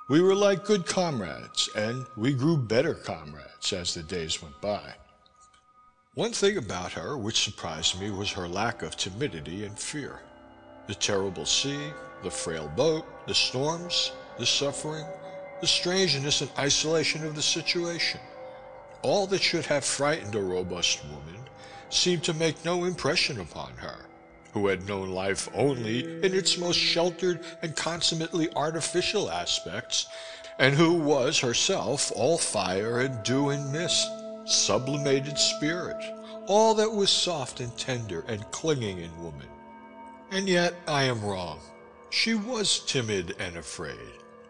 We 0.10 0.22
were 0.22 0.34
like 0.34 0.66
good 0.66 0.88
comrades, 0.88 1.70
and 1.76 2.08
we 2.18 2.34
grew 2.34 2.58
better 2.58 2.96
comrades 2.96 3.72
as 3.74 3.94
the 3.94 4.02
days 4.02 4.42
went 4.42 4.60
by. 4.60 4.96
One 6.16 6.32
thing 6.32 6.58
about 6.58 6.94
her 6.94 7.16
which 7.16 7.44
surprised 7.44 8.02
me 8.02 8.10
was 8.10 8.32
her 8.32 8.48
lack 8.48 8.82
of 8.82 8.98
timidity 8.98 9.66
and 9.66 9.78
fear. 9.78 10.20
The 10.88 10.96
terrible 10.96 11.46
sea, 11.46 11.94
the 12.24 12.32
frail 12.32 12.68
boat, 12.76 13.06
the 13.28 13.36
storms, 13.36 14.12
the 14.40 14.48
suffering, 14.48 15.06
the 15.62 15.68
strangeness 15.68 16.42
and 16.42 16.50
isolation 16.58 17.24
of 17.24 17.36
the 17.36 17.44
situation. 17.44 18.20
All 19.04 19.28
that 19.28 19.44
should 19.44 19.68
have 19.68 19.86
frightened 19.86 20.34
a 20.34 20.42
robust 20.42 21.06
woman 21.06 21.48
seemed 21.92 22.24
to 22.24 22.34
make 22.34 22.66
no 22.66 22.86
impression 22.86 23.40
upon 23.42 23.74
her 23.74 24.10
who 24.54 24.68
had 24.68 24.88
known 24.88 25.10
life 25.10 25.50
only 25.54 26.04
in 26.24 26.34
its 26.34 26.58
most 26.58 26.78
sheltered 26.78 27.40
and 27.62 27.76
consummately 27.76 28.50
artificial 28.56 29.30
aspects, 29.30 30.08
and 30.58 30.76
who 30.76 30.94
was 30.94 31.40
herself 31.40 32.12
all 32.16 32.38
fire 32.38 33.00
and 33.00 33.24
dew 33.24 33.50
and 33.50 33.72
mist, 33.72 34.08
sublimated 34.46 35.38
spirit, 35.38 35.98
all 36.48 36.74
that 36.74 36.92
was 36.92 37.10
soft 37.10 37.60
and 37.60 37.78
tender 37.78 38.26
and 38.28 38.50
clinging 38.52 39.00
in 39.00 39.24
woman. 39.24 39.48
And 40.32 40.50
yet 40.50 40.74
I 40.88 41.04
am 41.04 41.24
wrong. 41.24 41.60
She 42.10 42.34
was 42.34 42.80
timid 42.80 43.36
and 43.40 43.56
afraid, 43.56 43.98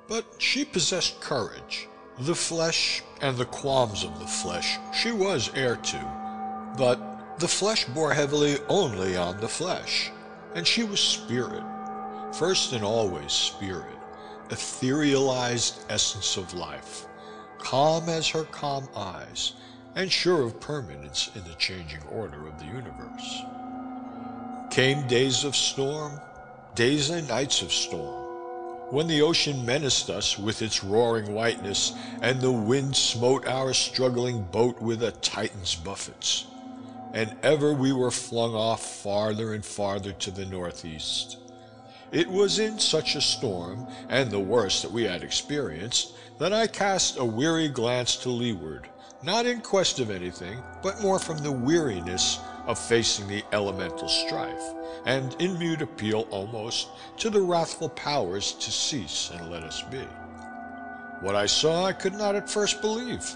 but 0.07 0.25
she 0.37 0.63
possessed 0.63 1.19
courage. 1.19 1.87
The 2.19 2.35
flesh 2.35 3.01
and 3.21 3.37
the 3.37 3.45
qualms 3.45 4.03
of 4.03 4.19
the 4.19 4.27
flesh 4.27 4.77
she 4.93 5.11
was 5.11 5.51
heir 5.53 5.75
to, 5.75 6.73
but 6.77 6.99
The 7.39 7.47
flesh 7.47 7.85
bore 7.85 8.13
heavily 8.13 8.57
only 8.67 9.15
on 9.15 9.39
the 9.39 9.47
flesh, 9.47 10.11
and 10.55 10.67
she 10.67 10.83
was 10.83 10.99
spirit, 10.99 11.63
first 12.33 12.73
and 12.73 12.83
always 12.83 13.31
spirit, 13.31 13.97
etherealized 14.49 15.85
essence 15.89 16.35
of 16.35 16.53
life, 16.53 17.05
calm 17.57 18.09
as 18.09 18.27
her 18.27 18.43
calm 18.43 18.89
eyes, 18.93 19.53
and 19.95 20.11
sure 20.11 20.41
of 20.41 20.59
permanence 20.59 21.29
in 21.33 21.45
the 21.45 21.55
changing 21.55 22.03
order 22.11 22.45
of 22.45 22.59
the 22.59 22.65
universe. 22.65 23.43
Came 24.69 25.07
days 25.07 25.45
of 25.45 25.55
storm, 25.55 26.19
days 26.75 27.09
and 27.09 27.25
nights 27.29 27.61
of 27.61 27.71
storm, 27.71 28.25
when 28.91 29.07
the 29.07 29.21
ocean 29.21 29.65
menaced 29.65 30.09
us 30.09 30.37
with 30.37 30.61
its 30.61 30.83
roaring 30.83 31.33
whiteness, 31.33 31.93
and 32.21 32.41
the 32.41 32.51
wind 32.51 32.97
smote 32.97 33.47
our 33.47 33.73
struggling 33.73 34.43
boat 34.43 34.81
with 34.81 35.03
a 35.03 35.13
Titan's 35.13 35.73
buffets 35.73 36.45
and 37.13 37.35
ever 37.43 37.73
we 37.73 37.91
were 37.91 38.11
flung 38.11 38.53
off 38.53 39.01
farther 39.03 39.53
and 39.53 39.65
farther 39.65 40.11
to 40.13 40.31
the 40.31 40.45
northeast. 40.45 41.37
It 42.11 42.27
was 42.27 42.57
in 42.59 42.79
such 42.79 43.15
a 43.15 43.21
storm, 43.21 43.87
and 44.09 44.31
the 44.31 44.39
worst 44.39 44.81
that 44.81 44.91
we 44.91 45.03
had 45.03 45.23
experienced, 45.23 46.13
that 46.39 46.53
I 46.53 46.65
cast 46.67 47.17
a 47.17 47.25
weary 47.25 47.67
glance 47.67 48.15
to 48.17 48.29
leeward, 48.29 48.89
not 49.21 49.45
in 49.45 49.61
quest 49.61 49.99
of 49.99 50.09
anything, 50.09 50.63
but 50.81 51.01
more 51.01 51.19
from 51.19 51.37
the 51.37 51.51
weariness 51.51 52.39
of 52.65 52.79
facing 52.79 53.27
the 53.27 53.43
elemental 53.51 54.07
strife, 54.07 54.63
and 55.05 55.35
in 55.39 55.59
mute 55.59 55.81
appeal 55.81 56.27
almost 56.31 56.87
to 57.17 57.29
the 57.29 57.41
wrathful 57.41 57.89
powers 57.89 58.53
to 58.53 58.71
cease 58.71 59.31
and 59.33 59.51
let 59.51 59.63
us 59.63 59.81
be. 59.83 60.05
What 61.21 61.35
I 61.35 61.45
saw 61.45 61.85
I 61.85 61.93
could 61.93 62.13
not 62.13 62.35
at 62.35 62.49
first 62.49 62.81
believe. 62.81 63.35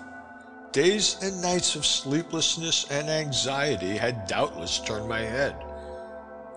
Days 0.73 1.17
and 1.21 1.39
nights 1.39 1.75
of 1.75 1.86
sleeplessness 1.86 2.89
and 2.89 3.07
anxiety 3.07 3.95
had 3.95 4.25
doubtless 4.25 4.79
turned 4.79 5.07
my 5.07 5.19
head. 5.19 5.55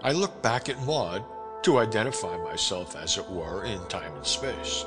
I 0.02 0.12
looked 0.12 0.40
back 0.42 0.70
at 0.70 0.82
Maud 0.84 1.22
to 1.64 1.76
identify 1.76 2.38
myself, 2.38 2.96
as 2.96 3.18
it 3.18 3.28
were, 3.28 3.66
in 3.66 3.78
time 3.88 4.16
and 4.16 4.26
space. 4.26 4.86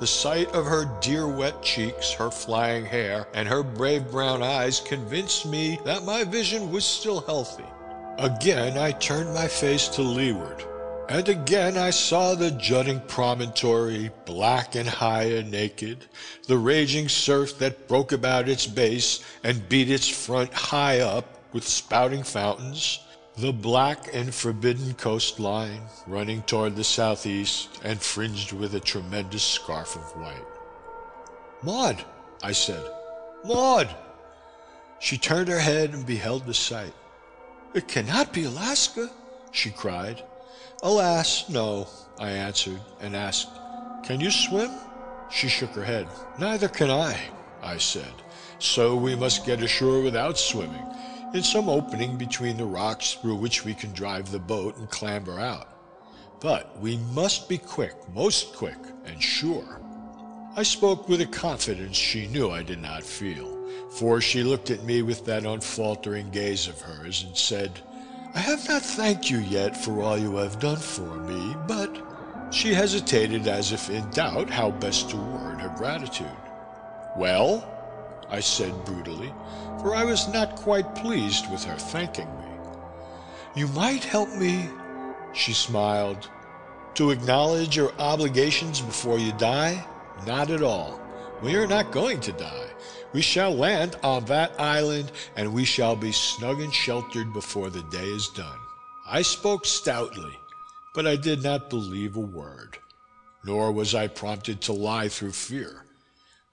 The 0.00 0.06
sight 0.06 0.50
of 0.54 0.64
her 0.64 0.86
dear 1.02 1.28
wet 1.28 1.62
cheeks, 1.62 2.10
her 2.12 2.30
flying 2.30 2.86
hair, 2.86 3.28
and 3.34 3.46
her 3.46 3.62
brave 3.62 4.10
brown 4.10 4.42
eyes 4.42 4.80
convinced 4.80 5.44
me 5.44 5.78
that 5.84 6.04
my 6.04 6.24
vision 6.24 6.72
was 6.72 6.86
still 6.86 7.20
healthy. 7.20 7.66
Again 8.16 8.78
I 8.78 8.92
turned 8.92 9.34
my 9.34 9.46
face 9.46 9.88
to 9.88 10.00
leeward 10.00 10.64
and 11.08 11.28
again 11.28 11.78
I 11.78 11.90
saw 11.90 12.34
the 12.34 12.50
jutting 12.50 13.00
promontory, 13.08 14.10
black 14.26 14.74
and 14.74 14.88
high 14.88 15.24
and 15.24 15.50
naked, 15.50 16.04
the 16.46 16.58
raging 16.58 17.08
surf 17.08 17.58
that 17.58 17.88
broke 17.88 18.12
about 18.12 18.48
its 18.48 18.66
base 18.66 19.24
and 19.42 19.68
beat 19.68 19.90
its 19.90 20.08
front 20.08 20.52
high 20.52 21.00
up 21.00 21.38
with 21.54 21.66
spouting 21.66 22.22
fountains, 22.22 23.00
the 23.38 23.52
black 23.52 24.14
and 24.14 24.34
forbidden 24.34 24.92
coastline 24.94 25.80
running 26.06 26.42
toward 26.42 26.76
the 26.76 26.84
southeast 26.84 27.68
and 27.82 28.00
fringed 28.02 28.52
with 28.52 28.74
a 28.74 28.80
tremendous 28.80 29.42
scarf 29.42 29.96
of 29.96 30.20
white. 30.20 30.44
Maud, 31.62 32.04
I 32.42 32.52
said, 32.52 32.84
Maud! 33.44 33.88
She 35.00 35.16
turned 35.16 35.48
her 35.48 35.60
head 35.60 35.94
and 35.94 36.04
beheld 36.04 36.44
the 36.44 36.54
sight. 36.54 36.92
It 37.72 37.88
cannot 37.88 38.32
be 38.32 38.44
Alaska, 38.44 39.10
she 39.52 39.70
cried. 39.70 40.22
Oh, 40.80 40.94
Alas, 40.94 41.48
no, 41.48 41.88
I 42.20 42.30
answered, 42.30 42.80
and 43.00 43.16
asked, 43.16 43.48
Can 44.04 44.20
you 44.20 44.30
swim? 44.30 44.70
She 45.28 45.48
shook 45.48 45.70
her 45.70 45.84
head. 45.84 46.06
Neither 46.38 46.68
can 46.68 46.88
I, 46.88 47.18
I 47.62 47.78
said. 47.78 48.12
So 48.60 48.94
we 48.94 49.16
must 49.16 49.44
get 49.44 49.60
ashore 49.60 50.02
without 50.02 50.38
swimming, 50.38 50.86
in 51.34 51.42
some 51.42 51.68
opening 51.68 52.16
between 52.16 52.56
the 52.56 52.64
rocks 52.64 53.14
through 53.14 53.34
which 53.36 53.64
we 53.64 53.74
can 53.74 53.92
drive 53.92 54.30
the 54.30 54.38
boat 54.38 54.76
and 54.76 54.88
clamber 54.88 55.40
out. 55.40 55.66
But 56.40 56.78
we 56.78 56.98
must 57.12 57.48
be 57.48 57.58
quick, 57.58 57.94
most 58.14 58.54
quick, 58.54 58.78
and 59.04 59.20
sure. 59.20 59.80
I 60.54 60.62
spoke 60.62 61.08
with 61.08 61.20
a 61.20 61.26
confidence 61.26 61.96
she 61.96 62.28
knew 62.28 62.50
I 62.50 62.62
did 62.62 62.80
not 62.80 63.02
feel, 63.02 63.68
for 63.90 64.20
she 64.20 64.44
looked 64.44 64.70
at 64.70 64.84
me 64.84 65.02
with 65.02 65.24
that 65.24 65.44
unfaltering 65.44 66.30
gaze 66.30 66.68
of 66.68 66.80
hers 66.80 67.24
and 67.24 67.36
said, 67.36 67.80
I 68.34 68.40
have 68.40 68.68
not 68.68 68.82
thanked 68.82 69.30
you 69.30 69.38
yet 69.38 69.76
for 69.76 70.02
all 70.02 70.18
you 70.18 70.36
have 70.36 70.58
done 70.58 70.76
for 70.76 71.14
me, 71.20 71.56
but 71.66 71.90
she 72.50 72.74
hesitated 72.74 73.48
as 73.48 73.72
if 73.72 73.88
in 73.88 74.08
doubt 74.10 74.50
how 74.50 74.70
best 74.70 75.10
to 75.10 75.16
word 75.16 75.60
her 75.60 75.74
gratitude. 75.76 76.26
Well, 77.16 77.66
I 78.28 78.40
said 78.40 78.84
brutally, 78.84 79.32
for 79.80 79.94
I 79.94 80.04
was 80.04 80.28
not 80.28 80.56
quite 80.56 80.94
pleased 80.94 81.50
with 81.50 81.64
her 81.64 81.76
thanking 81.76 82.28
me. 82.38 82.44
You 83.54 83.66
might 83.68 84.04
help 84.04 84.28
me, 84.34 84.68
she 85.32 85.52
smiled, 85.54 86.28
to 86.94 87.10
acknowledge 87.10 87.76
your 87.76 87.92
obligations 87.98 88.80
before 88.80 89.18
you 89.18 89.32
die? 89.32 89.84
Not 90.26 90.50
at 90.50 90.62
all. 90.62 91.00
We 91.42 91.56
are 91.56 91.66
not 91.66 91.92
going 91.92 92.20
to 92.20 92.32
die. 92.32 92.67
We 93.12 93.22
shall 93.22 93.54
land 93.54 93.96
on 94.02 94.26
that 94.26 94.60
island, 94.60 95.10
and 95.34 95.54
we 95.54 95.64
shall 95.64 95.96
be 95.96 96.12
snug 96.12 96.60
and 96.60 96.72
sheltered 96.72 97.32
before 97.32 97.70
the 97.70 97.82
day 97.84 98.04
is 98.04 98.28
done. 98.28 98.58
I 99.06 99.22
spoke 99.22 99.64
stoutly, 99.64 100.38
but 100.94 101.06
I 101.06 101.16
did 101.16 101.42
not 101.42 101.70
believe 101.70 102.16
a 102.16 102.20
word, 102.20 102.76
nor 103.44 103.72
was 103.72 103.94
I 103.94 104.08
prompted 104.08 104.60
to 104.62 104.74
lie 104.74 105.08
through 105.08 105.32
fear. 105.32 105.84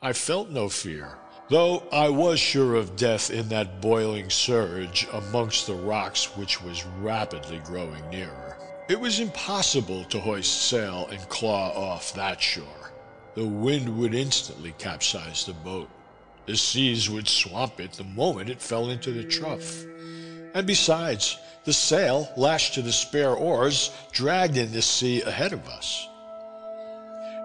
I 0.02 0.14
felt 0.14 0.50
no 0.50 0.70
fear, 0.70 1.18
though 1.50 1.84
I 1.92 2.08
was 2.08 2.40
sure 2.40 2.76
of 2.76 2.96
death 2.96 3.30
in 3.30 3.50
that 3.50 3.82
boiling 3.82 4.30
surge 4.30 5.08
amongst 5.12 5.68
the 5.68 5.76
rocks 5.76 6.38
which 6.38 6.62
was 6.62 6.86
rapidly 7.02 7.60
growing 7.66 8.10
nearer. 8.10 8.58
It 8.88 9.00
was 9.00 9.20
impossible 9.20 10.06
to 10.06 10.20
hoist 10.20 10.70
sail 10.70 11.08
and 11.12 11.28
claw 11.28 11.72
off 11.72 12.14
that 12.14 12.42
shore. 12.42 12.92
The 13.34 13.46
wind 13.46 13.98
would 13.98 14.16
instantly 14.16 14.74
capsize 14.78 15.46
the 15.46 15.54
boat. 15.54 15.90
The 16.46 16.56
seas 16.56 17.10
would 17.10 17.28
swamp 17.28 17.80
it 17.80 17.94
the 17.94 18.04
moment 18.04 18.50
it 18.50 18.62
fell 18.62 18.90
into 18.90 19.12
the 19.12 19.24
trough. 19.24 19.84
And 20.54 20.68
besides, 20.68 21.38
the 21.66 21.74
sail, 21.74 22.32
lashed 22.38 22.76
to 22.76 22.82
the 22.82 22.94
spare 22.94 23.34
oars, 23.34 23.92
dragged 24.12 24.56
in 24.56 24.72
the 24.72 24.82
sea 24.82 25.22
ahead 25.24 25.54
of 25.54 25.68
us. 25.68 26.08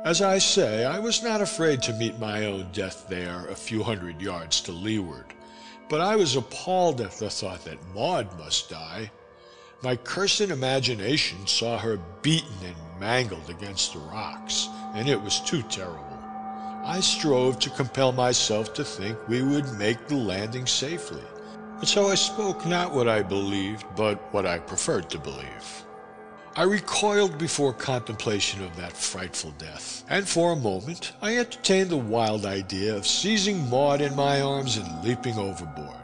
As 0.05 0.23
I 0.23 0.39
say, 0.39 0.85
I 0.85 0.99
was 0.99 1.23
not 1.23 1.41
afraid 1.41 1.83
to 1.83 1.93
meet 1.95 2.19
my 2.19 2.47
own 2.47 2.69
death 2.73 3.07
there, 3.09 3.47
a 3.49 3.55
few 3.55 3.83
hundred 3.83 4.21
yards 4.21 4.61
to 4.63 4.73
leeward, 4.73 5.27
but 5.89 6.01
I 6.01 6.17
was 6.17 6.37
appalled 6.37 7.01
at 7.01 7.13
the 7.13 7.29
thought 7.31 7.65
that 7.65 7.95
Maud 7.95 8.39
must 8.39 8.71
die. 8.71 9.11
My 9.83 9.97
cursed 9.97 10.41
imagination 10.41 11.47
saw 11.47 11.79
her 11.79 11.99
beaten 12.23 12.57
and 12.63 13.01
mangled 13.01 13.49
against 13.49 13.95
the 13.95 13.99
rocks, 13.99 14.69
and 14.95 15.09
it 15.09 15.21
was 15.21 15.41
too 15.41 15.63
terrible. 15.63 16.10
I 16.85 17.01
strove 17.01 17.59
to 17.61 17.71
compel 17.71 18.13
myself 18.13 18.73
to 18.75 18.85
think 18.85 19.19
we 19.29 19.43
would 19.43 19.71
make 19.79 20.09
the 20.09 20.17
landing 20.17 20.67
safely, 20.67 21.23
and 21.81 21.89
so 21.89 22.09
I 22.09 22.15
spoke 22.15 22.65
not 22.67 22.93
what 22.93 23.07
I 23.07 23.23
believed, 23.23 23.85
but 23.97 24.19
what 24.33 24.47
I 24.47 24.59
preferred 24.59 25.11
to 25.11 25.19
believe. 25.19 25.85
I 26.57 26.65
recoiled 26.65 27.39
before 27.39 27.73
contemplation 27.73 28.65
of 28.65 28.77
that 28.77 28.93
frightful 28.93 29.53
death, 29.53 30.05
and 30.09 30.27
for 30.29 30.53
a 30.53 30.57
moment 30.57 31.13
I 31.23 31.37
entertained 31.37 31.91
the 31.91 31.97
wild 31.97 32.45
idea 32.47 32.97
of 32.97 33.07
seizing 33.07 33.69
Maud 33.69 34.01
in 34.01 34.17
my 34.17 34.41
arms 34.41 34.77
and 34.77 35.05
leaping 35.05 35.39
overboard. 35.39 36.00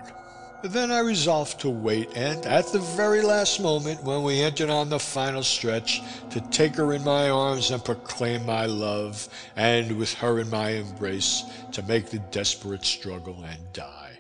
Then 0.69 0.91
I 0.91 0.99
resolved 0.99 1.61
to 1.61 1.71
wait 1.71 2.11
and, 2.17 2.45
at 2.45 2.73
the 2.73 2.81
very 2.81 3.23
last 3.23 3.61
moment, 3.61 4.03
when 4.03 4.25
we 4.25 4.43
entered 4.43 4.69
on 4.69 4.89
the 4.89 4.99
final 4.99 5.45
stretch, 5.45 6.03
to 6.31 6.41
take 6.41 6.75
her 6.75 6.93
in 6.93 7.05
my 7.05 7.31
arms 7.31 7.71
and 7.71 7.85
proclaim 7.85 8.45
my 8.45 8.67
love, 8.67 9.29
and 9.55 9.97
with 9.97 10.13
her 10.15 10.41
in 10.41 10.51
my 10.51 10.71
embrace, 10.71 11.45
to 11.71 11.83
make 11.85 12.11
the 12.11 12.19
desperate 12.19 12.85
struggle 12.85 13.45
and 13.45 13.73
die. 13.73 14.19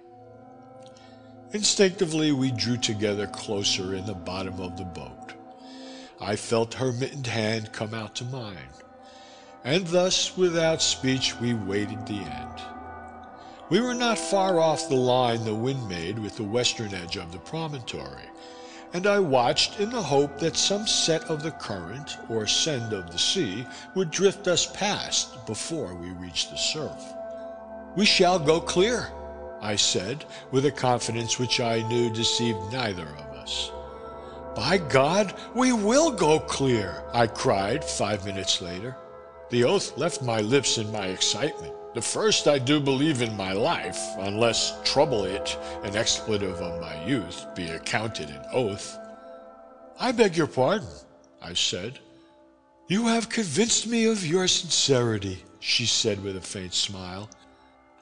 Instinctively 1.52 2.30
we 2.30 2.52
drew 2.52 2.76
together 2.76 3.26
closer 3.26 3.94
in 3.94 4.06
the 4.06 4.14
bottom 4.14 4.61
of 4.61 4.76
the 4.76 4.85
boat. 4.85 5.32
I 6.20 6.37
felt 6.37 6.74
her 6.74 6.92
mittened 6.92 7.26
hand 7.26 7.72
come 7.72 7.92
out 7.92 8.14
to 8.16 8.24
mine, 8.24 8.70
and 9.64 9.84
thus, 9.88 10.36
without 10.36 10.80
speech, 10.80 11.38
we 11.40 11.55
waited 11.55 12.07
the 12.07 12.20
end. 12.20 12.76
We 13.68 13.80
were 13.80 13.94
not 13.94 14.16
far 14.16 14.60
off 14.60 14.88
the 14.88 14.94
line 14.94 15.44
the 15.44 15.52
wind 15.52 15.88
made 15.88 16.20
with 16.20 16.36
the 16.36 16.44
western 16.44 16.94
edge 16.94 17.16
of 17.16 17.32
the 17.32 17.38
promontory, 17.38 18.30
and 18.92 19.08
I 19.08 19.18
watched 19.18 19.80
in 19.80 19.90
the 19.90 20.02
hope 20.02 20.38
that 20.38 20.56
some 20.56 20.86
set 20.86 21.24
of 21.24 21.42
the 21.42 21.50
current 21.50 22.16
or 22.28 22.46
send 22.46 22.92
of 22.92 23.10
the 23.10 23.18
sea 23.18 23.66
would 23.96 24.12
drift 24.12 24.46
us 24.46 24.66
past 24.66 25.44
before 25.46 25.96
we 25.96 26.10
reached 26.10 26.50
the 26.50 26.56
surf. 26.56 27.02
We 27.96 28.04
shall 28.04 28.38
go 28.38 28.60
clear, 28.60 29.08
I 29.60 29.74
said, 29.74 30.24
with 30.52 30.66
a 30.66 30.70
confidence 30.70 31.40
which 31.40 31.58
I 31.58 31.82
knew 31.88 32.12
deceived 32.12 32.72
neither 32.72 33.08
of 33.08 33.36
us. 33.36 33.72
By 34.54 34.78
God, 34.78 35.34
we 35.56 35.72
will 35.72 36.12
go 36.12 36.38
clear, 36.38 37.02
I 37.12 37.26
cried 37.26 37.84
five 37.84 38.24
minutes 38.24 38.62
later. 38.62 38.96
The 39.50 39.64
oath 39.64 39.98
left 39.98 40.22
my 40.22 40.40
lips 40.40 40.78
in 40.78 40.92
my 40.92 41.06
excitement 41.06 41.74
The 41.97 42.03
first 42.03 42.47
I 42.47 42.59
do 42.59 42.78
believe 42.78 43.22
in 43.22 43.34
my 43.38 43.55
life, 43.55 43.99
unless 44.18 44.78
trouble 44.84 45.24
it, 45.24 45.57
an 45.82 45.97
expletive 45.97 46.61
of 46.61 46.78
my 46.78 47.03
youth, 47.07 47.47
be 47.55 47.70
accounted 47.70 48.28
an 48.28 48.44
oath. 48.53 48.99
I 49.99 50.12
beg 50.12 50.36
your 50.36 50.47
pardon, 50.47 50.90
I 51.40 51.55
said. 51.55 51.99
You 52.86 53.07
have 53.07 53.30
convinced 53.30 53.86
me 53.86 54.05
of 54.05 54.26
your 54.26 54.47
sincerity, 54.47 55.42
she 55.59 55.86
said 55.86 56.22
with 56.22 56.36
a 56.36 56.40
faint 56.42 56.74
smile. 56.74 57.30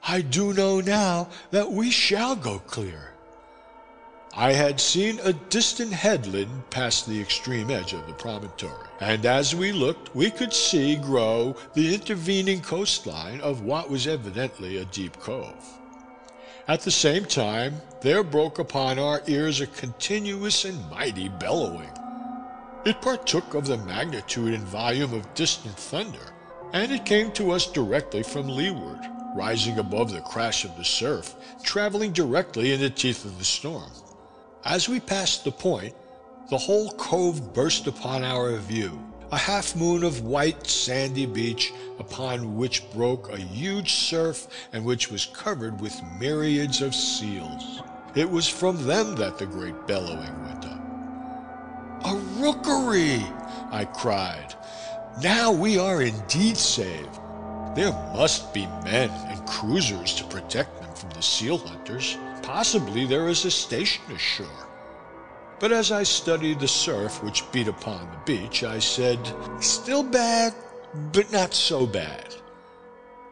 I 0.05 0.19
do 0.19 0.51
know 0.51 0.81
now 0.81 1.29
that 1.51 1.71
we 1.71 1.89
shall 1.89 2.35
go 2.35 2.59
clear. 2.59 3.14
I 4.37 4.51
had 4.51 4.81
seen 4.81 5.21
a 5.23 5.31
distant 5.31 5.93
headland 5.93 6.69
past 6.69 7.07
the 7.07 7.21
extreme 7.21 7.71
edge 7.71 7.93
of 7.93 8.05
the 8.05 8.11
promontory, 8.11 8.85
and 8.99 9.25
as 9.25 9.55
we 9.55 9.71
looked 9.71 10.13
we 10.13 10.29
could 10.29 10.53
see 10.53 10.97
grow 10.97 11.55
the 11.73 11.95
intervening 11.95 12.59
coastline 12.59 13.39
of 13.39 13.61
what 13.61 13.89
was 13.89 14.07
evidently 14.07 14.75
a 14.75 14.83
deep 14.83 15.17
cove. 15.21 15.79
At 16.67 16.81
the 16.81 16.91
same 16.91 17.23
time 17.23 17.81
there 18.01 18.23
broke 18.23 18.59
upon 18.59 18.99
our 18.99 19.21
ears 19.25 19.61
a 19.61 19.67
continuous 19.67 20.65
and 20.65 20.89
mighty 20.89 21.29
bellowing. 21.29 21.91
It 22.85 23.01
partook 23.01 23.53
of 23.53 23.67
the 23.67 23.77
magnitude 23.77 24.53
and 24.53 24.67
volume 24.67 25.13
of 25.13 25.33
distant 25.33 25.77
thunder, 25.77 26.33
and 26.73 26.91
it 26.91 27.05
came 27.05 27.31
to 27.31 27.51
us 27.51 27.71
directly 27.71 28.21
from 28.21 28.49
leeward, 28.49 28.99
rising 29.33 29.79
above 29.79 30.11
the 30.11 30.19
crash 30.19 30.65
of 30.65 30.75
the 30.75 30.83
surf, 30.83 31.35
traveling 31.63 32.11
directly 32.11 32.73
in 32.73 32.81
the 32.81 32.89
teeth 32.89 33.23
of 33.23 33.39
the 33.39 33.45
storm. 33.45 33.89
As 34.65 34.89
we 34.89 34.99
passed 34.99 35.43
the 35.43 35.51
point, 35.51 35.93
the 36.49 36.57
whole 36.57 36.89
cove 36.93 37.53
burst 37.53 37.85
upon 37.85 38.23
our 38.23 38.57
view, 38.57 38.99
a 39.31 39.37
half 39.37 39.75
moon 39.75 40.03
of 40.03 40.23
white 40.23 40.65
sandy 40.65 41.27
beach 41.27 41.71
upon 41.99 42.57
which 42.57 42.89
broke 42.91 43.31
a 43.31 43.37
huge 43.37 43.93
surf 43.93 44.47
and 44.73 44.83
which 44.83 45.11
was 45.11 45.27
covered 45.27 45.79
with 45.79 46.01
myriads 46.19 46.81
of 46.81 46.95
seals. 46.95 47.83
It 48.15 48.27
was 48.27 48.49
from 48.49 48.87
them 48.87 49.15
that 49.17 49.37
the 49.37 49.45
great 49.45 49.85
bellowing 49.85 50.43
went 50.43 50.65
up. 50.65 50.81
A 52.05 52.15
rookery! 52.39 53.23
I 53.69 53.85
cried. 53.85 54.55
Now 55.21 55.51
we 55.51 55.77
are 55.77 56.01
indeed 56.01 56.57
saved. 56.57 57.19
There 57.75 57.93
must 58.15 58.51
be 58.51 58.65
men 58.83 59.11
and 59.27 59.45
cruisers 59.45 60.15
to 60.15 60.23
protect 60.23 60.81
them 60.81 60.93
from 60.95 61.11
the 61.11 61.21
seal 61.21 61.59
hunters. 61.59 62.17
Possibly 62.45 63.05
there 63.05 63.27
is 63.27 63.43
a 63.43 63.51
station 63.51 64.03
ashore. 64.13 64.67
But 65.59 65.71
as 65.71 65.91
I 65.91 66.03
studied 66.03 66.59
the 66.59 66.67
surf 66.67 67.23
which 67.23 67.49
beat 67.51 67.67
upon 67.67 68.07
the 68.11 68.19
beach, 68.25 68.63
I 68.63 68.77
said, 68.77 69.19
Still 69.59 70.03
bad, 70.03 70.53
but 71.11 71.31
not 71.31 71.55
so 71.55 71.87
bad. 71.87 72.35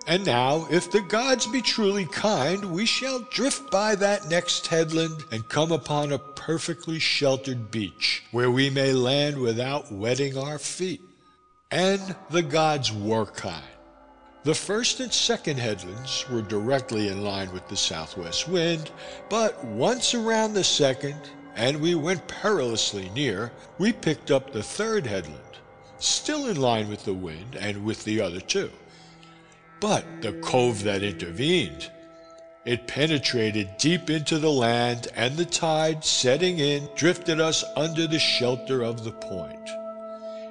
And 0.08 0.26
now, 0.26 0.68
if 0.70 0.92
the 0.92 1.02
gods 1.02 1.46
be 1.48 1.62
truly 1.62 2.06
kind, 2.06 2.74
we 2.74 2.86
shall 2.86 3.20
drift 3.32 3.72
by 3.72 3.96
that 3.96 4.30
next 4.30 4.68
headland 4.68 5.24
and 5.32 5.48
come 5.48 5.72
upon 5.72 6.12
a 6.12 6.18
perfectly 6.18 7.00
sheltered 7.00 7.72
beach, 7.72 8.24
where 8.32 8.52
we 8.52 8.70
may 8.70 8.94
land 8.94 9.38
without 9.38 9.92
wetting 9.92 10.38
our 10.38 10.58
feet. 10.58 11.02
And 11.72 12.16
the 12.32 12.42
gods 12.42 12.92
were 12.92 13.28
kind. 13.28 13.64
The 14.44 14.54
first 14.54 15.00
and 15.00 15.14
second 15.14 15.58
headlands 15.58 16.26
were 16.30 16.42
directly 16.42 17.08
in 17.08 17.24
line 17.24 17.54
with 17.54 17.66
the 17.70 17.78
southwest 17.78 18.46
wind, 18.50 18.92
but 19.30 19.64
once 19.64 20.14
around 20.14 20.54
the 20.54 20.66
second, 20.66 21.30
and 21.56 21.80
we 21.80 21.96
went 21.96 22.28
perilously 22.28 23.10
near, 23.12 23.54
we 23.78 23.94
picked 23.94 24.32
up 24.32 24.52
the 24.52 24.62
third 24.62 25.08
headland, 25.08 25.40
still 25.98 26.48
in 26.48 26.60
line 26.60 26.90
with 26.90 27.06
the 27.06 27.14
wind 27.14 27.56
and 27.56 27.86
with 27.86 28.04
the 28.04 28.20
other 28.20 28.42
two. 28.42 28.70
But 29.80 30.04
the 30.22 30.34
cove 30.34 30.84
that 30.84 31.04
intervened, 31.04 31.90
it 32.66 32.86
penetrated 32.86 33.78
deep 33.78 34.10
into 34.10 34.40
the 34.40 34.52
land, 34.52 35.08
and 35.16 35.38
the 35.38 35.46
tide, 35.46 36.04
setting 36.04 36.60
in, 36.60 36.90
drifted 36.96 37.40
us 37.40 37.64
under 37.78 38.08
the 38.08 38.20
shelter 38.20 38.84
of 38.84 39.06
the 39.06 39.14
point. 39.14 39.70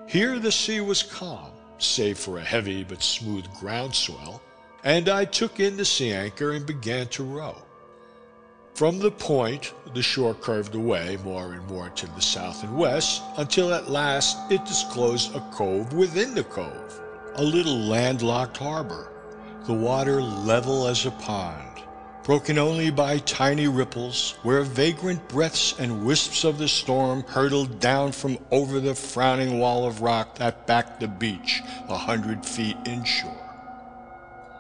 Here 0.07 0.39
the 0.39 0.53
sea 0.53 0.81
was 0.81 1.03
calm 1.03 1.52
save 1.85 2.19
for 2.19 2.39
a 2.39 2.45
heavy 2.45 2.85
but 2.85 3.03
smooth 3.03 3.47
ground 3.55 3.95
swell, 3.95 4.43
and 4.85 5.09
I 5.09 5.25
took 5.25 5.61
in 5.61 5.77
the 5.77 5.85
sea 5.85 6.13
anchor 6.13 6.53
and 6.53 6.65
began 6.67 7.09
to 7.09 7.25
row. 7.25 7.57
From 8.75 8.99
the 8.99 9.11
point 9.11 9.75
the 9.95 10.03
shore 10.03 10.35
curved 10.35 10.75
away 10.75 11.19
more 11.25 11.53
and 11.53 11.67
more 11.67 11.91
to 11.91 12.07
the 12.07 12.21
south 12.21 12.63
and 12.63 12.77
west, 12.77 13.23
until 13.37 13.75
at 13.75 13.91
last 13.91 14.39
it 14.51 14.65
disclosed 14.65 15.35
a 15.35 15.41
cove 15.53 15.93
within 15.93 16.35
the 16.35 16.45
cove, 16.45 17.01
a 17.35 17.43
little 17.43 17.79
landlocked 17.79 18.57
harbor, 18.57 19.11
the 19.67 19.75
water 19.75 20.23
level 20.23 20.87
as 20.87 21.07
a 21.07 21.11
pond 21.11 21.72
broken 22.25 22.59
only 22.59 22.91
by 22.91 23.19
tiny 23.19 23.67
ripples, 23.67 24.37
where 24.43 24.63
vagrant 24.63 25.29
breaths 25.29 25.75
and 25.79 26.05
wisps 26.05 26.45
of 26.45 26.59
the 26.59 26.69
storm 26.69 27.23
hurtled 27.25 27.81
down 27.81 28.13
from 28.13 28.39
over 28.51 28.79
the 28.81 28.95
frowning 28.95 29.59
wall 29.59 29.87
of 29.87 30.03
rock 30.03 30.37
that 30.37 30.67
backed 30.67 31.01
the 31.01 31.09
beach 31.09 31.63
a 31.89 31.97
hundred 31.97 32.45
feet 32.47 32.77
inshore. 32.87 33.51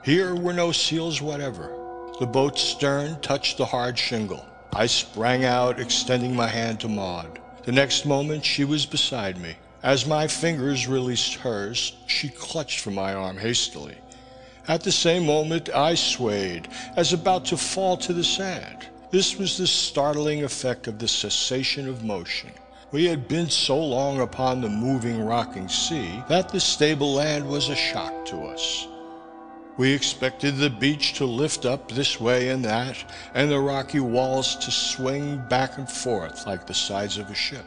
Here 0.04 0.34
were 0.34 0.52
no 0.52 0.72
seals 0.72 1.22
whatever. 1.22 1.70
The 2.18 2.26
boat's 2.26 2.60
stern 2.60 3.20
touched 3.20 3.58
the 3.58 3.66
hard 3.66 3.98
shingle. 3.98 4.44
I 4.72 4.86
sprang 4.86 5.44
out, 5.44 5.78
extending 5.78 6.34
my 6.34 6.48
hand 6.48 6.80
to 6.80 6.88
Maud. 6.88 7.38
The 7.64 7.72
next 7.72 8.06
moment 8.06 8.44
she 8.44 8.64
was 8.64 8.86
beside 8.86 9.38
me. 9.38 9.56
As 9.82 10.06
my 10.06 10.26
fingers 10.26 10.88
released 10.88 11.34
hers, 11.34 11.94
she 12.06 12.28
clutched 12.28 12.80
for 12.80 12.90
my 12.90 13.14
arm 13.14 13.36
hastily. 13.36 13.96
At 14.68 14.82
the 14.82 14.92
same 14.92 15.26
moment 15.26 15.68
I 15.74 15.94
swayed, 15.94 16.68
as 16.96 17.12
about 17.12 17.44
to 17.46 17.56
fall 17.56 17.96
to 17.98 18.12
the 18.12 18.24
sand. 18.24 18.86
This 19.10 19.36
was 19.36 19.58
the 19.58 19.66
startling 19.66 20.44
effect 20.44 20.86
of 20.86 20.98
the 20.98 21.08
cessation 21.08 21.88
of 21.88 22.04
motion. 22.04 22.50
We 22.92 23.06
had 23.06 23.26
been 23.26 23.50
so 23.50 23.82
long 23.82 24.20
upon 24.20 24.60
the 24.60 24.68
moving, 24.68 25.24
rocking 25.24 25.68
sea 25.68 26.22
that 26.28 26.50
the 26.50 26.60
stable 26.60 27.14
land 27.14 27.48
was 27.48 27.68
a 27.68 27.74
shock 27.74 28.26
to 28.26 28.42
us. 28.44 28.86
We 29.78 29.92
expected 29.92 30.56
the 30.56 30.70
beach 30.70 31.14
to 31.14 31.24
lift 31.24 31.64
up 31.64 31.90
this 31.90 32.20
way 32.20 32.50
and 32.50 32.64
that, 32.64 33.02
and 33.34 33.50
the 33.50 33.58
rocky 33.58 34.00
walls 34.00 34.54
to 34.56 34.70
swing 34.70 35.38
back 35.48 35.78
and 35.78 35.90
forth 35.90 36.46
like 36.46 36.66
the 36.66 36.74
sides 36.74 37.18
of 37.18 37.30
a 37.30 37.34
ship. 37.34 37.64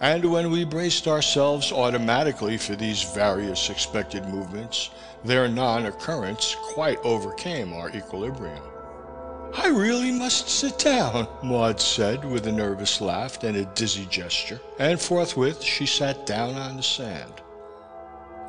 And 0.00 0.30
when 0.30 0.50
we 0.50 0.64
braced 0.64 1.08
ourselves 1.08 1.72
automatically 1.72 2.56
for 2.56 2.76
these 2.76 3.02
various 3.02 3.68
expected 3.68 4.24
movements, 4.26 4.90
their 5.24 5.48
non-occurrence 5.48 6.54
quite 6.60 6.98
overcame 7.02 7.72
our 7.72 7.90
equilibrium. 7.90 8.62
I 9.56 9.68
really 9.68 10.12
must 10.12 10.48
sit 10.48 10.78
down, 10.78 11.26
Maud 11.42 11.80
said 11.80 12.24
with 12.24 12.46
a 12.46 12.52
nervous 12.52 13.00
laugh 13.00 13.42
and 13.42 13.56
a 13.56 13.64
dizzy 13.64 14.06
gesture, 14.06 14.60
and 14.78 15.00
forthwith 15.00 15.62
she 15.62 15.86
sat 15.86 16.26
down 16.26 16.54
on 16.54 16.76
the 16.76 16.82
sand. 16.82 17.32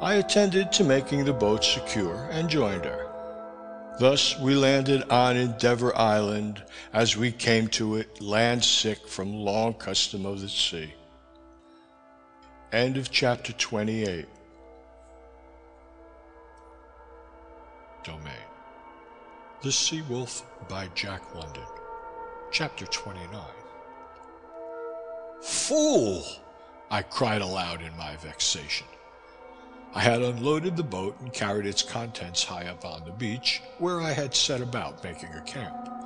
I 0.01 0.15
attended 0.15 0.71
to 0.73 0.83
making 0.83 1.25
the 1.25 1.33
boat 1.33 1.63
secure 1.63 2.27
and 2.31 2.47
joined 2.47 2.85
her. 2.85 3.07
Thus 3.99 4.39
we 4.39 4.53
landed 4.55 5.09
on 5.09 5.35
Endeavor 5.35 5.97
Island 5.97 6.63
as 6.93 7.17
we 7.17 7.31
came 7.31 7.67
to 7.69 7.95
it 7.95 8.21
land 8.21 8.63
sick 8.63 9.07
from 9.07 9.33
long 9.33 9.73
custom 9.73 10.25
of 10.25 10.41
the 10.41 10.47
sea. 10.47 10.93
End 12.71 12.97
of 12.97 13.09
chapter 13.09 13.51
28. 13.51 14.27
domain. 18.03 18.31
The 19.61 19.71
Sea 19.71 20.03
Wolf 20.03 20.43
by 20.69 20.87
Jack 20.95 21.35
London. 21.35 21.63
Chapter 22.51 22.85
29. 22.85 23.41
Fool! 25.41 26.23
I 26.91 27.01
cried 27.01 27.41
aloud 27.41 27.81
in 27.81 27.95
my 27.97 28.15
vexation. 28.17 28.87
I 29.93 30.01
had 30.01 30.21
unloaded 30.21 30.77
the 30.77 30.83
boat 30.83 31.19
and 31.19 31.33
carried 31.33 31.65
its 31.65 31.81
contents 31.83 32.43
high 32.43 32.65
up 32.65 32.85
on 32.85 33.03
the 33.03 33.11
beach, 33.11 33.61
where 33.79 33.99
I 33.99 34.11
had 34.11 34.35
set 34.35 34.61
about 34.61 35.03
making 35.03 35.33
a 35.33 35.41
camp. 35.41 35.98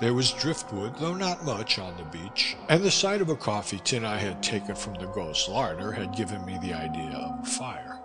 There 0.00 0.14
was 0.14 0.30
driftwood, 0.30 0.96
though 0.98 1.14
not 1.14 1.44
much, 1.44 1.80
on 1.80 1.96
the 1.96 2.04
beach, 2.04 2.56
and 2.68 2.84
the 2.84 2.90
sight 2.90 3.20
of 3.20 3.30
a 3.30 3.36
coffee 3.36 3.80
tin 3.82 4.04
I 4.04 4.18
had 4.18 4.42
taken 4.44 4.76
from 4.76 4.94
the 4.94 5.06
ghost 5.06 5.48
larder 5.48 5.90
had 5.90 6.16
given 6.16 6.44
me 6.44 6.56
the 6.62 6.72
idea 6.72 7.16
of 7.16 7.42
a 7.42 7.50
fire. 7.50 7.98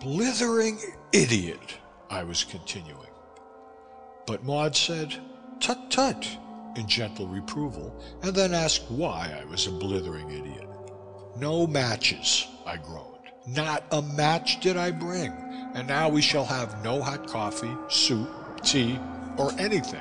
Blithering 0.00 0.78
idiot! 1.12 1.78
I 2.08 2.22
was 2.22 2.44
continuing. 2.44 3.10
But 4.26 4.44
Maud 4.44 4.74
said, 4.74 5.14
Tut 5.60 5.90
tut, 5.90 6.26
in 6.76 6.88
gentle 6.88 7.26
reproval, 7.26 8.02
and 8.22 8.34
then 8.34 8.54
asked 8.54 8.90
why 8.90 9.36
I 9.38 9.44
was 9.44 9.66
a 9.66 9.72
blithering 9.72 10.30
idiot. 10.30 10.68
No 11.36 11.66
matches, 11.66 12.46
I 12.64 12.78
groaned. 12.78 13.12
Not 13.46 13.84
a 13.90 14.00
match 14.00 14.60
did 14.60 14.78
I 14.78 14.92
bring, 14.92 15.30
and 15.74 15.86
now 15.86 16.08
we 16.08 16.22
shall 16.22 16.46
have 16.46 16.82
no 16.82 17.02
hot 17.02 17.26
coffee, 17.26 17.76
soup, 17.88 18.30
tea, 18.62 18.98
or 19.36 19.52
anything. 19.58 20.00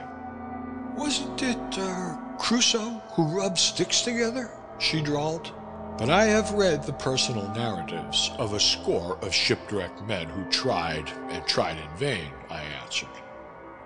Wasn't 0.96 1.44
it, 1.44 1.78
uh, 1.78 2.16
Crusoe 2.40 3.02
who 3.14 3.38
rubbed 3.38 3.58
sticks 3.58 4.02
together? 4.02 4.50
She 4.80 5.02
drawled. 5.02 5.52
But 5.98 6.10
I 6.10 6.26
have 6.26 6.52
read 6.52 6.84
the 6.84 6.94
personal 6.94 7.48
narratives 7.54 8.32
of 8.38 8.54
a 8.54 8.60
score 8.60 9.18
of 9.22 9.34
shipwrecked 9.34 10.02
men 10.04 10.28
who 10.28 10.50
tried 10.52 11.10
and 11.30 11.46
tried 11.46 11.78
in 11.78 11.98
vain, 11.98 12.32
I 12.50 12.62
answered. 12.84 13.10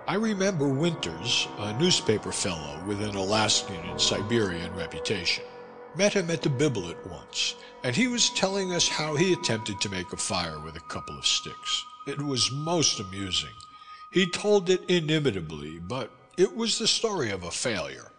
I 0.08 0.14
remember 0.14 0.68
Winters, 0.68 1.46
a 1.58 1.72
newspaper 1.78 2.32
fellow 2.32 2.82
with 2.86 3.00
an 3.02 3.14
Alaskan 3.14 3.76
and 3.76 4.00
Siberian 4.00 4.74
reputation. 4.74 5.44
Met 5.96 6.14
him 6.14 6.30
at 6.30 6.42
the 6.42 6.48
Bibelot 6.48 7.06
once, 7.08 7.54
and 7.84 7.94
he 7.94 8.08
was 8.08 8.30
telling 8.30 8.72
us 8.72 8.88
how 8.88 9.14
he 9.14 9.32
attempted 9.32 9.80
to 9.80 9.88
make 9.88 10.12
a 10.12 10.16
fire 10.16 10.58
with 10.60 10.76
a 10.76 10.88
couple 10.88 11.16
of 11.16 11.26
sticks. 11.26 11.84
It 12.06 12.20
was 12.20 12.50
most 12.50 12.98
amusing. 12.98 13.54
He 14.10 14.26
told 14.26 14.70
it 14.70 14.82
inimitably, 14.88 15.78
but 15.78 16.10
it 16.36 16.56
was 16.56 16.78
the 16.78 16.86
story 16.86 17.30
of 17.30 17.44
a 17.44 17.50
failure. 17.50 18.10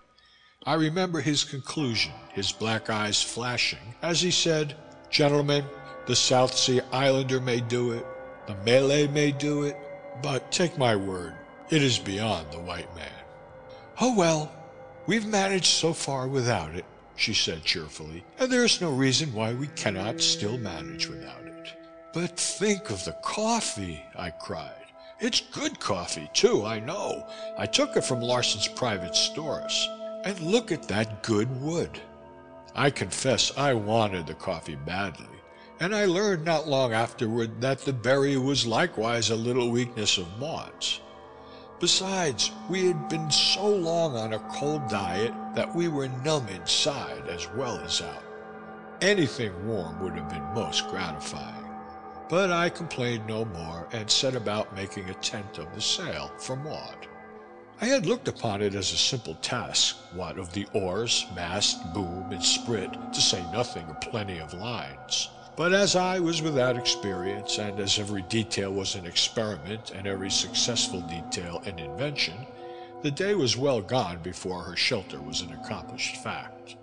I 0.65 0.75
remember 0.75 1.21
his 1.21 1.43
conclusion, 1.43 2.11
his 2.33 2.51
black 2.51 2.89
eyes 2.89 3.21
flashing, 3.21 3.95
as 4.01 4.21
he 4.21 4.31
said, 4.31 4.75
Gentlemen, 5.09 5.65
the 6.05 6.15
South 6.15 6.55
Sea 6.55 6.81
Islander 6.91 7.41
may 7.41 7.59
do 7.61 7.91
it, 7.91 8.05
the 8.47 8.55
Malay 8.65 9.07
may 9.07 9.31
do 9.31 9.63
it, 9.63 9.75
but 10.21 10.51
take 10.51 10.77
my 10.77 10.95
word, 10.95 11.35
it 11.69 11.81
is 11.81 11.97
beyond 11.97 12.51
the 12.51 12.59
white 12.59 12.93
man. 12.95 13.09
Oh 13.99 14.15
well, 14.15 14.51
we've 15.07 15.25
managed 15.25 15.65
so 15.65 15.93
far 15.93 16.27
without 16.27 16.75
it, 16.75 16.85
she 17.15 17.33
said 17.33 17.63
cheerfully, 17.63 18.23
and 18.39 18.51
there 18.51 18.63
is 18.63 18.81
no 18.81 18.91
reason 18.91 19.33
why 19.33 19.53
we 19.53 19.67
cannot 19.67 20.21
still 20.21 20.57
manage 20.57 21.07
without 21.07 21.45
it. 21.45 21.73
But 22.13 22.37
think 22.37 22.89
of 22.89 23.03
the 23.05 23.15
coffee, 23.23 24.03
I 24.15 24.31
cried. 24.31 24.80
It's 25.21 25.39
good 25.39 25.79
coffee, 25.79 26.27
too, 26.33 26.65
I 26.65 26.79
know. 26.79 27.27
I 27.55 27.67
took 27.67 27.95
it 27.95 28.03
from 28.03 28.21
Larsen's 28.21 28.67
private 28.67 29.15
stores. 29.15 29.87
And 30.23 30.39
look 30.39 30.71
at 30.71 30.87
that 30.87 31.21
good 31.21 31.61
wood. 31.61 32.01
I 32.75 32.89
confess 32.89 33.55
I 33.55 33.73
wanted 33.75 34.25
the 34.25 34.33
coffee 34.33 34.77
badly, 34.77 35.27
and 35.79 35.93
I 35.93 36.05
learned 36.05 36.43
not 36.43 36.67
long 36.67 36.93
afterward 36.93 37.61
that 37.61 37.79
the 37.79 37.93
berry 37.93 38.37
was 38.37 38.65
likewise 38.65 39.29
a 39.29 39.35
little 39.35 39.69
weakness 39.69 40.17
of 40.17 40.39
Maud's. 40.39 41.01
Besides, 41.79 42.51
we 42.67 42.87
had 42.87 43.09
been 43.09 43.29
so 43.29 43.67
long 43.67 44.15
on 44.15 44.33
a 44.33 44.39
cold 44.39 44.87
diet 44.89 45.33
that 45.53 45.75
we 45.75 45.87
were 45.87 46.07
numb 46.23 46.47
inside 46.47 47.27
as 47.27 47.47
well 47.55 47.77
as 47.79 48.01
out. 48.01 48.23
Anything 49.01 49.67
warm 49.67 50.01
would 50.01 50.13
have 50.13 50.29
been 50.29 50.53
most 50.55 50.87
gratifying. 50.87 51.60
But 52.31 52.49
I 52.49 52.69
complained 52.69 53.27
no 53.27 53.43
more 53.43 53.89
and 53.91 54.09
set 54.09 54.35
about 54.35 54.73
making 54.73 55.09
a 55.09 55.13
tent 55.15 55.57
of 55.57 55.75
the 55.75 55.81
sail 55.81 56.31
for 56.37 56.55
Maud. 56.55 57.09
I 57.81 57.87
had 57.87 58.05
looked 58.05 58.29
upon 58.29 58.61
it 58.61 58.73
as 58.73 58.93
a 58.93 58.97
simple 58.97 59.35
task, 59.35 59.97
what 60.13 60.37
of 60.37 60.53
the 60.53 60.65
oars, 60.71 61.25
mast, 61.35 61.93
boom, 61.93 62.31
and 62.31 62.41
sprit, 62.41 62.89
to 63.11 63.21
say 63.21 63.43
nothing 63.51 63.83
of 63.87 63.99
plenty 63.99 64.39
of 64.39 64.53
lines. 64.53 65.27
But 65.57 65.73
as 65.73 65.97
I 65.97 66.19
was 66.19 66.41
without 66.41 66.77
experience, 66.77 67.57
and 67.57 67.77
as 67.81 67.99
every 67.99 68.21
detail 68.21 68.71
was 68.71 68.95
an 68.95 69.05
experiment, 69.05 69.91
and 69.91 70.07
every 70.07 70.31
successful 70.31 71.01
detail 71.01 71.61
an 71.65 71.79
invention, 71.79 72.47
the 73.01 73.11
day 73.11 73.35
was 73.35 73.57
well 73.57 73.81
gone 73.81 74.19
before 74.23 74.63
her 74.63 74.77
shelter 74.77 75.21
was 75.21 75.41
an 75.41 75.51
accomplished 75.51 76.23
fact. 76.23 76.77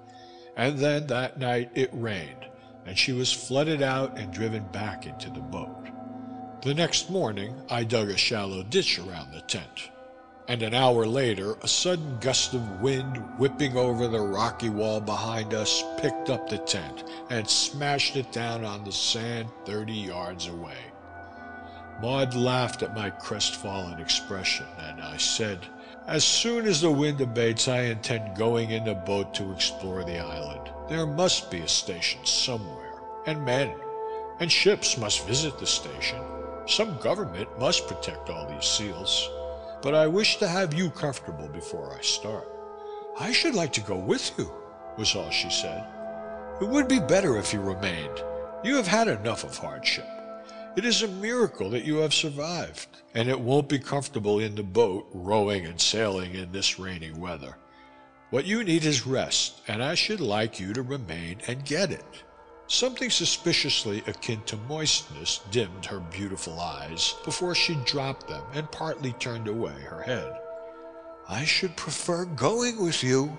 And 0.59 0.79
then 0.79 1.07
that 1.07 1.39
night 1.39 1.71
it 1.75 1.89
rained, 1.95 2.48
and 2.89 2.97
she 2.97 3.13
was 3.13 3.31
flooded 3.31 3.83
out 3.83 4.19
and 4.19 4.33
driven 4.33 4.65
back 4.73 5.07
into 5.07 5.29
the 5.29 5.41
boat. 5.41 5.91
The 6.63 6.73
next 6.73 7.11
morning 7.11 7.55
I 7.71 7.85
dug 7.85 8.09
a 8.09 8.17
shallow 8.17 8.63
ditch 8.63 8.99
around 8.99 9.31
the 9.31 9.43
tent 9.43 9.91
and 10.49 10.63
an 10.63 10.73
hour 10.73 11.07
later 11.07 11.59
a 11.61 11.69
sudden 11.69 12.19
gust 12.21 12.55
of 12.55 12.81
wind 12.81 13.19
whipping 13.39 13.77
over 13.77 14.09
the 14.09 14.19
rocky 14.19 14.71
wall 14.71 15.03
behind 15.03 15.53
us 15.53 15.85
picked 15.99 16.31
up 16.31 16.49
the 16.49 16.57
tent 16.57 17.05
and 17.29 17.47
smashed 17.47 18.17
it 18.17 18.33
down 18.33 18.65
on 18.65 18.83
the 18.85 18.93
sand 18.93 19.51
thirty 19.67 19.93
yards 19.93 20.47
away. 20.47 20.79
Maud 22.01 22.35
laughed 22.35 22.83
at 22.83 22.95
my 22.95 23.11
crestfallen 23.11 24.01
expression, 24.01 24.67
and 24.79 25.03
I 25.03 25.19
said, 25.19 25.59
As 26.07 26.25
soon 26.25 26.65
as 26.65 26.81
the 26.81 26.91
wind 26.91 27.21
abates, 27.21 27.69
I 27.69 27.83
intend 27.83 28.37
going 28.37 28.71
in 28.71 28.85
the 28.85 28.95
boat 28.95 29.35
to 29.35 29.53
explore 29.53 30.05
the 30.05 30.19
island. 30.19 30.71
There 30.89 31.07
must 31.07 31.51
be 31.51 31.61
a 31.61 31.69
station 31.69 32.25
somewhere, 32.25 33.01
and 33.27 33.45
men, 33.45 33.75
and 34.41 34.51
ships 34.51 34.97
must 34.97 35.27
visit 35.27 35.59
the 35.59 35.67
station. 35.67 36.21
Some 36.67 36.99
government 36.99 37.49
must 37.59 37.87
protect 37.87 38.31
all 38.31 38.49
these 38.49 38.65
seals 38.65 39.29
but 39.83 39.95
I 39.95 40.07
wish 40.07 40.39
to 40.39 40.49
have 40.49 40.75
you 40.75 40.91
comfortable 40.91 41.49
before 41.49 41.95
I 41.97 42.01
start. 42.03 42.49
I 43.19 43.33
should 43.33 43.55
like 43.55 43.73
to 43.75 43.81
go 43.81 43.97
with 43.97 44.33
you, 44.39 44.53
was 44.97 45.15
all 45.15 45.31
she 45.31 45.51
said. 45.51 45.85
It 46.61 46.69
would 46.69 46.89
be 46.89 46.99
better 46.99 47.37
if 47.39 47.53
you 47.53 47.61
remained. 47.61 48.23
You 48.65 48.75
have 48.77 48.87
had 48.89 49.07
enough 49.09 49.45
of 49.45 49.57
hardship. 49.57 50.07
It 50.77 50.85
is 50.85 51.03
a 51.03 51.09
miracle 51.09 51.71
that 51.71 51.85
you 51.85 51.97
have 51.99 52.15
survived, 52.15 52.89
and 53.15 53.29
it 53.29 53.39
won't 53.39 53.69
be 53.69 53.79
comfortable 53.79 54.41
in 54.41 54.55
the 54.55 54.63
boat, 54.63 55.09
rowing 55.13 55.67
and 55.67 55.81
sailing 55.81 56.35
in 56.35 56.53
this 56.53 56.79
rainy 56.79 57.13
weather. 57.13 57.57
What 58.31 58.45
you 58.45 58.63
need 58.63 58.85
is 58.85 59.07
rest, 59.07 59.63
and 59.69 59.83
I 59.83 59.95
should 59.95 60.21
like 60.21 60.61
you 60.61 60.75
to 60.75 60.83
remain 60.83 61.39
and 61.47 61.65
get 61.65 61.91
it. 61.91 62.05
Something 62.67 63.09
suspiciously 63.09 64.03
akin 64.07 64.43
to 64.43 64.59
moistness 64.69 65.41
dimmed 65.51 65.87
her 65.87 66.01
beautiful 66.01 66.61
eyes 66.61 67.15
before 67.25 67.55
she 67.55 67.77
dropped 67.87 68.29
them 68.29 68.43
and 68.53 68.71
partly 68.71 69.15
turned 69.15 69.49
away 69.49 69.73
her 69.81 70.03
head. 70.03 70.39
I 71.27 71.47
should 71.47 71.75
prefer 71.75 72.27
going 72.27 72.85
with 72.85 73.03
you, 73.03 73.39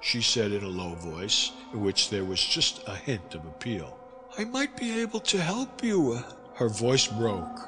she 0.00 0.22
said 0.22 0.52
in 0.52 0.64
a 0.64 0.68
low 0.68 0.94
voice, 0.94 1.52
in 1.74 1.82
which 1.82 2.08
there 2.08 2.24
was 2.24 2.42
just 2.42 2.88
a 2.88 2.94
hint 2.96 3.34
of 3.34 3.44
appeal. 3.44 3.98
I 4.38 4.44
might 4.44 4.74
be 4.74 5.00
able 5.02 5.20
to 5.20 5.38
help 5.38 5.84
you. 5.84 6.24
Her 6.54 6.70
voice 6.70 7.06
broke. 7.06 7.60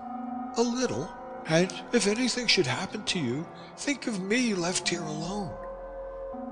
A 0.56 0.62
little. 0.62 1.12
And 1.48 1.70
if 1.92 2.06
anything 2.06 2.46
should 2.46 2.66
happen 2.66 3.04
to 3.04 3.18
you, 3.18 3.46
think 3.76 4.06
of 4.06 4.22
me 4.22 4.54
left 4.54 4.88
here 4.88 5.02
alone. 5.02 5.52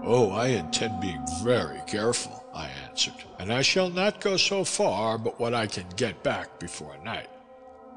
Oh, 0.03 0.31
I 0.31 0.49
intend 0.49 1.01
being 1.01 1.25
very 1.43 1.81
careful, 1.87 2.45
I 2.55 2.69
answered, 2.89 3.23
and 3.39 3.53
I 3.53 3.63
shall 3.63 3.91
not 3.91 4.21
go 4.21 4.37
so 4.37 4.65
far 4.65 5.19
but 5.19 5.39
what 5.39 5.55
I 5.55 5.67
can 5.67 5.87
get 5.97 6.23
back 6.23 6.59
before 6.59 6.97
night. 7.05 7.29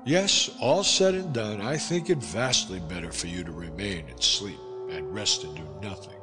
Yes, 0.06 0.50
all 0.60 0.84
said 0.84 1.14
and 1.14 1.34
done, 1.34 1.62
I 1.62 1.78
think 1.78 2.10
it 2.10 2.18
vastly 2.18 2.82
better 2.82 3.12
for 3.12 3.28
you 3.28 3.46
to 3.46 3.54
remain 3.54 4.06
and 4.10 4.22
sleep, 4.22 4.60
and 4.90 5.14
rest 5.14 5.46
and 5.46 5.56
do 5.56 5.64
nothing. 5.82 6.20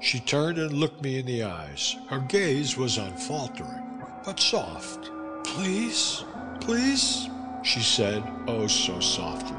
She 0.00 0.20
turned 0.20 0.58
and 0.58 0.74
looked 0.74 1.02
me 1.02 1.18
in 1.18 1.26
the 1.26 1.44
eyes. 1.44 1.96
Her 2.08 2.20
gaze 2.20 2.76
was 2.76 2.98
unfaltering, 2.98 4.02
but 4.24 4.38
soft. 4.38 5.10
Please, 5.44 6.24
please, 6.60 7.26
she 7.64 7.80
said, 7.80 8.22
oh 8.46 8.66
so 8.66 9.00
softly. 9.00 9.56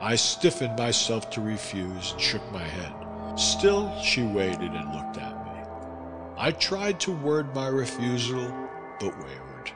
I 0.00 0.14
stiffened 0.14 0.78
myself 0.78 1.28
to 1.30 1.40
refuse 1.40 2.12
and 2.12 2.20
shook 2.20 2.52
my 2.52 2.62
head. 2.62 2.94
Still, 3.36 3.90
she 4.00 4.22
waited 4.22 4.72
and 4.72 4.94
looked 4.94 5.16
at 5.18 5.44
me. 5.44 5.52
I 6.36 6.52
tried 6.52 7.00
to 7.00 7.12
word 7.12 7.54
my 7.54 7.68
refusal, 7.68 8.52
but 9.00 9.16
wavered. 9.18 9.72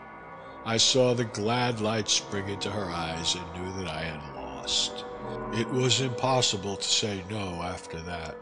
I 0.64 0.76
saw 0.76 1.14
the 1.14 1.24
glad 1.24 1.80
light 1.80 2.09
spring 2.09 2.48
into 2.48 2.70
her 2.70 2.90
eyes 2.90 3.34
and 3.34 3.52
knew 3.52 3.72
that 3.82 3.88
I 3.88 4.02
had 4.02 4.34
lost. 4.34 5.04
It 5.54 5.70
was 5.70 6.00
impossible 6.00 6.76
to 6.76 6.88
say 6.88 7.24
no 7.30 7.62
after 7.62 8.00
that. 8.02 8.36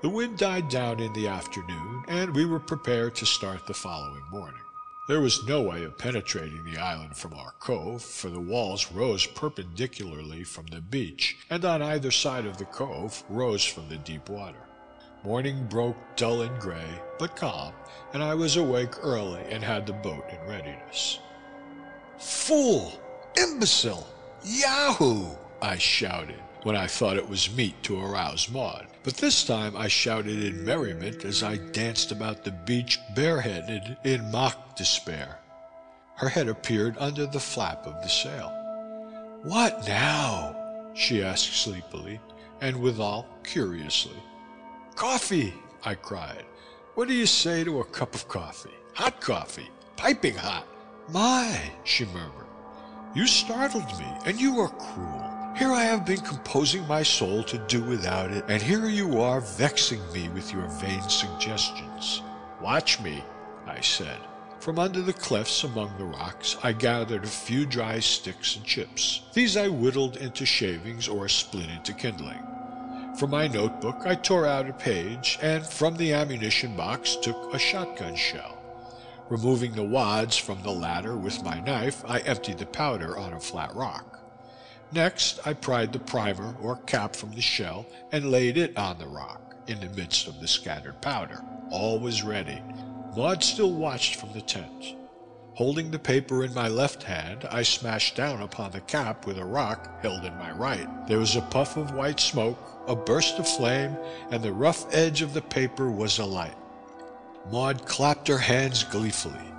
The 0.00 0.08
wind 0.08 0.38
died 0.38 0.68
down 0.68 1.00
in 1.00 1.12
the 1.12 1.26
afternoon, 1.28 2.04
and 2.08 2.34
we 2.34 2.44
were 2.44 2.60
prepared 2.60 3.14
to 3.16 3.26
start 3.26 3.66
the 3.66 3.74
following 3.74 4.22
morning. 4.30 4.65
There 5.06 5.20
was 5.20 5.46
no 5.46 5.62
way 5.62 5.84
of 5.84 5.98
penetrating 5.98 6.64
the 6.64 6.78
island 6.78 7.16
from 7.16 7.32
our 7.32 7.52
cove, 7.60 8.02
for 8.02 8.28
the 8.28 8.40
walls 8.40 8.90
rose 8.90 9.24
perpendicularly 9.24 10.42
from 10.42 10.66
the 10.66 10.80
beach, 10.80 11.36
and 11.48 11.64
on 11.64 11.80
either 11.80 12.10
side 12.10 12.44
of 12.44 12.58
the 12.58 12.64
cove 12.64 13.22
rose 13.28 13.64
from 13.64 13.88
the 13.88 13.98
deep 13.98 14.28
water. 14.28 14.58
Morning 15.22 15.64
broke 15.68 15.96
dull 16.16 16.42
and 16.42 16.58
gray, 16.60 16.88
but 17.20 17.36
calm, 17.36 17.72
and 18.14 18.22
I 18.22 18.34
was 18.34 18.56
awake 18.56 18.94
early 19.00 19.42
and 19.48 19.62
had 19.62 19.86
the 19.86 19.92
boat 19.92 20.24
in 20.28 20.50
readiness. 20.50 21.20
Fool! 22.18 23.00
Imbecile! 23.36 24.08
Yahoo! 24.42 25.28
I 25.62 25.78
shouted 25.78 26.42
when 26.64 26.74
I 26.74 26.88
thought 26.88 27.16
it 27.16 27.28
was 27.28 27.54
meet 27.54 27.80
to 27.84 28.00
arouse 28.00 28.50
Maud. 28.50 28.88
But 29.06 29.18
this 29.18 29.44
time 29.44 29.76
I 29.76 29.86
shouted 29.86 30.42
in 30.42 30.64
merriment 30.64 31.24
as 31.24 31.44
I 31.44 31.58
danced 31.58 32.10
about 32.10 32.42
the 32.42 32.50
beach 32.50 32.98
bareheaded 33.14 33.96
in 34.02 34.32
mock 34.32 34.74
despair. 34.74 35.38
Her 36.16 36.28
head 36.28 36.48
appeared 36.48 36.96
under 36.98 37.24
the 37.24 37.38
flap 37.38 37.86
of 37.86 38.02
the 38.02 38.08
sail. 38.08 38.48
What 39.44 39.86
now? 39.86 40.90
she 40.94 41.22
asked 41.22 41.52
sleepily, 41.52 42.18
and 42.60 42.80
withal 42.80 43.28
curiously. 43.44 44.20
Coffee, 44.96 45.54
I 45.84 45.94
cried. 45.94 46.44
What 46.96 47.06
do 47.06 47.14
you 47.14 47.26
say 47.26 47.62
to 47.62 47.82
a 47.82 47.84
cup 47.84 48.12
of 48.12 48.26
coffee? 48.26 48.74
Hot 48.94 49.20
coffee, 49.20 49.70
piping 49.94 50.34
hot. 50.34 50.66
My, 51.10 51.60
she 51.84 52.06
murmured, 52.06 52.48
you 53.14 53.28
startled 53.28 53.86
me, 54.00 54.08
and 54.24 54.40
you 54.40 54.58
are 54.58 54.68
cruel. 54.68 55.35
Here 55.56 55.72
I 55.72 55.84
have 55.84 56.04
been 56.04 56.20
composing 56.20 56.86
my 56.86 57.02
soul 57.02 57.42
to 57.44 57.56
do 57.56 57.82
without 57.82 58.30
it, 58.30 58.44
and 58.46 58.60
here 58.60 58.90
you 58.90 59.22
are 59.22 59.40
vexing 59.40 60.02
me 60.12 60.28
with 60.28 60.52
your 60.52 60.68
vain 60.68 61.00
suggestions. 61.08 62.20
Watch 62.60 63.00
me, 63.00 63.24
I 63.66 63.80
said. 63.80 64.18
From 64.60 64.78
under 64.78 65.00
the 65.00 65.14
clefts 65.14 65.64
among 65.64 65.96
the 65.96 66.04
rocks, 66.04 66.58
I 66.62 66.72
gathered 66.72 67.24
a 67.24 67.26
few 67.26 67.64
dry 67.64 68.00
sticks 68.00 68.56
and 68.56 68.66
chips. 68.66 69.22
These 69.32 69.56
I 69.56 69.68
whittled 69.68 70.18
into 70.18 70.44
shavings 70.44 71.08
or 71.08 71.26
split 71.26 71.70
into 71.70 71.94
kindling. 71.94 72.46
From 73.18 73.30
my 73.30 73.48
notebook 73.48 74.02
I 74.04 74.14
tore 74.14 74.44
out 74.44 74.68
a 74.68 74.74
page, 74.74 75.38
and 75.40 75.64
from 75.64 75.96
the 75.96 76.12
ammunition 76.12 76.76
box 76.76 77.16
took 77.16 77.54
a 77.54 77.58
shotgun 77.58 78.14
shell. 78.14 78.58
Removing 79.30 79.72
the 79.72 79.84
wads 79.84 80.36
from 80.36 80.62
the 80.62 80.70
latter 80.70 81.16
with 81.16 81.42
my 81.42 81.60
knife, 81.60 82.04
I 82.06 82.18
emptied 82.18 82.58
the 82.58 82.66
powder 82.66 83.16
on 83.16 83.32
a 83.32 83.40
flat 83.40 83.74
rock. 83.74 84.15
Next, 84.92 85.40
I 85.44 85.52
pried 85.52 85.92
the 85.92 85.98
primer 85.98 86.54
or 86.62 86.76
cap 86.76 87.16
from 87.16 87.32
the 87.32 87.40
shell 87.40 87.86
and 88.12 88.30
laid 88.30 88.56
it 88.56 88.76
on 88.76 88.98
the 88.98 89.06
rock, 89.06 89.56
in 89.66 89.80
the 89.80 89.88
midst 89.90 90.28
of 90.28 90.40
the 90.40 90.48
scattered 90.48 91.00
powder. 91.02 91.42
All 91.70 91.98
was 91.98 92.22
ready. 92.22 92.62
Maud 93.16 93.42
still 93.42 93.72
watched 93.72 94.16
from 94.16 94.32
the 94.32 94.40
tent. 94.40 94.94
Holding 95.54 95.90
the 95.90 95.98
paper 95.98 96.44
in 96.44 96.52
my 96.52 96.68
left 96.68 97.02
hand, 97.02 97.48
I 97.50 97.62
smashed 97.62 98.14
down 98.14 98.42
upon 98.42 98.70
the 98.70 98.80
cap 98.82 99.26
with 99.26 99.38
a 99.38 99.44
rock 99.44 100.02
held 100.02 100.24
in 100.24 100.36
my 100.36 100.52
right. 100.52 100.86
There 101.08 101.18
was 101.18 101.34
a 101.34 101.40
puff 101.40 101.76
of 101.76 101.92
white 101.92 102.20
smoke, 102.20 102.58
a 102.86 102.94
burst 102.94 103.38
of 103.38 103.48
flame, 103.48 103.96
and 104.30 104.42
the 104.42 104.52
rough 104.52 104.84
edge 104.94 105.22
of 105.22 105.32
the 105.32 105.42
paper 105.42 105.90
was 105.90 106.18
alight. 106.18 106.54
Maud 107.50 107.86
clapped 107.86 108.28
her 108.28 108.38
hands 108.38 108.84
gleefully. 108.84 109.52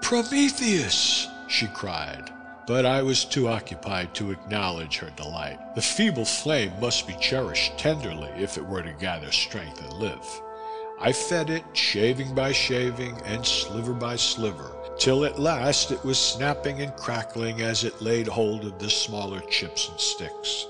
Prometheus! 0.00 1.28
she 1.48 1.66
cried, 1.68 2.32
but 2.66 2.84
I 2.84 3.02
was 3.02 3.24
too 3.24 3.48
occupied 3.48 4.14
to 4.14 4.32
acknowledge 4.32 4.98
her 4.98 5.10
delight. 5.10 5.58
The 5.76 5.82
feeble 5.82 6.24
flame 6.24 6.72
must 6.80 7.06
be 7.06 7.16
cherished 7.20 7.78
tenderly 7.78 8.30
if 8.36 8.58
it 8.58 8.66
were 8.66 8.82
to 8.82 8.92
gather 8.92 9.30
strength 9.30 9.80
and 9.80 9.92
live. 9.92 10.42
I 10.98 11.12
fed 11.12 11.50
it, 11.50 11.64
shaving 11.74 12.34
by 12.34 12.52
shaving 12.52 13.20
and 13.26 13.46
sliver 13.46 13.92
by 13.92 14.16
sliver, 14.16 14.72
till 14.98 15.24
at 15.24 15.38
last 15.38 15.92
it 15.92 16.02
was 16.04 16.18
snapping 16.18 16.80
and 16.80 16.96
crackling 16.96 17.60
as 17.60 17.84
it 17.84 18.00
laid 18.00 18.26
hold 18.26 18.64
of 18.64 18.78
the 18.78 18.90
smaller 18.90 19.40
chips 19.40 19.88
and 19.88 20.00
sticks. 20.00 20.66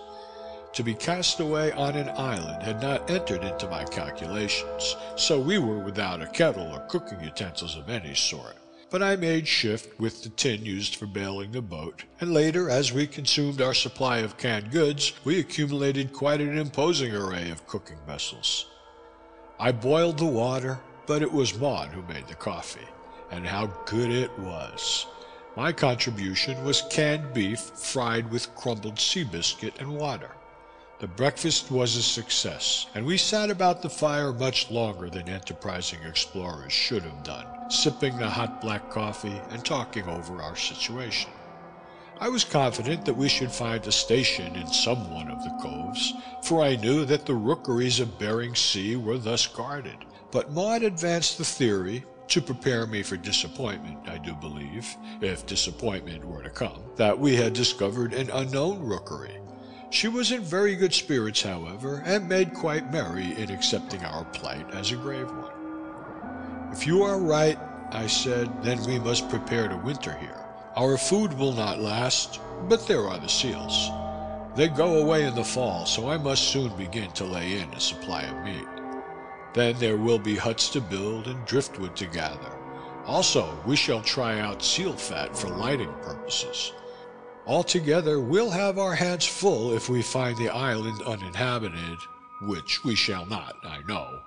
To 0.74 0.82
be 0.82 0.94
cast 0.94 1.40
away 1.40 1.72
on 1.72 1.96
an 1.96 2.10
island 2.10 2.62
had 2.62 2.82
not 2.82 3.08
entered 3.08 3.44
into 3.44 3.70
my 3.70 3.84
calculations, 3.84 4.96
so 5.14 5.40
we 5.40 5.56
were 5.56 5.78
without 5.78 6.20
a 6.20 6.26
kettle 6.26 6.70
or 6.70 6.80
cooking 6.80 7.20
utensils 7.20 7.78
of 7.78 7.88
any 7.88 8.14
sort. 8.14 8.56
But 8.88 9.02
I 9.02 9.16
made 9.16 9.48
shift 9.48 9.98
with 9.98 10.22
the 10.22 10.28
tin 10.28 10.64
used 10.64 10.94
for 10.94 11.06
bailing 11.06 11.50
the 11.50 11.60
boat, 11.60 12.04
and 12.20 12.32
later, 12.32 12.70
as 12.70 12.92
we 12.92 13.08
consumed 13.08 13.60
our 13.60 13.74
supply 13.74 14.18
of 14.18 14.38
canned 14.38 14.70
goods, 14.70 15.12
we 15.24 15.40
accumulated 15.40 16.12
quite 16.12 16.40
an 16.40 16.56
imposing 16.56 17.12
array 17.12 17.50
of 17.50 17.66
cooking 17.66 17.98
vessels. 18.06 18.66
I 19.58 19.72
boiled 19.72 20.18
the 20.18 20.24
water, 20.26 20.78
but 21.06 21.22
it 21.22 21.32
was 21.32 21.58
Maud 21.58 21.88
who 21.88 22.02
made 22.02 22.28
the 22.28 22.34
coffee, 22.36 22.86
and 23.32 23.44
how 23.44 23.66
good 23.86 24.10
it 24.10 24.38
was. 24.38 25.06
My 25.56 25.72
contribution 25.72 26.62
was 26.64 26.84
canned 26.90 27.34
beef 27.34 27.58
fried 27.58 28.30
with 28.30 28.54
crumbled 28.54 29.00
sea 29.00 29.24
biscuit 29.24 29.74
and 29.80 29.96
water. 29.96 30.30
The 31.00 31.08
breakfast 31.08 31.70
was 31.70 31.96
a 31.96 32.02
success, 32.02 32.86
and 32.94 33.04
we 33.04 33.16
sat 33.16 33.50
about 33.50 33.82
the 33.82 33.90
fire 33.90 34.32
much 34.32 34.70
longer 34.70 35.10
than 35.10 35.28
enterprising 35.28 36.02
explorers 36.04 36.72
should 36.72 37.02
have 37.02 37.22
done, 37.22 37.46
sipping 37.68 38.16
the 38.18 38.28
hot 38.28 38.60
black 38.60 38.90
coffee 38.90 39.40
and 39.50 39.64
talking 39.64 40.08
over 40.08 40.42
our 40.42 40.56
situation. 40.56 41.30
I 42.18 42.28
was 42.30 42.44
confident 42.44 43.04
that 43.04 43.16
we 43.16 43.28
should 43.28 43.52
find 43.52 43.86
a 43.86 43.92
station 43.92 44.56
in 44.56 44.66
some 44.68 45.12
one 45.12 45.30
of 45.30 45.44
the 45.44 45.58
coves, 45.60 46.14
for 46.42 46.62
I 46.62 46.76
knew 46.76 47.04
that 47.04 47.26
the 47.26 47.34
rookeries 47.34 48.00
of 48.00 48.18
Bering 48.18 48.54
Sea 48.54 48.96
were 48.96 49.18
thus 49.18 49.46
guarded. 49.46 49.98
But 50.30 50.52
Maud 50.52 50.82
advanced 50.82 51.36
the 51.36 51.44
theory, 51.44 52.04
to 52.28 52.40
prepare 52.40 52.86
me 52.86 53.02
for 53.02 53.16
disappointment, 53.16 54.08
I 54.08 54.18
do 54.18 54.34
believe, 54.34 54.96
if 55.20 55.46
disappointment 55.46 56.24
were 56.24 56.42
to 56.42 56.50
come, 56.50 56.82
that 56.96 57.18
we 57.18 57.36
had 57.36 57.52
discovered 57.52 58.12
an 58.14 58.30
unknown 58.30 58.80
rookery. 58.80 59.38
She 59.90 60.08
was 60.08 60.32
in 60.32 60.42
very 60.42 60.74
good 60.74 60.92
spirits, 60.92 61.42
however, 61.42 62.02
and 62.04 62.28
made 62.28 62.54
quite 62.54 62.92
merry 62.92 63.36
in 63.36 63.50
accepting 63.50 64.04
our 64.04 64.24
plight 64.24 64.68
as 64.74 64.90
a 64.90 64.96
grave 64.96 65.30
one. 65.30 65.65
If 66.72 66.86
you 66.86 67.02
are 67.02 67.18
right, 67.18 67.58
I 67.90 68.06
said, 68.06 68.62
then 68.62 68.82
we 68.84 68.98
must 68.98 69.28
prepare 69.28 69.68
to 69.68 69.76
winter 69.76 70.12
here. 70.14 70.44
Our 70.76 70.98
food 70.98 71.32
will 71.38 71.52
not 71.52 71.80
last, 71.80 72.40
but 72.68 72.86
there 72.86 73.06
are 73.06 73.18
the 73.18 73.28
seals. 73.28 73.90
They 74.56 74.68
go 74.68 75.02
away 75.02 75.24
in 75.24 75.34
the 75.34 75.44
fall, 75.44 75.86
so 75.86 76.08
I 76.08 76.16
must 76.16 76.48
soon 76.48 76.76
begin 76.76 77.10
to 77.12 77.24
lay 77.24 77.58
in 77.60 77.72
a 77.74 77.80
supply 77.80 78.22
of 78.22 78.44
meat. 78.44 78.66
Then 79.54 79.76
there 79.78 79.96
will 79.96 80.18
be 80.18 80.36
huts 80.36 80.68
to 80.70 80.80
build 80.80 81.28
and 81.28 81.44
driftwood 81.46 81.96
to 81.96 82.06
gather. 82.06 82.52
Also, 83.06 83.56
we 83.64 83.76
shall 83.76 84.02
try 84.02 84.40
out 84.40 84.62
seal 84.62 84.92
fat 84.92 85.36
for 85.36 85.48
lighting 85.48 85.92
purposes. 86.02 86.72
Altogether, 87.46 88.20
we'll 88.20 88.50
have 88.50 88.78
our 88.78 88.94
hands 88.94 89.24
full 89.24 89.72
if 89.72 89.88
we 89.88 90.02
find 90.02 90.36
the 90.36 90.48
island 90.48 91.00
uninhabited, 91.02 91.98
which 92.42 92.84
we 92.84 92.94
shall 92.94 93.24
not, 93.26 93.56
I 93.62 93.80
know. 93.86 94.20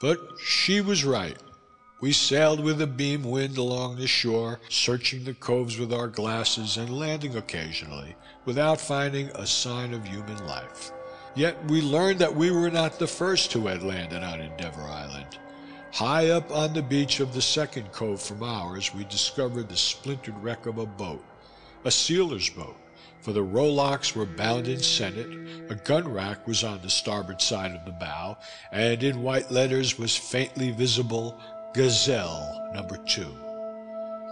But 0.00 0.20
she 0.38 0.80
was 0.80 1.04
right. 1.04 1.36
We 2.00 2.12
sailed 2.12 2.60
with 2.60 2.80
a 2.80 2.86
beam 2.86 3.24
wind 3.24 3.58
along 3.58 3.96
the 3.96 4.06
shore, 4.06 4.60
searching 4.68 5.24
the 5.24 5.34
coves 5.34 5.76
with 5.76 5.92
our 5.92 6.06
glasses 6.06 6.76
and 6.76 6.96
landing 6.96 7.36
occasionally, 7.36 8.14
without 8.44 8.80
finding 8.80 9.28
a 9.30 9.44
sign 9.44 9.92
of 9.92 10.04
human 10.04 10.46
life. 10.46 10.92
Yet 11.34 11.56
we 11.68 11.82
learned 11.82 12.20
that 12.20 12.36
we 12.36 12.52
were 12.52 12.70
not 12.70 13.00
the 13.00 13.08
first 13.08 13.52
who 13.52 13.66
had 13.66 13.82
landed 13.82 14.22
on 14.22 14.40
Endeavor 14.40 14.82
Island. 14.82 15.38
High 15.92 16.30
up 16.30 16.52
on 16.52 16.74
the 16.74 16.82
beach 16.82 17.18
of 17.18 17.34
the 17.34 17.42
second 17.42 17.90
cove 17.90 18.22
from 18.22 18.44
ours, 18.44 18.94
we 18.94 19.04
discovered 19.04 19.68
the 19.68 19.76
splintered 19.76 20.40
wreck 20.40 20.66
of 20.66 20.78
a 20.78 20.86
boat, 20.86 21.24
a 21.84 21.90
sealer's 21.90 22.50
boat, 22.50 22.76
for 23.20 23.32
the 23.32 23.42
rowlocks 23.42 24.14
were 24.14 24.26
bound 24.26 24.68
in 24.68 24.80
sennit, 24.80 25.70
a 25.70 25.74
gun 25.74 26.06
rack 26.06 26.46
was 26.46 26.64
on 26.64 26.80
the 26.82 26.90
starboard 26.90 27.40
side 27.40 27.72
of 27.72 27.84
the 27.84 27.92
bow, 27.92 28.36
and 28.72 29.02
in 29.02 29.22
white 29.22 29.50
letters 29.50 29.98
was 29.98 30.16
faintly 30.16 30.70
visible 30.70 31.40
Gazelle 31.74 32.70
Number 32.74 32.96
Two. 32.98 33.34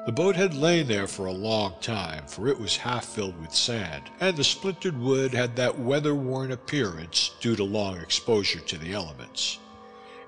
The 0.07 0.13
boat 0.13 0.37
had 0.37 0.55
lain 0.55 0.87
there 0.87 1.09
for 1.09 1.27
a 1.27 1.33
long 1.33 1.75
time, 1.81 2.27
for 2.29 2.47
it 2.47 2.61
was 2.61 2.77
half 2.77 3.05
filled 3.05 3.41
with 3.41 3.53
sand, 3.53 4.05
and 4.21 4.37
the 4.37 4.45
splintered 4.45 4.97
wood 4.97 5.35
had 5.35 5.57
that 5.57 5.79
weather 5.79 6.15
worn 6.15 6.53
appearance 6.53 7.33
due 7.41 7.57
to 7.57 7.65
long 7.65 7.99
exposure 7.99 8.61
to 8.61 8.79
the 8.79 8.93
elements. 8.93 9.59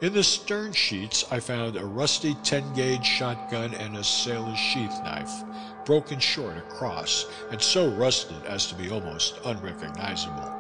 In 0.00 0.12
the 0.12 0.22
stern 0.22 0.72
sheets 0.72 1.24
I 1.28 1.40
found 1.40 1.76
a 1.76 1.84
rusty 1.84 2.36
10 2.44 2.72
gauge 2.74 3.04
shotgun 3.04 3.74
and 3.74 3.96
a 3.96 4.04
sailor's 4.04 4.56
sheath 4.56 4.96
knife, 5.02 5.42
broken 5.84 6.20
short 6.20 6.56
across 6.56 7.26
and 7.50 7.60
so 7.60 7.88
rusted 7.88 8.44
as 8.44 8.66
to 8.66 8.76
be 8.76 8.90
almost 8.90 9.40
unrecognizable. 9.44 10.54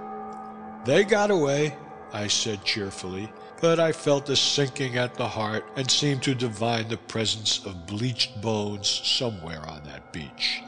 They 0.84 1.04
got 1.04 1.30
away, 1.30 1.76
I 2.12 2.26
said 2.26 2.64
cheerfully, 2.64 3.32
but 3.60 3.78
I 3.78 3.92
felt 3.92 4.28
a 4.28 4.34
sinking 4.34 4.96
at 4.96 5.14
the 5.14 5.28
heart 5.28 5.64
and 5.76 5.88
seemed 5.88 6.24
to 6.24 6.34
divine 6.34 6.88
the 6.88 6.96
presence 6.96 7.64
of 7.64 7.86
bleached 7.86 8.40
bones 8.42 8.88
somewhere 8.88 9.64
on 9.68 9.84
that 9.84 10.12
beach. 10.12 10.62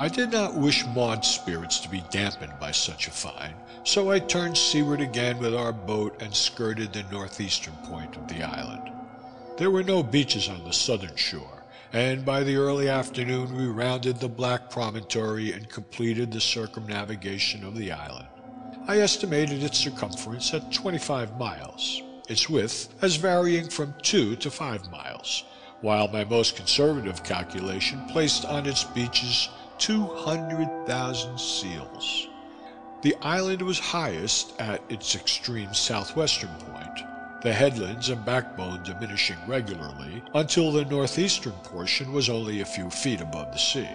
I 0.00 0.08
did 0.08 0.32
not 0.32 0.54
wish 0.54 0.86
Maud's 0.86 1.28
spirits 1.28 1.78
to 1.80 1.88
be 1.90 2.02
dampened 2.08 2.54
by 2.58 2.70
such 2.70 3.06
a 3.06 3.10
find, 3.10 3.52
so 3.84 4.10
I 4.10 4.18
turned 4.18 4.56
seaward 4.56 5.02
again 5.02 5.38
with 5.38 5.54
our 5.54 5.74
boat 5.74 6.22
and 6.22 6.34
skirted 6.34 6.94
the 6.94 7.02
northeastern 7.12 7.74
point 7.84 8.16
of 8.16 8.26
the 8.26 8.42
island. 8.42 8.90
There 9.58 9.70
were 9.70 9.82
no 9.82 10.02
beaches 10.02 10.48
on 10.48 10.64
the 10.64 10.72
southern 10.72 11.16
shore, 11.16 11.64
and 11.92 12.24
by 12.24 12.44
the 12.44 12.56
early 12.56 12.88
afternoon 12.88 13.54
we 13.54 13.66
rounded 13.66 14.20
the 14.20 14.28
black 14.30 14.70
promontory 14.70 15.52
and 15.52 15.68
completed 15.68 16.32
the 16.32 16.40
circumnavigation 16.40 17.62
of 17.62 17.76
the 17.76 17.92
island. 17.92 18.28
I 18.88 19.00
estimated 19.00 19.62
its 19.62 19.76
circumference 19.76 20.54
at 20.54 20.72
25 20.72 21.36
miles, 21.36 22.02
its 22.26 22.48
width 22.48 22.88
as 23.02 23.16
varying 23.16 23.68
from 23.68 23.92
2 24.00 24.36
to 24.36 24.50
5 24.50 24.90
miles, 24.90 25.44
while 25.82 26.08
my 26.08 26.24
most 26.24 26.56
conservative 26.56 27.22
calculation 27.22 28.00
placed 28.08 28.46
on 28.46 28.64
its 28.64 28.84
beaches 28.84 29.50
200,000 29.80 31.40
seals. 31.40 32.28
The 33.02 33.16
island 33.22 33.62
was 33.62 33.78
highest 33.78 34.52
at 34.60 34.82
its 34.90 35.14
extreme 35.14 35.72
southwestern 35.72 36.50
point, 36.50 37.00
the 37.42 37.52
headlands 37.52 38.10
and 38.10 38.22
backbone 38.22 38.82
diminishing 38.82 39.38
regularly 39.48 40.22
until 40.34 40.70
the 40.70 40.84
northeastern 40.84 41.54
portion 41.64 42.12
was 42.12 42.28
only 42.28 42.60
a 42.60 42.66
few 42.66 42.90
feet 42.90 43.22
above 43.22 43.52
the 43.52 43.58
sea. 43.58 43.88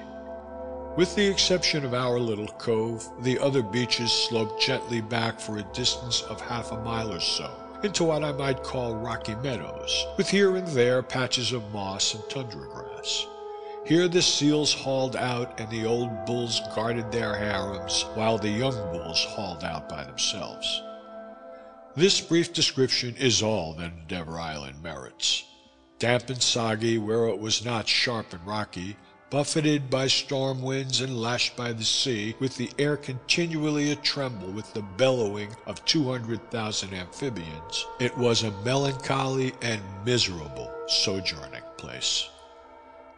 With 0.97 1.15
the 1.15 1.27
exception 1.27 1.86
of 1.86 1.93
our 1.93 2.19
little 2.19 2.47
cove, 2.47 3.07
the 3.21 3.38
other 3.38 3.61
beaches 3.61 4.11
sloped 4.11 4.59
gently 4.59 5.01
back 5.01 5.39
for 5.39 5.59
a 5.59 5.73
distance 5.73 6.23
of 6.23 6.41
half 6.41 6.71
a 6.71 6.81
mile 6.81 7.13
or 7.13 7.19
so 7.19 7.51
into 7.83 8.05
what 8.05 8.23
I 8.23 8.31
might 8.31 8.63
call 8.63 8.95
rocky 8.95 9.36
meadows, 9.36 10.07
with 10.17 10.29
here 10.29 10.55
and 10.55 10.67
there 10.69 11.03
patches 11.03 11.51
of 11.51 11.71
moss 11.71 12.15
and 12.15 12.27
tundra 12.27 12.67
grass. 12.69 13.27
Here 13.86 14.07
the 14.07 14.23
seals 14.23 14.73
hauled 14.73 15.15
out 15.15 15.59
and 15.59 15.69
the 15.69 15.86
old 15.86 16.25
bulls 16.25 16.59
guarded 16.73 17.11
their 17.11 17.36
harems 17.36 18.01
while 18.15 18.39
the 18.39 18.49
young 18.49 18.73
bulls 18.91 19.23
hauled 19.23 19.63
out 19.63 19.88
by 19.88 20.03
themselves. 20.03 20.81
This 21.95 22.19
brief 22.19 22.51
description 22.51 23.15
is 23.15 23.43
all 23.43 23.75
that 23.75 23.93
Endeavor 23.93 24.39
Island 24.39 24.81
merits. 24.81 25.43
damp 25.99 26.31
and 26.31 26.41
soggy 26.41 26.97
where 26.97 27.27
it 27.27 27.38
was 27.38 27.63
not 27.63 27.88
sharp 27.88 28.33
and 28.33 28.43
rocky, 28.45 28.97
buffeted 29.29 29.89
by 29.89 30.07
storm 30.07 30.63
winds 30.63 31.01
and 31.01 31.21
lashed 31.21 31.55
by 31.55 31.71
the 31.71 31.83
sea, 31.83 32.36
with 32.39 32.57
the 32.57 32.71
air 32.79 32.97
continually 32.97 33.91
a 33.91 33.95
tremble 33.97 34.51
with 34.51 34.73
the 34.73 34.81
bellowing 34.97 35.55
of 35.67 35.86
200,000 35.86 36.91
amphibians, 36.91 37.86
it 37.99 38.17
was 38.17 38.41
a 38.41 38.51
melancholy 38.63 39.53
and 39.61 39.81
miserable 40.03 40.73
sojourning 40.88 41.63
place. 41.77 42.29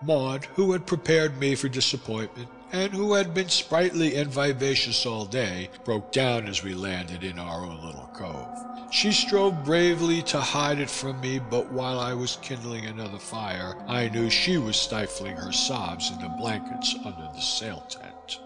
Maud, 0.04 0.46
who 0.56 0.72
had 0.72 0.86
prepared 0.86 1.40
me 1.40 1.56
for 1.56 1.70
disappointment, 1.70 2.50
and 2.72 2.94
who 2.94 3.14
had 3.14 3.34
been 3.34 3.50
sprightly 3.50 4.16
and 4.16 4.30
vivacious 4.30 5.06
all 5.06 5.26
day, 5.26 5.70
broke 5.86 6.12
down 6.12 6.48
as 6.48 6.64
we 6.64 6.74
landed 6.74 7.24
in 7.24 7.40
our 7.40 7.66
own 7.66 7.84
little 7.84 8.10
cove. 8.14 8.48
She 8.90 9.12
strove 9.12 9.66
bravely 9.66 10.22
to 10.24 10.40
hide 10.40 10.80
it 10.80 10.90
from 10.90 11.20
me, 11.20 11.40
but 11.40 11.72
while 11.72 12.00
I 12.00 12.14
was 12.14 12.38
kindling 12.38 12.86
another 12.86 13.20
fire, 13.20 13.76
I 13.88 14.08
knew 14.08 14.30
she 14.30 14.58
was 14.58 14.78
stifling 14.78 15.36
her 15.36 15.52
sobs 15.52 16.12
in 16.12 16.20
the 16.20 16.30
blankets 16.30 16.96
under 17.04 17.28
the 17.28 17.42
sail 17.42 17.84
tent. 17.90 18.40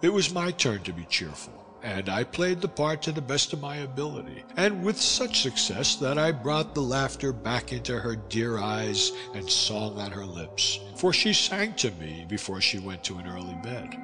It 0.00 0.12
was 0.12 0.32
my 0.32 0.50
turn 0.50 0.82
to 0.84 0.92
be 0.92 1.04
cheerful, 1.04 1.61
and 1.82 2.08
I 2.08 2.24
played 2.24 2.60
the 2.60 2.68
part 2.68 3.02
to 3.02 3.12
the 3.12 3.20
best 3.20 3.52
of 3.52 3.60
my 3.60 3.76
ability, 3.76 4.44
and 4.56 4.84
with 4.84 5.00
such 5.00 5.42
success 5.42 5.96
that 5.96 6.18
I 6.18 6.32
brought 6.32 6.74
the 6.74 6.80
laughter 6.80 7.32
back 7.32 7.72
into 7.72 7.98
her 7.98 8.16
dear 8.16 8.58
eyes 8.58 9.12
and 9.34 9.48
song 9.50 9.98
on 9.98 10.10
her 10.12 10.24
lips, 10.24 10.78
for 10.96 11.12
she 11.12 11.32
sang 11.32 11.74
to 11.74 11.90
me 11.92 12.24
before 12.28 12.60
she 12.60 12.78
went 12.78 13.02
to 13.04 13.18
an 13.18 13.26
early 13.26 13.56
bed. 13.62 13.96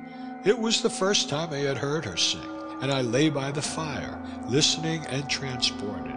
It 0.44 0.58
was 0.58 0.82
the 0.82 0.90
first 0.90 1.28
time 1.28 1.52
I 1.52 1.58
had 1.58 1.78
heard 1.78 2.04
her 2.04 2.16
sing 2.16 2.58
and 2.80 2.92
I 2.92 3.00
lay 3.02 3.28
by 3.28 3.50
the 3.50 3.62
fire, 3.62 4.22
listening 4.48 5.04
and 5.06 5.28
transported, 5.28 6.14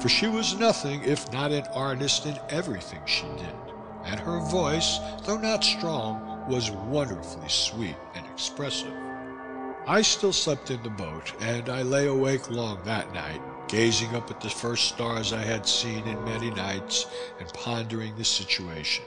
for 0.00 0.08
she 0.08 0.26
was 0.26 0.58
nothing 0.58 1.02
if 1.04 1.30
not 1.32 1.52
an 1.52 1.66
artist 1.74 2.26
in 2.26 2.38
everything 2.48 3.00
she 3.04 3.26
did, 3.36 3.74
and 4.04 4.18
her 4.20 4.40
voice, 4.40 4.98
though 5.24 5.36
not 5.36 5.64
strong, 5.64 6.46
was 6.48 6.70
wonderfully 6.70 7.48
sweet 7.48 7.96
and 8.14 8.26
expressive. 8.26 9.07
I 9.88 10.02
still 10.02 10.34
slept 10.34 10.70
in 10.70 10.82
the 10.82 10.90
boat, 10.90 11.32
and 11.40 11.70
I 11.70 11.80
lay 11.80 12.08
awake 12.08 12.50
long 12.50 12.78
that 12.84 13.10
night, 13.14 13.40
gazing 13.68 14.14
up 14.14 14.30
at 14.30 14.38
the 14.38 14.50
first 14.50 14.88
stars 14.88 15.32
I 15.32 15.42
had 15.42 15.66
seen 15.66 16.06
in 16.06 16.22
many 16.26 16.50
nights 16.50 17.06
and 17.40 17.48
pondering 17.54 18.14
the 18.14 18.24
situation. 18.24 19.06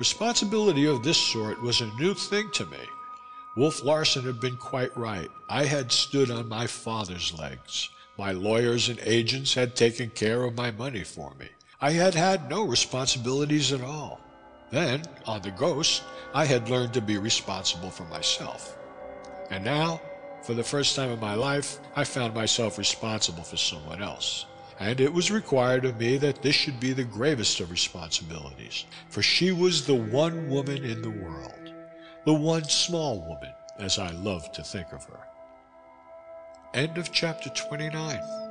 Responsibility 0.00 0.86
of 0.86 1.04
this 1.04 1.18
sort 1.18 1.62
was 1.62 1.80
a 1.80 1.94
new 2.00 2.14
thing 2.14 2.50
to 2.54 2.66
me 2.66 2.78
Wolf 3.56 3.84
Larsen 3.84 4.24
had 4.24 4.40
been 4.40 4.56
quite 4.56 4.96
right. 4.96 5.30
I 5.48 5.66
had 5.66 5.92
stood 5.92 6.32
on 6.32 6.48
my 6.48 6.66
father's 6.66 7.32
legs. 7.38 7.90
My 8.18 8.32
lawyers 8.32 8.88
and 8.88 8.98
agents 9.04 9.54
had 9.54 9.76
taken 9.76 10.10
care 10.10 10.42
of 10.42 10.56
my 10.56 10.72
money 10.72 11.04
for 11.04 11.32
me. 11.38 11.46
I 11.80 11.92
had 11.92 12.16
had 12.16 12.50
no 12.50 12.64
responsibilities 12.64 13.72
at 13.72 13.82
all. 13.82 14.20
Then, 14.72 15.04
on 15.26 15.42
the 15.42 15.52
Ghost, 15.52 16.02
I 16.34 16.44
had 16.44 16.68
learned 16.68 16.92
to 16.94 17.00
be 17.00 17.18
responsible 17.18 17.90
for 17.90 18.04
myself. 18.06 18.76
And 19.50 19.64
now, 19.64 20.00
for 20.42 20.54
the 20.54 20.64
first 20.64 20.96
time 20.96 21.10
in 21.10 21.20
my 21.20 21.34
life, 21.34 21.78
I 21.94 22.04
found 22.04 22.34
myself 22.34 22.78
responsible 22.78 23.42
for 23.42 23.56
someone 23.56 24.02
else. 24.02 24.46
And 24.78 25.00
it 25.00 25.12
was 25.12 25.30
required 25.30 25.84
of 25.84 25.98
me 25.98 26.16
that 26.16 26.40
this 26.40 26.54
should 26.54 26.80
be 26.80 26.94
the 26.94 27.04
gravest 27.04 27.60
of 27.60 27.70
responsibilities, 27.70 28.86
for 29.10 29.20
she 29.20 29.52
was 29.52 29.86
the 29.86 29.94
one 29.94 30.48
woman 30.48 30.84
in 30.84 31.02
the 31.02 31.10
world 31.10 31.60
the 32.24 32.34
one 32.34 32.64
small 32.64 33.20
woman, 33.20 33.52
as 33.78 33.98
I 33.98 34.10
loved 34.10 34.54
to 34.54 34.62
think 34.62 34.92
of 34.92 35.04
her. 35.04 35.20
End 36.74 36.98
of 36.98 37.10
chapter 37.12 37.48
29. 37.50 38.49